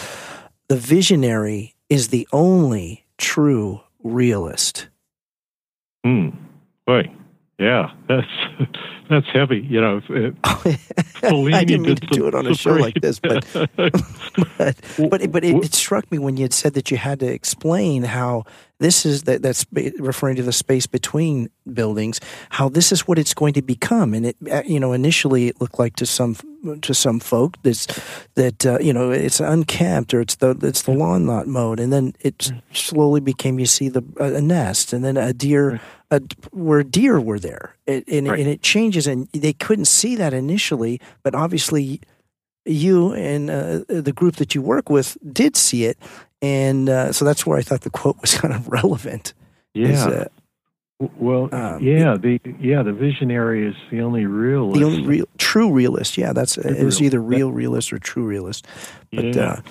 "The 0.68 0.78
visionary 0.78 1.76
is 1.90 2.10
the 2.10 2.28
only 2.32 3.06
true." 3.18 3.82
Realist. 4.04 4.88
Hmm. 6.04 6.30
Boy, 6.86 7.12
yeah, 7.60 7.92
that's 8.08 8.28
that's 9.10 9.28
heavy. 9.28 9.66
You 9.68 9.82
know, 9.82 10.02
I 11.24 11.64
didn't 11.66 11.82
mean 11.82 11.96
to 11.96 12.08
do 12.08 12.28
it 12.28 12.36
on 12.36 12.46
a 12.46 12.54
show 12.54 12.74
like 12.74 12.96
this, 12.96 13.20
but 13.20 13.46
but 13.54 13.92
but, 15.10 15.32
but 15.32 15.44
it, 15.44 15.56
it, 15.66 15.74
struck 15.74 16.10
me 16.12 16.20
when 16.20 16.38
you 16.38 16.44
had 16.44 16.54
said 16.54 16.76
that 16.76 16.92
you 16.92 16.98
had 16.98 17.20
to 17.22 17.28
explain 17.28 18.04
how 18.04 18.44
this 18.80 19.06
is 19.06 19.24
that 19.24 19.42
that's 19.42 19.66
referring 20.00 20.36
to 20.36 20.44
the 20.44 20.54
space 20.54 20.86
between 20.86 21.50
buildings, 21.74 22.20
how 22.50 22.70
this 22.70 22.92
is 22.92 23.08
what 23.08 23.18
it's 23.18 23.34
going 23.34 23.54
to 23.54 23.62
become, 23.62 24.14
and 24.14 24.28
it 24.28 24.38
uh, 24.52 24.62
you 24.66 24.80
know 24.80 24.94
initially 24.94 25.48
it 25.48 25.60
looked 25.60 25.80
like 25.80 25.96
to 25.96 26.06
some 26.06 26.36
to 26.82 26.94
some 26.94 27.20
folk 27.20 27.62
that's 27.64 27.88
that 28.36 28.66
uh, 28.66 28.78
you 28.80 28.94
know 28.94 29.10
it's 29.10 29.40
unkempt 29.40 30.14
or 30.14 30.22
it's 30.22 30.36
the 30.36 30.52
it's 30.62 30.84
the 30.84 30.92
lawn 30.92 31.26
lot 31.26 31.48
mode, 31.48 31.80
and 31.80 31.92
then 31.92 32.14
it 32.22 32.52
slowly 32.74 33.22
became 33.22 33.60
you 33.60 33.66
see 33.66 33.90
the 33.90 34.04
a 34.20 34.40
nest, 34.40 34.94
and 34.94 35.04
then 35.04 35.18
a 35.18 35.34
deer 35.34 35.82
a, 36.12 36.22
where 36.52 36.84
deer 36.84 37.20
were 37.22 37.40
there, 37.40 37.76
it, 37.86 38.08
and, 38.08 38.28
right. 38.28 38.40
and 38.40 38.48
it 38.48 38.62
changes, 38.62 38.99
and 39.08 39.28
they 39.32 39.54
couldn't 39.54 39.86
see 39.86 40.16
that 40.16 40.34
initially, 40.34 41.00
but 41.24 41.36
obviously 41.36 42.02
you 42.66 43.14
and 43.14 43.50
uh, 43.50 43.80
the 43.88 44.14
group 44.14 44.36
that 44.38 44.54
you 44.54 44.62
work 44.62 44.90
with 44.90 45.18
did 45.32 45.56
see 45.56 45.86
it, 45.86 45.98
and 46.42 46.90
uh, 46.90 47.12
so 47.12 47.26
that's 47.26 47.46
where 47.46 47.58
I 47.58 47.62
thought 47.62 47.82
the 47.82 47.90
quote 47.90 48.20
was 48.22 48.36
kind 48.40 48.54
of 48.54 48.68
relevant. 48.68 49.34
Yeah. 49.74 49.88
Is, 49.88 50.06
uh, 50.06 50.28
well, 51.18 51.48
um, 51.54 51.82
yeah, 51.82 52.18
the 52.18 52.42
yeah 52.60 52.84
the 52.84 52.92
visionary 52.92 53.66
is 53.66 53.76
the 53.90 54.02
only 54.02 54.26
realist. 54.26 54.78
The 54.78 54.86
only 54.86 55.08
real, 55.08 55.26
true 55.38 55.72
realist. 55.72 56.18
Yeah, 56.18 56.34
that's 56.34 56.56
true 56.56 56.64
it 56.64 56.84
was 56.84 57.02
either 57.02 57.22
real 57.22 57.54
realist 57.54 57.94
or 57.94 58.00
true 58.00 58.26
realist. 58.26 58.68
But 59.14 59.34
yeah, 59.34 59.62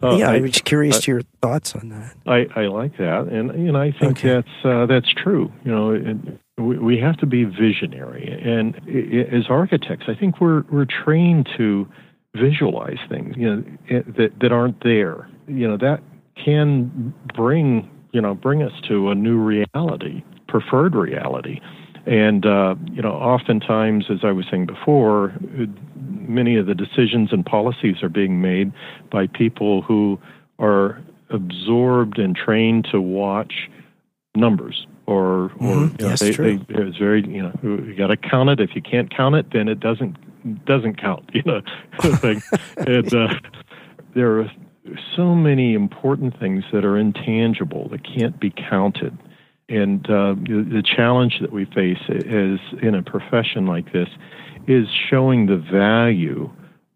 uh, 0.00 0.06
uh, 0.06 0.16
yeah 0.16 0.30
I, 0.30 0.38
was 0.38 0.60
curious 0.64 1.00
to 1.00 1.10
your 1.10 1.22
thoughts 1.42 1.74
on 1.74 1.88
that. 1.88 2.14
I, 2.24 2.46
I 2.54 2.66
like 2.66 2.96
that, 2.98 3.26
and 3.26 3.66
you 3.66 3.72
know 3.72 3.80
I 3.80 3.90
think 3.90 4.18
okay. 4.18 4.34
that's 4.34 4.64
uh, 4.64 4.86
that's 4.86 5.12
true. 5.12 5.52
You 5.64 5.72
know, 5.72 6.38
we 6.58 6.98
have 6.98 7.16
to 7.18 7.26
be 7.26 7.44
visionary. 7.44 8.28
And 8.42 8.76
as 9.32 9.44
architects, 9.50 10.06
I 10.08 10.14
think 10.14 10.40
we're 10.40 10.62
we're 10.70 10.86
trained 10.86 11.48
to 11.56 11.86
visualize 12.34 12.98
things, 13.08 13.34
you 13.36 13.56
know, 13.56 13.64
that 14.16 14.32
that 14.40 14.52
aren't 14.52 14.82
there. 14.82 15.28
You 15.46 15.68
know, 15.68 15.76
that 15.76 16.02
can 16.42 17.14
bring 17.34 17.90
you 18.12 18.20
know 18.20 18.34
bring 18.34 18.62
us 18.62 18.72
to 18.88 19.10
a 19.10 19.14
new 19.14 19.38
reality, 19.38 20.22
preferred 20.48 20.94
reality. 20.94 21.60
And 22.06 22.46
uh, 22.46 22.76
you 22.90 23.02
know, 23.02 23.12
oftentimes, 23.12 24.06
as 24.10 24.20
I 24.22 24.32
was 24.32 24.46
saying 24.50 24.66
before, 24.66 25.34
many 25.94 26.56
of 26.56 26.66
the 26.66 26.74
decisions 26.74 27.32
and 27.32 27.44
policies 27.44 28.02
are 28.02 28.08
being 28.08 28.40
made 28.40 28.72
by 29.10 29.26
people 29.26 29.82
who 29.82 30.18
are 30.58 31.02
absorbed 31.28 32.18
and 32.18 32.34
trained 32.34 32.86
to 32.92 33.00
watch 33.00 33.68
numbers 34.34 34.86
or 35.06 35.44
or 35.44 35.48
mm-hmm. 35.48 35.96
you 35.98 36.04
know, 36.04 36.08
yes, 36.10 36.20
they, 36.20 36.32
true. 36.32 36.58
They, 36.68 36.74
it's 36.74 36.96
very 36.98 37.26
you 37.26 37.42
know 37.42 37.52
you 37.62 37.94
got 37.96 38.08
to 38.08 38.16
count 38.16 38.50
it. 38.50 38.60
If 38.60 38.74
you 38.74 38.82
can't 38.82 39.14
count 39.14 39.34
it, 39.34 39.46
then 39.52 39.68
it 39.68 39.80
doesn't 39.80 40.64
doesn't 40.64 41.00
count. 41.00 41.30
You 41.34 41.42
know, 41.44 41.60
and 42.78 43.14
uh, 43.14 43.34
there 44.14 44.40
are 44.40 44.50
so 45.14 45.34
many 45.34 45.74
important 45.74 46.38
things 46.38 46.64
that 46.72 46.84
are 46.84 46.96
intangible 46.96 47.88
that 47.90 48.04
can't 48.04 48.40
be 48.40 48.50
counted. 48.50 49.16
And 49.68 50.08
uh, 50.08 50.34
the 50.34 50.82
challenge 50.84 51.38
that 51.40 51.52
we 51.52 51.64
face 51.66 51.98
is 52.08 52.60
in 52.80 52.94
a 52.94 53.02
profession 53.02 53.66
like 53.66 53.92
this 53.92 54.08
is 54.68 54.86
showing 55.10 55.46
the 55.46 55.56
value 55.56 56.50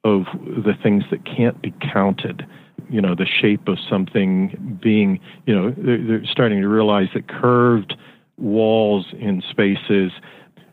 of 0.05 0.25
the 0.43 0.75
things 0.83 1.05
that 1.11 1.25
can't 1.25 1.61
be 1.61 1.75
counted 1.93 2.47
you 2.89 3.01
know 3.01 3.15
the 3.15 3.27
shape 3.27 3.69
of 3.69 3.79
something 3.89 4.79
being 4.83 5.21
you 5.47 5.55
know 5.55 5.75
they're, 5.77 6.05
they're 6.05 6.27
starting 6.27 6.61
to 6.61 6.69
realize 6.69 7.09
that 7.15 7.29
curved 7.29 7.97
walls 8.39 9.07
in 9.19 9.43
spaces 9.51 10.13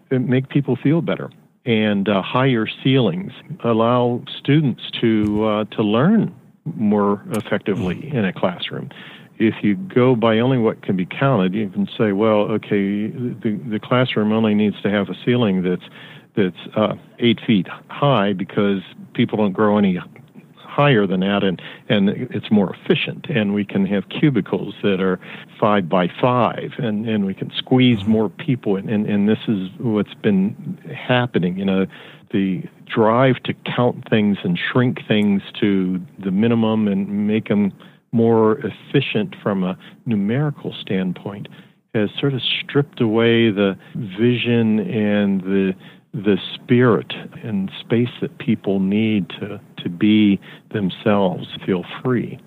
make 0.09 0.49
people 0.49 0.75
feel 0.75 1.01
better 1.01 1.29
and 1.67 2.07
uh, 2.07 2.21
higher 2.21 2.65
ceilings 2.83 3.33
allow 3.63 4.23
students 4.39 4.89
to 5.01 5.45
uh, 5.45 5.63
to 5.65 5.83
learn 5.83 6.33
more 6.75 7.21
effectively 7.31 8.09
in 8.13 8.25
a 8.25 8.33
classroom. 8.33 8.89
If 9.37 9.63
you 9.63 9.75
go 9.75 10.15
by 10.15 10.39
only 10.39 10.57
what 10.57 10.81
can 10.81 10.95
be 10.95 11.05
counted, 11.05 11.53
you 11.53 11.69
can 11.69 11.87
say, 11.97 12.11
well, 12.11 12.39
okay, 12.53 13.07
the, 13.07 13.61
the 13.69 13.79
classroom 13.79 14.31
only 14.31 14.55
needs 14.55 14.81
to 14.81 14.89
have 14.89 15.09
a 15.09 15.15
ceiling 15.25 15.61
that's 15.61 15.83
that's 16.35 16.75
uh, 16.75 16.95
eight 17.19 17.39
feet 17.45 17.67
high 17.89 18.33
because 18.33 18.81
people 19.13 19.37
don't 19.37 19.53
grow 19.53 19.77
any 19.77 19.99
higher 20.77 21.07
than 21.07 21.21
that 21.21 21.43
and 21.43 21.59
and 21.89 22.09
it's 22.09 22.51
more 22.51 22.75
efficient 22.75 23.25
and 23.31 23.55
we 23.55 23.65
can 23.65 23.83
have 23.83 24.07
cubicles 24.09 24.75
that 24.83 25.01
are 25.01 25.19
five 25.59 25.89
by 25.89 26.07
five 26.21 26.71
and 26.77 27.09
and 27.09 27.25
we 27.25 27.33
can 27.33 27.51
squeeze 27.57 27.97
mm-hmm. 28.01 28.11
more 28.11 28.29
people 28.29 28.75
and 28.75 28.87
and, 28.87 29.07
and 29.07 29.27
this 29.27 29.39
is 29.47 29.69
what's 29.79 30.13
been 30.13 30.77
happening 30.95 31.57
you 31.57 31.65
know 31.65 31.87
the 32.31 32.61
drive 32.85 33.37
to 33.43 33.55
count 33.75 34.07
things 34.07 34.37
and 34.43 34.59
shrink 34.71 34.99
things 35.07 35.41
to 35.59 35.99
the 36.23 36.29
minimum 36.29 36.87
and 36.87 37.25
make 37.27 37.47
them 37.47 37.73
more 38.11 38.59
efficient 38.59 39.35
from 39.41 39.63
a 39.63 39.75
numerical 40.05 40.75
standpoint 40.79 41.47
has 41.95 42.11
sort 42.19 42.35
of 42.35 42.41
stripped 42.43 43.01
away 43.01 43.49
the 43.49 43.75
vision 43.95 44.79
and 44.79 45.41
the 45.41 45.73
the 46.13 46.37
spirit 46.53 47.13
and 47.43 47.71
space 47.79 48.09
that 48.21 48.37
people 48.39 48.79
need 48.79 49.29
to 49.29 49.59
to 49.77 49.89
be 49.89 50.39
themselves, 50.71 51.47
feel 51.65 51.85
free. 52.03 52.39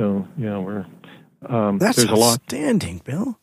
So 0.00 0.26
yeah, 0.36 0.58
we're 0.58 0.86
um, 1.46 1.78
that's 1.78 1.96
there's 1.96 2.10
a 2.10 2.14
lot. 2.14 2.34
outstanding, 2.34 3.02
Bill. 3.04 3.38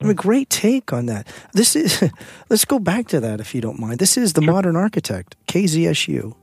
I 0.00 0.04
mean, 0.04 0.16
great 0.16 0.50
take 0.50 0.92
on 0.92 1.06
that. 1.06 1.28
This 1.52 1.76
is 1.76 2.02
let's 2.50 2.64
go 2.64 2.78
back 2.78 3.08
to 3.08 3.20
that 3.20 3.40
if 3.40 3.54
you 3.54 3.60
don't 3.60 3.78
mind. 3.78 3.98
This 3.98 4.16
is 4.16 4.32
the 4.32 4.42
sure. 4.42 4.52
Modern 4.52 4.76
Architect, 4.76 5.36
KZSU, 5.46 6.34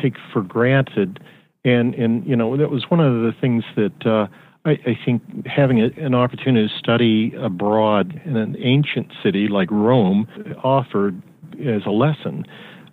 take 0.00 0.14
for 0.32 0.42
granted, 0.42 1.20
and 1.64 1.94
and 1.94 2.26
you 2.26 2.34
know 2.34 2.56
that 2.56 2.70
was 2.70 2.90
one 2.90 3.00
of 3.00 3.22
the 3.22 3.32
things 3.40 3.62
that 3.76 4.06
uh, 4.06 4.26
I, 4.64 4.70
I 4.70 4.98
think 5.04 5.46
having 5.46 5.80
a, 5.80 5.90
an 5.98 6.14
opportunity 6.14 6.68
to 6.68 6.78
study 6.78 7.34
abroad 7.38 8.20
in 8.24 8.36
an 8.36 8.56
ancient 8.58 9.12
city 9.22 9.48
like 9.48 9.70
Rome 9.70 10.26
offered 10.64 11.20
as 11.64 11.82
a 11.86 11.90
lesson. 11.90 12.46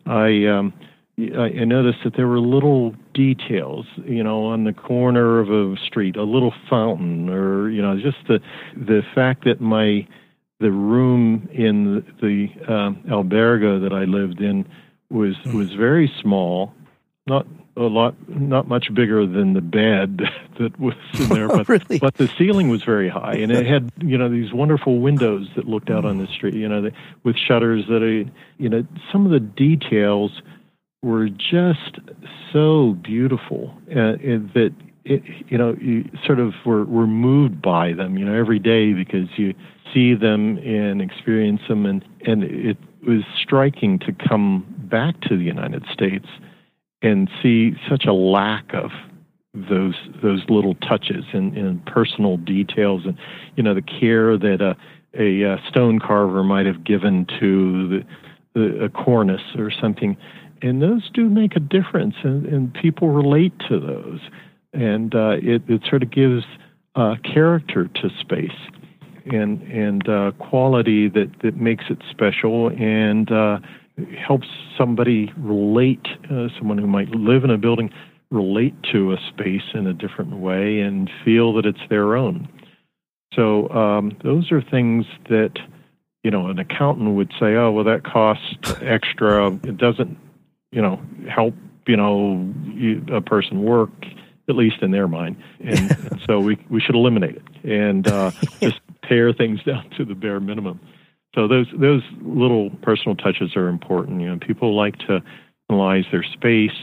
I 0.05 0.45
um, 0.45 0.73
I 1.17 1.63
noticed 1.65 1.99
that 2.03 2.15
there 2.15 2.27
were 2.27 2.39
little 2.39 2.95
details, 3.13 3.85
you 4.03 4.23
know, 4.23 4.45
on 4.45 4.63
the 4.63 4.73
corner 4.73 5.39
of 5.39 5.51
a 5.51 5.77
street, 5.85 6.15
a 6.15 6.23
little 6.23 6.53
fountain, 6.67 7.29
or 7.29 7.69
you 7.69 7.83
know, 7.83 7.99
just 7.99 8.17
the 8.27 8.39
the 8.75 9.03
fact 9.13 9.45
that 9.45 9.61
my 9.61 10.07
the 10.59 10.71
room 10.71 11.47
in 11.51 11.95
the, 11.95 12.01
the 12.21 12.73
um, 12.73 13.03
alberga 13.07 13.81
that 13.81 13.93
I 13.93 14.05
lived 14.05 14.41
in 14.41 14.65
was 15.11 15.35
hmm. 15.43 15.55
was 15.55 15.71
very 15.73 16.11
small, 16.19 16.73
not 17.27 17.45
a 17.77 17.81
lot, 17.81 18.15
not 18.27 18.67
much 18.67 18.91
bigger 18.93 19.27
than 19.27 19.53
the 19.53 19.61
bed 19.61 20.21
that 20.59 20.79
was 20.79 20.95
in 21.19 21.29
there, 21.29 21.47
but 21.47 21.69
really? 21.69 21.99
but 21.99 22.15
the 22.15 22.27
ceiling 22.39 22.69
was 22.69 22.83
very 22.83 23.09
high, 23.09 23.33
and 23.35 23.51
it 23.51 23.67
had 23.67 23.91
you 23.99 24.17
know 24.17 24.29
these 24.29 24.51
wonderful 24.51 24.97
windows 24.97 25.47
that 25.55 25.67
looked 25.67 25.91
out 25.91 26.05
on 26.05 26.17
the 26.17 26.27
street, 26.27 26.55
you 26.55 26.67
know, 26.67 26.89
with 27.23 27.35
shutters 27.37 27.85
that 27.87 28.01
are, 28.01 28.23
you 28.57 28.69
know, 28.69 28.83
some 29.11 29.27
of 29.27 29.31
the 29.31 29.39
details 29.39 30.41
were 31.03 31.29
just 31.29 31.99
so 32.51 32.97
beautiful 33.03 33.73
uh, 33.91 34.17
that 34.53 34.73
it, 35.05 35.21
you 35.47 35.57
know 35.57 35.75
you 35.81 36.09
sort 36.25 36.39
of 36.39 36.53
were, 36.65 36.85
were 36.85 37.07
moved 37.07 37.61
by 37.61 37.91
them 37.93 38.17
you 38.17 38.25
know 38.25 38.33
every 38.33 38.59
day 38.59 38.93
because 38.93 39.27
you 39.35 39.53
see 39.93 40.15
them 40.15 40.57
and 40.59 41.01
experience 41.01 41.61
them. 41.67 41.85
And 41.85 42.03
and 42.25 42.43
it 42.43 42.77
was 43.05 43.23
striking 43.41 43.99
to 43.99 44.13
come 44.13 44.65
back 44.89 45.19
to 45.21 45.37
the 45.37 45.43
United 45.43 45.85
States 45.91 46.27
and 47.01 47.29
see 47.41 47.73
such 47.89 48.05
a 48.05 48.13
lack 48.13 48.73
of 48.73 48.91
those 49.53 49.95
those 50.21 50.43
little 50.49 50.75
touches 50.75 51.25
and, 51.33 51.55
and 51.55 51.85
personal 51.85 52.37
details 52.37 53.03
and 53.05 53.17
you 53.55 53.61
know 53.61 53.73
the 53.75 53.81
care 53.81 54.37
that 54.37 54.61
a 54.61 54.75
a, 55.19 55.43
a 55.43 55.61
stone 55.69 55.99
carver 55.99 56.43
might 56.43 56.65
have 56.65 56.83
given 56.83 57.27
to 57.39 57.87
the, 57.87 58.03
the 58.55 58.85
a 58.85 58.89
cornice 58.89 59.55
or 59.57 59.69
something 59.69 60.17
and 60.63 60.81
those 60.81 61.09
do 61.13 61.29
make 61.29 61.55
a 61.55 61.59
difference, 61.59 62.15
and, 62.23 62.45
and 62.45 62.73
people 62.73 63.09
relate 63.09 63.53
to 63.69 63.79
those, 63.79 64.19
and 64.73 65.13
uh, 65.13 65.35
it, 65.41 65.61
it 65.67 65.81
sort 65.89 66.01
of 66.01 66.11
gives 66.11 66.43
uh, 66.95 67.15
character 67.23 67.87
to 67.87 68.09
space 68.19 68.51
and 69.25 69.61
and 69.63 70.09
uh, 70.09 70.31
quality 70.39 71.07
that 71.09 71.31
that 71.41 71.57
makes 71.57 71.85
it 71.89 71.97
special 72.09 72.69
and 72.69 73.31
uh, 73.31 73.59
helps 74.17 74.47
somebody 74.77 75.31
relate, 75.37 76.05
uh, 76.31 76.47
someone 76.57 76.77
who 76.77 76.87
might 76.87 77.09
live 77.09 77.43
in 77.43 77.49
a 77.49 77.57
building, 77.57 77.91
relate 78.31 78.73
to 78.91 79.13
a 79.13 79.17
space 79.29 79.69
in 79.73 79.87
a 79.87 79.93
different 79.93 80.37
way 80.37 80.79
and 80.79 81.09
feel 81.23 81.53
that 81.53 81.65
it's 81.65 81.87
their 81.89 82.15
own. 82.15 82.47
So 83.33 83.69
um, 83.69 84.17
those 84.23 84.51
are 84.51 84.61
things 84.61 85.05
that 85.29 85.53
you 86.23 86.31
know, 86.31 86.47
an 86.47 86.57
accountant 86.57 87.15
would 87.15 87.31
say, 87.39 87.55
"Oh, 87.55 87.71
well, 87.71 87.83
that 87.83 88.03
costs 88.03 88.73
extra. 88.81 89.51
It 89.63 89.77
doesn't, 89.77 90.17
you 90.73 90.81
know, 90.81 91.01
help, 91.29 91.53
you 91.87 91.97
know, 91.97 92.53
a 93.11 93.21
person 93.21 93.63
work." 93.63 93.91
At 94.49 94.57
least 94.57 94.81
in 94.81 94.91
their 94.91 95.07
mind, 95.07 95.37
and, 95.61 95.79
and 95.91 96.21
so 96.27 96.37
we 96.37 96.57
we 96.69 96.81
should 96.81 96.95
eliminate 96.95 97.37
it 97.37 97.43
and 97.63 98.05
uh, 98.07 98.31
just 98.59 98.81
pare 99.01 99.33
things 99.33 99.63
down 99.65 99.89
to 99.97 100.05
the 100.05 100.15
bare 100.15 100.39
minimum. 100.39 100.79
So 101.35 101.47
those 101.47 101.67
those 101.79 102.03
little 102.21 102.69
personal 102.81 103.15
touches 103.15 103.55
are 103.55 103.67
important. 103.67 104.21
You 104.21 104.29
know, 104.29 104.39
people 104.39 104.75
like 104.75 104.97
to 105.07 105.21
analyze 105.69 106.05
their 106.11 106.23
space. 106.23 106.77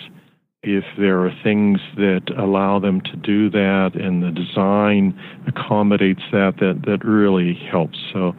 If 0.62 0.84
there 0.98 1.24
are 1.24 1.32
things 1.42 1.80
that 1.96 2.30
allow 2.36 2.78
them 2.80 3.00
to 3.02 3.16
do 3.16 3.48
that, 3.50 3.92
and 3.94 4.22
the 4.22 4.30
design 4.30 5.18
accommodates 5.46 6.22
that, 6.32 6.56
that 6.58 6.82
that 6.86 7.04
really 7.04 7.54
helps. 7.54 7.98
So 8.12 8.34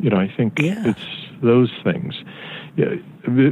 you 0.00 0.10
know, 0.10 0.16
I 0.16 0.32
think 0.34 0.58
yeah. 0.58 0.82
it's 0.86 1.06
those 1.42 1.70
things. 1.82 2.14
Yeah, 2.76 2.94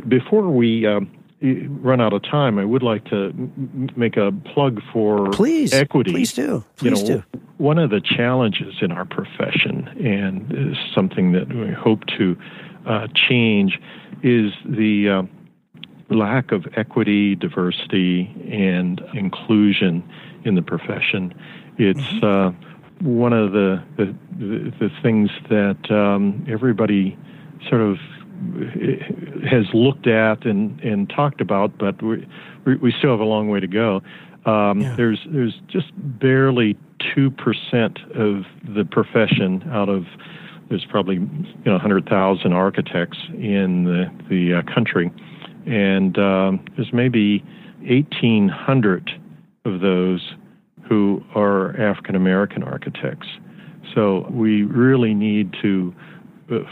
before 0.09 0.48
we 0.48 0.86
um, 0.86 1.11
run 1.45 2.01
out 2.01 2.12
of 2.12 2.22
time, 2.22 2.59
I 2.59 2.64
would 2.64 2.82
like 2.82 3.05
to 3.07 3.32
make 3.97 4.16
a 4.16 4.32
plug 4.53 4.80
for 4.92 5.30
please, 5.30 5.72
equity. 5.72 6.12
Please 6.12 6.32
do. 6.32 6.64
Please 6.76 7.03
you 7.03 7.16
know, 7.16 7.22
do. 7.22 7.40
One 7.59 7.78
of 7.78 7.90
the 7.90 8.01
challenges 8.01 8.74
in 8.80 8.90
our 8.92 9.05
profession, 9.05 9.88
and 10.05 10.72
is 10.72 10.76
something 10.95 11.32
that 11.32 11.49
we 11.49 11.72
hope 11.72 12.05
to 12.18 12.36
uh, 12.86 13.09
change, 13.14 13.78
is 14.22 14.53
the 14.64 15.09
uh, 15.09 15.22
lack 16.14 16.51
of 16.53 16.66
equity, 16.76 17.34
diversity, 17.34 18.34
and 18.51 19.01
inclusion 19.12 20.03
in 20.45 20.55
the 20.55 20.62
profession. 20.62 21.34
It's 21.78 22.01
mm-hmm. 22.01 22.24
uh, 22.24 23.09
one 23.09 23.32
of 23.32 23.53
the 23.53 23.82
the, 23.97 24.14
the 24.80 24.90
things 25.03 25.30
that 25.51 25.90
um, 25.90 26.45
everybody 26.49 27.18
sort 27.68 27.80
of 27.80 27.99
has 29.49 29.66
looked 29.72 30.07
at 30.07 30.45
and, 30.45 30.80
and 30.80 31.09
talked 31.09 31.41
about, 31.41 31.76
but 31.78 32.01
we, 32.03 32.26
we 32.64 32.93
still 32.99 33.11
have 33.11 33.20
a 33.20 33.24
long 33.24 33.49
way 33.49 33.61
to 33.61 33.66
go. 33.66 34.03
Um, 34.47 34.80
yeah. 34.80 34.95
There's 34.97 35.20
there's 35.30 35.61
just 35.68 35.93
barely 35.97 36.76
two 37.14 37.30
percent 37.30 37.99
of 38.14 38.45
the 38.68 38.85
profession 38.85 39.62
out 39.72 39.89
of 39.89 40.05
there's 40.68 40.85
probably 40.85 41.16
you 41.16 41.64
know 41.64 41.72
100,000 41.72 42.53
architects 42.53 43.18
in 43.32 43.85
the 43.85 44.11
the 44.28 44.55
uh, 44.55 44.74
country, 44.74 45.11
and 45.66 46.18
um, 46.18 46.64
there's 46.76 46.93
maybe 46.93 47.39
1,800 47.80 49.11
of 49.64 49.80
those 49.80 50.35
who 50.89 51.22
are 51.35 51.78
African 51.80 52.14
American 52.14 52.62
architects. 52.62 53.28
So 53.95 54.26
we 54.30 54.62
really 54.62 55.14
need 55.14 55.55
to 55.62 55.95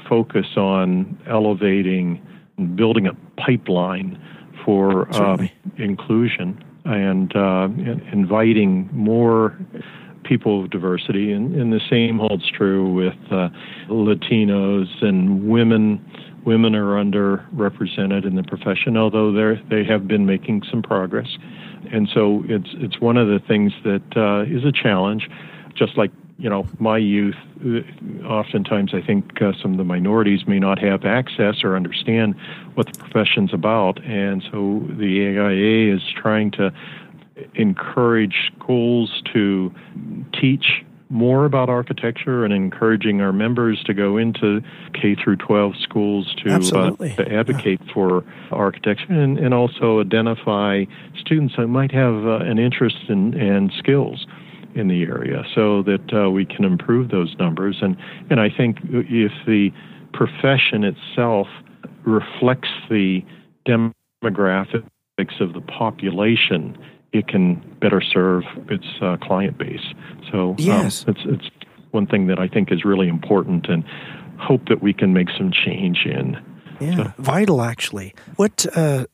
focus 0.08 0.46
on 0.56 1.18
elevating 1.28 2.24
and 2.58 2.76
building 2.76 3.06
a 3.06 3.14
pipeline 3.40 4.20
for 4.64 5.12
um, 5.16 5.48
inclusion 5.76 6.62
and 6.84 7.34
uh, 7.36 7.68
inviting 8.12 8.88
more 8.92 9.58
people 10.24 10.62
of 10.62 10.70
diversity. 10.70 11.32
And, 11.32 11.54
and, 11.54 11.72
the 11.72 11.80
same 11.90 12.18
holds 12.18 12.48
true 12.50 12.92
with 12.92 13.14
uh, 13.30 13.48
Latinos 13.88 15.02
and 15.02 15.48
women. 15.48 16.04
Women 16.44 16.74
are 16.74 16.94
underrepresented 17.02 18.26
in 18.26 18.34
the 18.34 18.42
profession, 18.42 18.96
although 18.96 19.32
they 19.32 19.62
they 19.68 19.84
have 19.84 20.08
been 20.08 20.26
making 20.26 20.62
some 20.68 20.82
progress 20.82 21.28
and 21.90 22.08
so 22.12 22.44
it's 22.48 22.68
it's 22.74 23.00
one 23.00 23.16
of 23.16 23.28
the 23.28 23.40
things 23.46 23.72
that 23.84 24.02
uh, 24.16 24.42
is 24.42 24.64
a 24.64 24.72
challenge. 24.72 25.28
Just 25.74 25.96
like 25.96 26.10
you 26.42 26.50
know, 26.50 26.66
my 26.80 26.98
youth, 26.98 27.36
uh, 27.64 28.26
oftentimes 28.26 28.92
I 28.94 29.00
think 29.00 29.40
uh, 29.40 29.52
some 29.62 29.70
of 29.70 29.78
the 29.78 29.84
minorities 29.84 30.40
may 30.44 30.58
not 30.58 30.80
have 30.80 31.04
access 31.04 31.62
or 31.62 31.76
understand 31.76 32.34
what 32.74 32.92
the 32.92 32.98
profession's 32.98 33.54
about, 33.54 34.02
and 34.04 34.42
so 34.50 34.84
the 34.98 35.38
AIA 35.38 35.94
is 35.94 36.02
trying 36.20 36.50
to 36.52 36.72
encourage 37.54 38.50
schools 38.58 39.22
to 39.32 39.72
teach 40.32 40.82
more 41.10 41.44
about 41.44 41.68
architecture 41.68 42.44
and 42.44 42.52
encouraging 42.52 43.20
our 43.20 43.32
members 43.32 43.80
to 43.84 43.94
go 43.94 44.16
into 44.16 44.62
K 44.94 45.14
through 45.14 45.36
12 45.36 45.74
schools 45.80 46.34
to, 46.42 46.54
uh, 46.54 46.96
to 46.96 47.32
advocate 47.32 47.80
yeah. 47.84 47.94
for 47.94 48.24
architecture 48.50 49.12
and, 49.12 49.38
and, 49.38 49.54
also 49.54 50.00
identify 50.00 50.86
students 51.20 51.54
that 51.56 51.68
might 51.68 51.92
have 51.92 52.26
uh, 52.26 52.38
an 52.38 52.58
interest 52.58 52.96
in, 53.08 53.34
and 53.34 53.70
skills 53.78 54.26
in 54.74 54.88
the 54.88 55.02
area 55.02 55.44
so 55.54 55.82
that 55.82 56.12
uh, 56.14 56.30
we 56.30 56.44
can 56.44 56.64
improve 56.64 57.10
those 57.10 57.34
numbers. 57.38 57.78
And, 57.82 57.96
and 58.30 58.40
I 58.40 58.48
think 58.48 58.78
if 58.82 59.32
the 59.46 59.70
profession 60.12 60.84
itself 60.84 61.46
reflects 62.04 62.68
the 62.90 63.22
demographics 63.66 65.40
of 65.40 65.52
the 65.52 65.60
population, 65.60 66.76
it 67.12 67.28
can 67.28 67.54
better 67.80 68.00
serve 68.00 68.44
its 68.68 68.86
uh, 69.00 69.16
client 69.18 69.58
base. 69.58 69.94
So 70.30 70.50
um, 70.50 70.56
yes. 70.58 71.04
Um, 71.06 71.14
it's 71.14 71.20
it's 71.24 71.50
one 71.90 72.06
thing 72.06 72.26
that 72.28 72.38
I 72.38 72.48
think 72.48 72.72
is 72.72 72.84
really 72.84 73.08
important, 73.08 73.68
and 73.68 73.84
hope 74.38 74.68
that 74.68 74.82
we 74.82 74.92
can 74.92 75.12
make 75.12 75.28
some 75.36 75.52
change 75.52 76.06
in. 76.06 76.38
Yeah, 76.80 76.96
so. 76.96 77.12
vital 77.18 77.62
actually. 77.62 78.14
What 78.36 78.66
uh, 78.74 79.06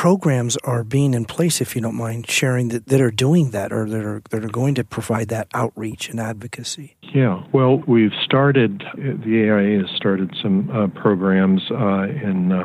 programs 0.00 0.56
are 0.64 0.82
being 0.82 1.12
in 1.12 1.26
place, 1.26 1.60
if 1.60 1.76
you 1.76 1.82
don't 1.82 1.94
mind 1.94 2.26
sharing, 2.26 2.68
that, 2.68 2.86
that 2.86 3.02
are 3.02 3.10
doing 3.10 3.50
that 3.50 3.70
or 3.70 3.86
that 3.86 4.02
are 4.02 4.22
that 4.30 4.42
are 4.42 4.48
going 4.48 4.74
to 4.74 4.82
provide 4.82 5.28
that 5.28 5.46
outreach 5.52 6.08
and 6.08 6.18
advocacy? 6.18 6.96
Yeah, 7.02 7.42
well, 7.52 7.82
we've 7.86 8.14
started. 8.24 8.82
The 8.96 9.50
AIA 9.50 9.80
has 9.82 9.94
started 9.94 10.34
some 10.42 10.70
uh, 10.70 10.86
programs 10.98 11.60
uh, 11.70 12.04
in 12.04 12.50
uh, 12.50 12.64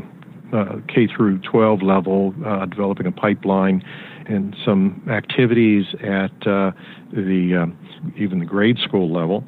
uh, 0.55 0.75
K 0.87 1.07
through 1.07 1.39
12 1.39 1.81
level, 1.81 2.33
uh, 2.45 2.65
developing 2.67 3.05
a 3.05 3.11
pipeline 3.11 3.83
and 4.27 4.55
some 4.63 5.05
activities 5.09 5.85
at 6.01 6.47
uh, 6.47 6.71
the 7.11 7.71
even 8.17 8.39
the 8.39 8.45
grade 8.45 8.77
school 8.79 9.11
level, 9.13 9.43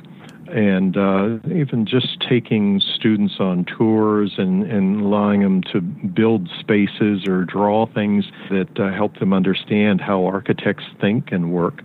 and 0.50 0.98
uh, 0.98 1.38
even 1.54 1.86
just 1.86 2.20
taking 2.28 2.80
students 2.80 3.36
on 3.40 3.66
tours 3.66 4.36
and, 4.38 4.64
and 4.64 5.02
allowing 5.02 5.42
them 5.42 5.62
to 5.74 5.82
build 5.82 6.50
spaces 6.60 7.28
or 7.28 7.44
draw 7.46 7.86
things 7.86 8.26
that 8.50 8.80
uh, 8.80 8.94
help 8.94 9.20
them 9.20 9.34
understand 9.34 10.02
how 10.02 10.26
architects 10.26 10.86
think 11.00 11.32
and 11.32 11.52
work. 11.52 11.82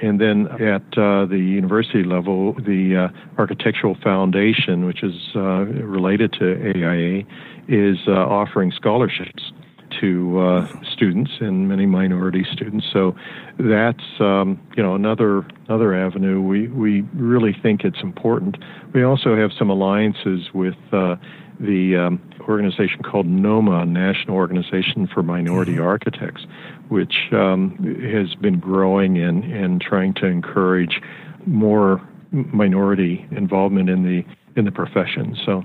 And 0.00 0.20
then 0.20 0.46
at 0.60 0.96
uh, 0.96 1.26
the 1.26 1.38
university 1.38 2.04
level, 2.04 2.54
the 2.54 3.10
uh, 3.10 3.38
Architectural 3.38 3.96
Foundation, 4.02 4.84
which 4.84 5.02
is 5.02 5.14
uh, 5.34 5.64
related 5.64 6.32
to 6.34 6.54
AIA, 6.54 7.24
is 7.66 7.98
uh, 8.06 8.12
offering 8.12 8.70
scholarships 8.70 9.52
to 10.00 10.38
uh, 10.40 10.68
students 10.92 11.30
and 11.40 11.68
many 11.68 11.86
minority 11.86 12.44
students. 12.52 12.86
So 12.92 13.14
that's 13.58 14.04
um, 14.20 14.60
you 14.76 14.82
know 14.82 14.94
another 14.94 15.46
another 15.68 15.94
avenue. 15.94 16.40
We 16.40 16.68
we 16.68 17.02
really 17.14 17.56
think 17.62 17.84
it's 17.84 18.00
important. 18.02 18.58
We 18.92 19.02
also 19.02 19.36
have 19.36 19.50
some 19.58 19.70
alliances 19.70 20.48
with 20.54 20.76
uh, 20.92 21.16
the 21.60 21.96
um, 21.96 22.30
organization 22.48 23.02
called 23.02 23.26
NOMA, 23.26 23.84
National 23.86 24.36
Organization 24.36 25.08
for 25.12 25.22
Minority 25.22 25.72
mm-hmm. 25.72 25.82
Architects, 25.82 26.46
which 26.88 27.14
um, 27.32 27.76
has 28.12 28.34
been 28.36 28.58
growing 28.58 29.18
and 29.18 29.44
and 29.44 29.80
trying 29.80 30.14
to 30.14 30.26
encourage 30.26 31.00
more 31.46 32.06
minority 32.30 33.26
involvement 33.30 33.88
in 33.88 34.02
the 34.02 34.24
in 34.56 34.64
the 34.64 34.72
profession. 34.72 35.36
So 35.44 35.62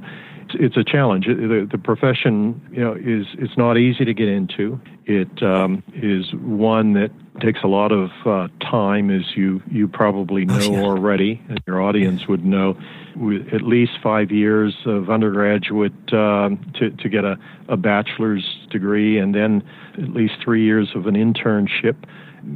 it's 0.60 0.78
a 0.78 0.84
challenge. 0.84 1.26
The, 1.26 1.68
the 1.70 1.78
profession, 1.78 2.62
you 2.72 2.82
know, 2.82 2.94
is 2.94 3.28
it's 3.38 3.58
not 3.58 3.78
easy 3.78 4.06
to 4.06 4.14
get 4.14 4.28
into. 4.28 4.80
It 5.06 5.44
um, 5.44 5.84
is 5.94 6.34
one 6.34 6.94
that 6.94 7.12
takes 7.42 7.60
a 7.64 7.68
lot 7.68 7.92
of 7.92 8.10
uh, 8.26 8.48
time, 8.60 9.10
as 9.10 9.36
you 9.36 9.62
you 9.70 9.88
probably 9.88 10.46
oh, 10.50 10.58
know 10.58 10.72
yeah. 10.72 10.82
already, 10.82 11.42
and 11.50 11.62
your 11.68 11.82
audience 11.82 12.28
would 12.28 12.46
know. 12.46 12.78
With 13.16 13.54
at 13.54 13.62
least 13.62 13.94
five 14.02 14.32
years 14.32 14.76
of 14.86 15.10
undergraduate 15.10 16.14
um, 16.14 16.60
to 16.80 16.90
to 16.92 17.10
get 17.10 17.26
a, 17.26 17.38
a 17.68 17.78
bachelor's 17.78 18.46
degree, 18.70 19.18
and 19.18 19.36
then 19.36 19.64
at 19.94 20.10
least 20.10 20.36
three 20.44 20.64
years 20.64 20.90
of 20.96 21.06
an 21.08 21.16
internship, 21.16 21.96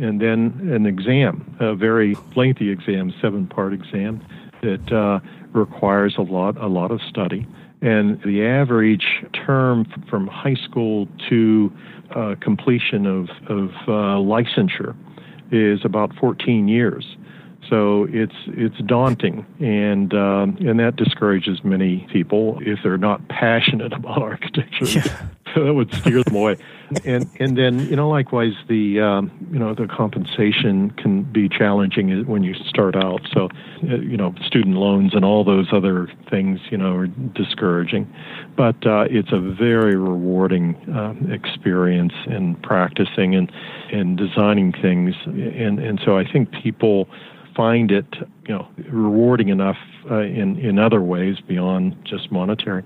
and 0.01 0.21
then 0.21 0.69
an 0.73 0.85
exam, 0.85 1.55
a 1.59 1.75
very 1.75 2.15
lengthy 2.35 2.69
exam, 2.69 3.13
seven 3.21 3.47
part 3.47 3.73
exam 3.73 4.25
that 4.61 4.91
uh, 4.91 5.19
requires 5.53 6.15
a 6.17 6.21
lot 6.21 6.57
a 6.57 6.67
lot 6.67 6.91
of 6.91 7.01
study. 7.01 7.45
And 7.81 8.21
the 8.23 8.43
average 8.43 9.05
term 9.33 9.85
from 10.09 10.27
high 10.27 10.55
school 10.55 11.07
to 11.29 11.71
uh, 12.15 12.35
completion 12.41 13.05
of, 13.05 13.29
of 13.47 13.69
uh, 13.87 14.17
licensure 14.17 14.95
is 15.51 15.81
about 15.83 16.15
14 16.15 16.67
years. 16.67 17.17
So 17.69 18.07
it's 18.09 18.35
it's 18.47 18.77
daunting, 18.85 19.45
and 19.59 20.13
um, 20.13 20.57
and 20.61 20.79
that 20.79 20.95
discourages 20.95 21.63
many 21.65 22.07
people 22.13 22.59
if 22.61 22.79
they're 22.81 22.97
not 22.97 23.27
passionate 23.27 23.91
about 23.93 24.21
architecture. 24.21 24.85
Yeah. 24.85 25.27
that 25.55 25.73
would 25.73 25.93
steer 25.93 26.23
them 26.23 26.35
away. 26.35 26.57
And 27.05 27.29
and 27.39 27.57
then 27.57 27.79
you 27.79 27.95
know 27.95 28.09
likewise 28.09 28.53
the 28.67 28.99
um, 28.99 29.31
you 29.51 29.59
know 29.59 29.73
the 29.73 29.87
compensation 29.87 30.91
can 30.91 31.23
be 31.23 31.49
challenging 31.49 32.25
when 32.25 32.43
you 32.43 32.53
start 32.53 32.95
out. 32.95 33.21
So 33.33 33.49
uh, 33.83 33.97
you 33.97 34.17
know 34.17 34.33
student 34.45 34.75
loans 34.75 35.13
and 35.13 35.25
all 35.25 35.43
those 35.43 35.67
other 35.71 36.09
things 36.29 36.59
you 36.69 36.77
know 36.77 36.95
are 36.95 37.07
discouraging, 37.07 38.11
but 38.55 38.75
uh, 38.85 39.05
it's 39.09 39.31
a 39.31 39.39
very 39.39 39.95
rewarding 39.95 40.75
um, 40.95 41.31
experience 41.31 42.13
in 42.27 42.55
practicing 42.55 43.35
and 43.35 43.51
and 43.91 44.17
designing 44.17 44.71
things. 44.71 45.15
And 45.25 45.79
and 45.79 45.99
so 46.03 46.17
I 46.17 46.29
think 46.29 46.51
people 46.51 47.09
find 47.55 47.91
it 47.91 48.15
you 48.47 48.53
know 48.53 48.67
rewarding 48.89 49.49
enough 49.49 49.77
uh, 50.09 50.19
in 50.19 50.57
in 50.59 50.79
other 50.79 51.01
ways 51.01 51.39
beyond 51.41 51.97
just 52.05 52.31
monetary 52.31 52.83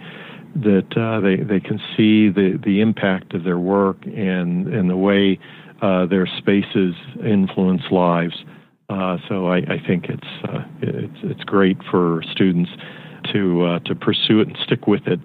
that 0.55 0.97
uh, 0.97 1.19
they 1.19 1.37
they 1.37 1.59
can 1.59 1.79
see 1.95 2.29
the 2.29 2.59
the 2.63 2.81
impact 2.81 3.33
of 3.33 3.43
their 3.43 3.59
work 3.59 3.97
and 4.05 4.67
and 4.67 4.89
the 4.89 4.97
way 4.97 5.39
uh, 5.81 6.05
their 6.05 6.27
spaces 6.27 6.95
influence 7.23 7.83
lives. 7.91 8.43
Uh, 8.89 9.17
so 9.29 9.47
I, 9.47 9.57
I, 9.57 9.81
think 9.87 10.09
it's 10.09 10.27
uh, 10.43 10.65
it's 10.81 11.17
it's 11.23 11.43
great 11.45 11.77
for 11.89 12.21
students 12.29 12.69
to 13.31 13.63
uh, 13.63 13.79
to 13.79 13.95
pursue 13.95 14.41
it 14.41 14.49
and 14.49 14.57
stick 14.63 14.85
with 14.85 15.07
it. 15.07 15.19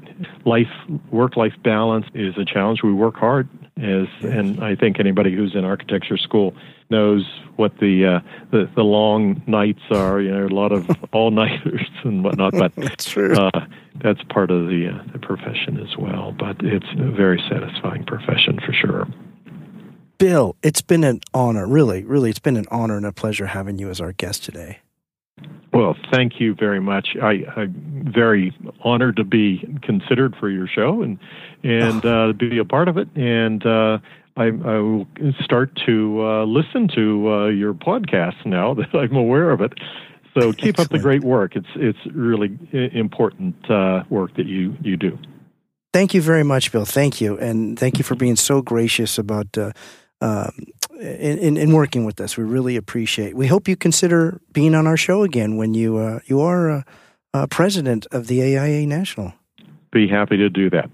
Life 0.45 0.71
work 1.11 1.37
life 1.37 1.55
balance 1.65 2.07
is 2.15 2.39
a 2.39 2.45
challenge. 2.45 2.83
We 2.85 2.93
work 2.93 3.17
hard 3.17 3.49
as 3.77 4.07
and 4.23 4.63
I 4.63 4.77
think 4.77 5.01
anybody 5.01 5.35
who's 5.35 5.55
in 5.55 5.65
architecture 5.65 6.17
school 6.17 6.55
knows 6.91 7.25
what 7.57 7.79
the 7.79 8.07
uh, 8.07 8.21
the, 8.51 8.71
the 8.75 8.83
long 8.83 9.43
nights 9.47 9.83
are. 9.91 10.21
You 10.21 10.31
know, 10.31 10.47
a 10.47 10.49
lot 10.49 10.73
of 10.73 10.89
all 11.13 11.31
nighters 11.31 11.89
and 12.05 12.25
whatnot. 12.25 12.53
But 12.53 12.75
that's 12.77 13.09
true. 13.09 13.35
Uh, 13.35 13.67
that's 14.03 14.23
part 14.25 14.51
of 14.51 14.67
the 14.69 14.89
uh, 14.89 15.13
the 15.13 15.19
profession 15.19 15.79
as 15.79 15.97
well. 15.97 16.35
But 16.39 16.57
it's 16.61 16.87
a 16.99 17.11
very 17.11 17.43
satisfying 17.49 18.05
profession 18.05 18.59
for 18.65 18.73
sure. 18.73 19.07
Bill, 20.19 20.57
it's 20.63 20.81
been 20.81 21.05
an 21.05 21.21
honor. 21.35 21.67
Really, 21.67 22.05
really, 22.05 22.31
it's 22.31 22.39
been 22.39 22.57
an 22.57 22.67
honor 22.71 22.97
and 22.97 23.05
a 23.05 23.13
pleasure 23.13 23.47
having 23.47 23.79
you 23.79 23.91
as 23.91 24.01
our 24.01 24.13
guest 24.13 24.45
today. 24.45 24.81
Well, 25.73 25.95
thank 26.11 26.41
you 26.41 26.55
very 26.55 26.81
much. 26.81 27.17
I, 27.23 27.45
am 27.57 28.11
very 28.15 28.57
honored 28.83 29.17
to 29.17 29.25
be 29.25 29.63
considered 29.83 30.35
for 30.37 30.49
your 30.49 30.67
show 30.67 31.03
and 31.03 31.19
and 31.63 32.05
oh. 32.05 32.31
uh, 32.31 32.33
be 32.33 32.57
a 32.59 32.65
part 32.65 32.89
of 32.89 32.97
it. 32.97 33.09
And 33.15 33.65
uh, 33.67 33.99
I, 34.37 34.45
I, 34.45 34.79
will 34.79 35.07
start 35.43 35.71
to 35.87 36.21
uh, 36.21 36.45
listen 36.45 36.89
to 36.95 37.33
uh, 37.33 37.47
your 37.49 37.75
podcast 37.75 38.45
now 38.45 38.75
that 38.75 38.95
I'm 38.95 39.17
aware 39.17 39.51
of 39.51 39.61
it. 39.61 39.73
So 40.39 40.53
keep 40.53 40.71
Excellent. 40.71 40.81
up 40.81 40.89
the 40.91 40.99
great 40.99 41.25
work. 41.25 41.57
It's 41.57 41.67
it's 41.77 41.99
really 42.15 42.59
important 42.73 43.55
uh, 43.71 44.03
work 44.11 44.37
that 44.37 44.47
you 44.47 44.77
you 44.83 44.97
do. 44.97 45.19
Thank 45.95 46.13
you 46.13 46.21
very 46.21 46.43
much, 46.43 46.73
Bill. 46.73 46.85
Thank 46.85 47.23
you, 47.23 47.39
and 47.39 47.79
thank 47.79 47.97
you 47.97 48.05
for 48.05 48.17
being 48.17 48.37
so 48.37 48.61
gracious 48.61 49.17
about 49.17 49.57
uh, 49.57 49.73
um, 50.21 50.53
in, 51.01 51.57
in, 51.57 51.73
working 51.73 52.05
with 52.05 52.21
us. 52.21 52.37
We 52.37 52.45
really 52.45 52.77
appreciate. 52.77 53.35
We 53.35 53.47
hope 53.47 53.67
you 53.67 53.77
consider 53.77 54.41
being 54.53 54.75
on 54.75 54.87
our 54.87 54.97
show 54.99 55.23
again 55.23 55.57
when 55.57 55.73
you 55.73 55.97
uh, 55.97 56.21
you 56.27 56.41
are 56.41 56.71
uh, 56.71 56.83
uh, 57.33 57.47
president 57.47 58.07
of 58.13 58.27
the 58.27 58.43
AIA 58.43 58.87
National. 58.87 59.33
Be 59.91 60.07
happy 60.07 60.37
to 60.37 60.51
do 60.51 60.69
that. 60.71 60.91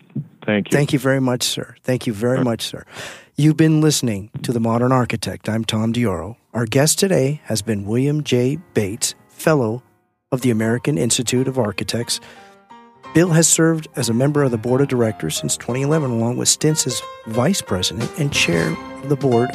Thank 0.47 0.70
you. 0.70 0.76
Thank 0.76 0.93
you 0.93 0.99
very 0.99 1.20
much, 1.20 1.43
sir. 1.43 1.74
Thank 1.82 2.07
you 2.07 2.12
very 2.12 2.36
right. 2.36 2.45
much, 2.45 2.62
sir. 2.62 2.84
You've 3.34 3.56
been 3.56 3.80
listening 3.80 4.28
to 4.42 4.52
The 4.52 4.60
Modern 4.60 4.92
Architect. 4.92 5.48
I'm 5.48 5.64
Tom 5.64 5.94
Dioro. 5.94 6.36
Our 6.52 6.66
guest 6.66 6.98
today 6.98 7.40
has 7.44 7.62
been 7.62 7.86
William 7.86 8.22
J. 8.22 8.58
Bates, 8.74 9.14
Fellow 9.28 9.82
of 10.30 10.42
the 10.42 10.50
American 10.50 10.98
Institute 10.98 11.48
of 11.48 11.58
Architects. 11.58 12.20
Bill 13.14 13.30
has 13.30 13.48
served 13.48 13.88
as 13.96 14.10
a 14.10 14.12
member 14.12 14.42
of 14.42 14.50
the 14.50 14.58
board 14.58 14.82
of 14.82 14.88
directors 14.88 15.34
since 15.34 15.56
2011, 15.56 16.10
along 16.10 16.36
with 16.36 16.50
stints 16.50 16.86
as 16.86 17.00
vice 17.26 17.62
president 17.62 18.10
and 18.18 18.30
chair 18.34 18.76
of 19.02 19.08
the 19.08 19.16
board 19.16 19.48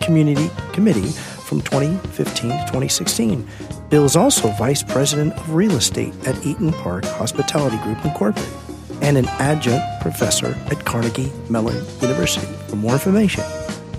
community 0.00 0.48
committee 0.72 1.10
from 1.10 1.60
2015 1.60 2.50
to 2.50 2.56
2016. 2.66 3.48
Bill 3.88 4.04
is 4.04 4.14
also 4.14 4.48
vice 4.52 4.84
president 4.84 5.32
of 5.32 5.52
real 5.52 5.72
estate 5.72 6.14
at 6.24 6.46
Eaton 6.46 6.72
Park 6.72 7.04
Hospitality 7.04 7.78
Group 7.78 8.04
Incorporated 8.04 8.61
and 9.02 9.18
an 9.18 9.26
adjunct 9.40 9.84
professor 10.00 10.56
at 10.70 10.84
Carnegie 10.84 11.30
Mellon 11.50 11.84
University. 12.00 12.46
For 12.68 12.76
more 12.76 12.94
information, 12.94 13.44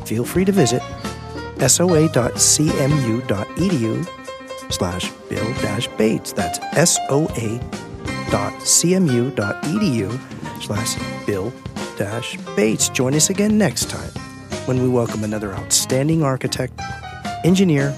feel 0.06 0.26
free 0.26 0.46
to 0.46 0.52
visit 0.52 0.82
soa.cmu.edu 1.60 2.34
slash 4.72 5.12
Bill 5.30 5.54
dash 5.62 5.88
Bates. 5.90 6.34
That's 6.34 6.60
soa.cmu.edu 6.90 7.64
slash 10.64 11.26
bill 11.26 11.54
dash 11.98 12.38
bates. 12.56 12.90
Join 12.90 13.14
us 13.14 13.30
again 13.30 13.58
next 13.58 13.90
time 13.90 14.10
when 14.66 14.82
we 14.82 14.88
welcome 14.88 15.24
another 15.24 15.54
outstanding 15.54 16.24
architect, 16.24 16.74
engineer, 17.44 17.96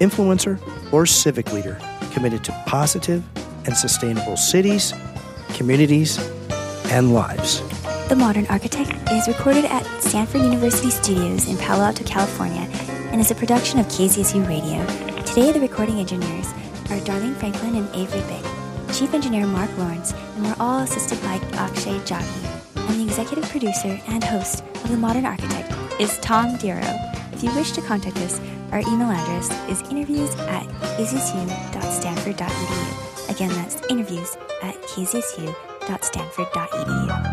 influencer, 0.00 0.58
or 0.92 1.06
civic 1.06 1.52
leader 1.52 1.78
committed 2.12 2.42
to 2.44 2.52
positive 2.66 3.22
and 3.66 3.76
sustainable 3.76 4.36
cities, 4.36 4.94
communities, 5.54 6.18
and 6.90 7.12
lives. 7.12 7.62
The 8.08 8.16
Modern 8.16 8.46
Architect 8.46 8.92
is 9.10 9.28
recorded 9.28 9.64
at 9.64 9.84
Stanford 10.00 10.42
University 10.42 10.90
Studios 10.90 11.48
in 11.48 11.56
Palo 11.58 11.84
Alto, 11.84 12.04
California, 12.04 12.68
and 13.10 13.20
is 13.20 13.30
a 13.30 13.34
production 13.34 13.80
of 13.80 13.86
KZSU 13.86 14.46
Radio. 14.46 14.84
Today, 15.24 15.52
the 15.52 15.60
recording 15.60 15.98
engineers 15.98 16.52
are 16.90 17.00
Darlene 17.00 17.34
Franklin 17.36 17.76
and 17.76 17.88
Avery 17.94 18.22
Bick. 18.28 18.44
Chief 18.94 19.12
Engineer 19.12 19.46
Mark 19.46 19.70
Lawrence, 19.76 20.12
and 20.12 20.44
we're 20.44 20.56
all 20.60 20.80
assisted 20.80 21.20
by 21.22 21.34
Akshay 21.54 21.98
Jaggi. 22.00 22.88
And 22.88 23.00
the 23.00 23.04
executive 23.04 23.48
producer 23.50 24.00
and 24.06 24.22
host 24.22 24.62
of 24.76 24.88
The 24.88 24.96
Modern 24.96 25.26
Architect 25.26 25.72
is 26.00 26.16
Tom 26.18 26.56
Dioro. 26.56 26.94
If 27.32 27.42
you 27.42 27.52
wish 27.54 27.72
to 27.72 27.82
contact 27.82 28.16
us, 28.18 28.40
our 28.72 28.80
email 28.80 29.10
address 29.10 29.50
is 29.68 29.82
interviews 29.90 30.34
at 30.36 30.66
kzsu.stanford.edu. 30.96 33.30
Again, 33.30 33.50
that's 33.50 33.82
interviews 33.90 34.36
at 34.62 34.74
kzsu.stanford.edu 34.82 35.75
stanford.edu. 36.04 37.25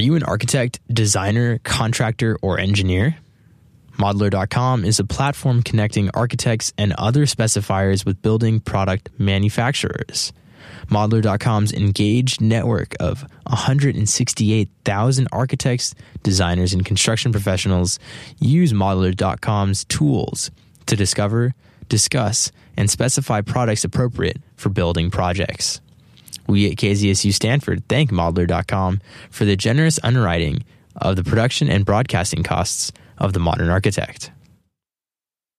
Are 0.00 0.02
you 0.02 0.14
an 0.14 0.22
architect, 0.22 0.80
designer, 0.90 1.58
contractor, 1.58 2.38
or 2.40 2.58
engineer? 2.58 3.18
Modlar.com 3.98 4.82
is 4.82 4.98
a 4.98 5.04
platform 5.04 5.62
connecting 5.62 6.08
architects 6.14 6.72
and 6.78 6.94
other 6.94 7.26
specifiers 7.26 8.06
with 8.06 8.22
building 8.22 8.60
product 8.60 9.10
manufacturers. 9.18 10.32
Modlar.com's 10.86 11.74
engaged 11.74 12.40
network 12.40 12.94
of 12.98 13.26
168,000 13.42 15.28
architects, 15.32 15.94
designers, 16.22 16.72
and 16.72 16.82
construction 16.82 17.30
professionals 17.30 17.98
use 18.38 18.72
Modlar.com's 18.72 19.84
tools 19.84 20.50
to 20.86 20.96
discover, 20.96 21.52
discuss, 21.90 22.50
and 22.74 22.88
specify 22.88 23.42
products 23.42 23.84
appropriate 23.84 24.38
for 24.56 24.70
building 24.70 25.10
projects. 25.10 25.82
We 26.50 26.68
at 26.68 26.76
KZSU 26.78 27.32
Stanford 27.32 27.86
thank 27.88 28.10
Modlar.com 28.10 29.00
for 29.30 29.44
the 29.44 29.54
generous 29.54 30.00
underwriting 30.02 30.64
of 30.96 31.14
the 31.14 31.22
production 31.22 31.68
and 31.68 31.86
broadcasting 31.86 32.42
costs 32.42 32.90
of 33.18 33.34
The 33.34 33.38
Modern 33.38 33.68
Architect. 33.68 34.32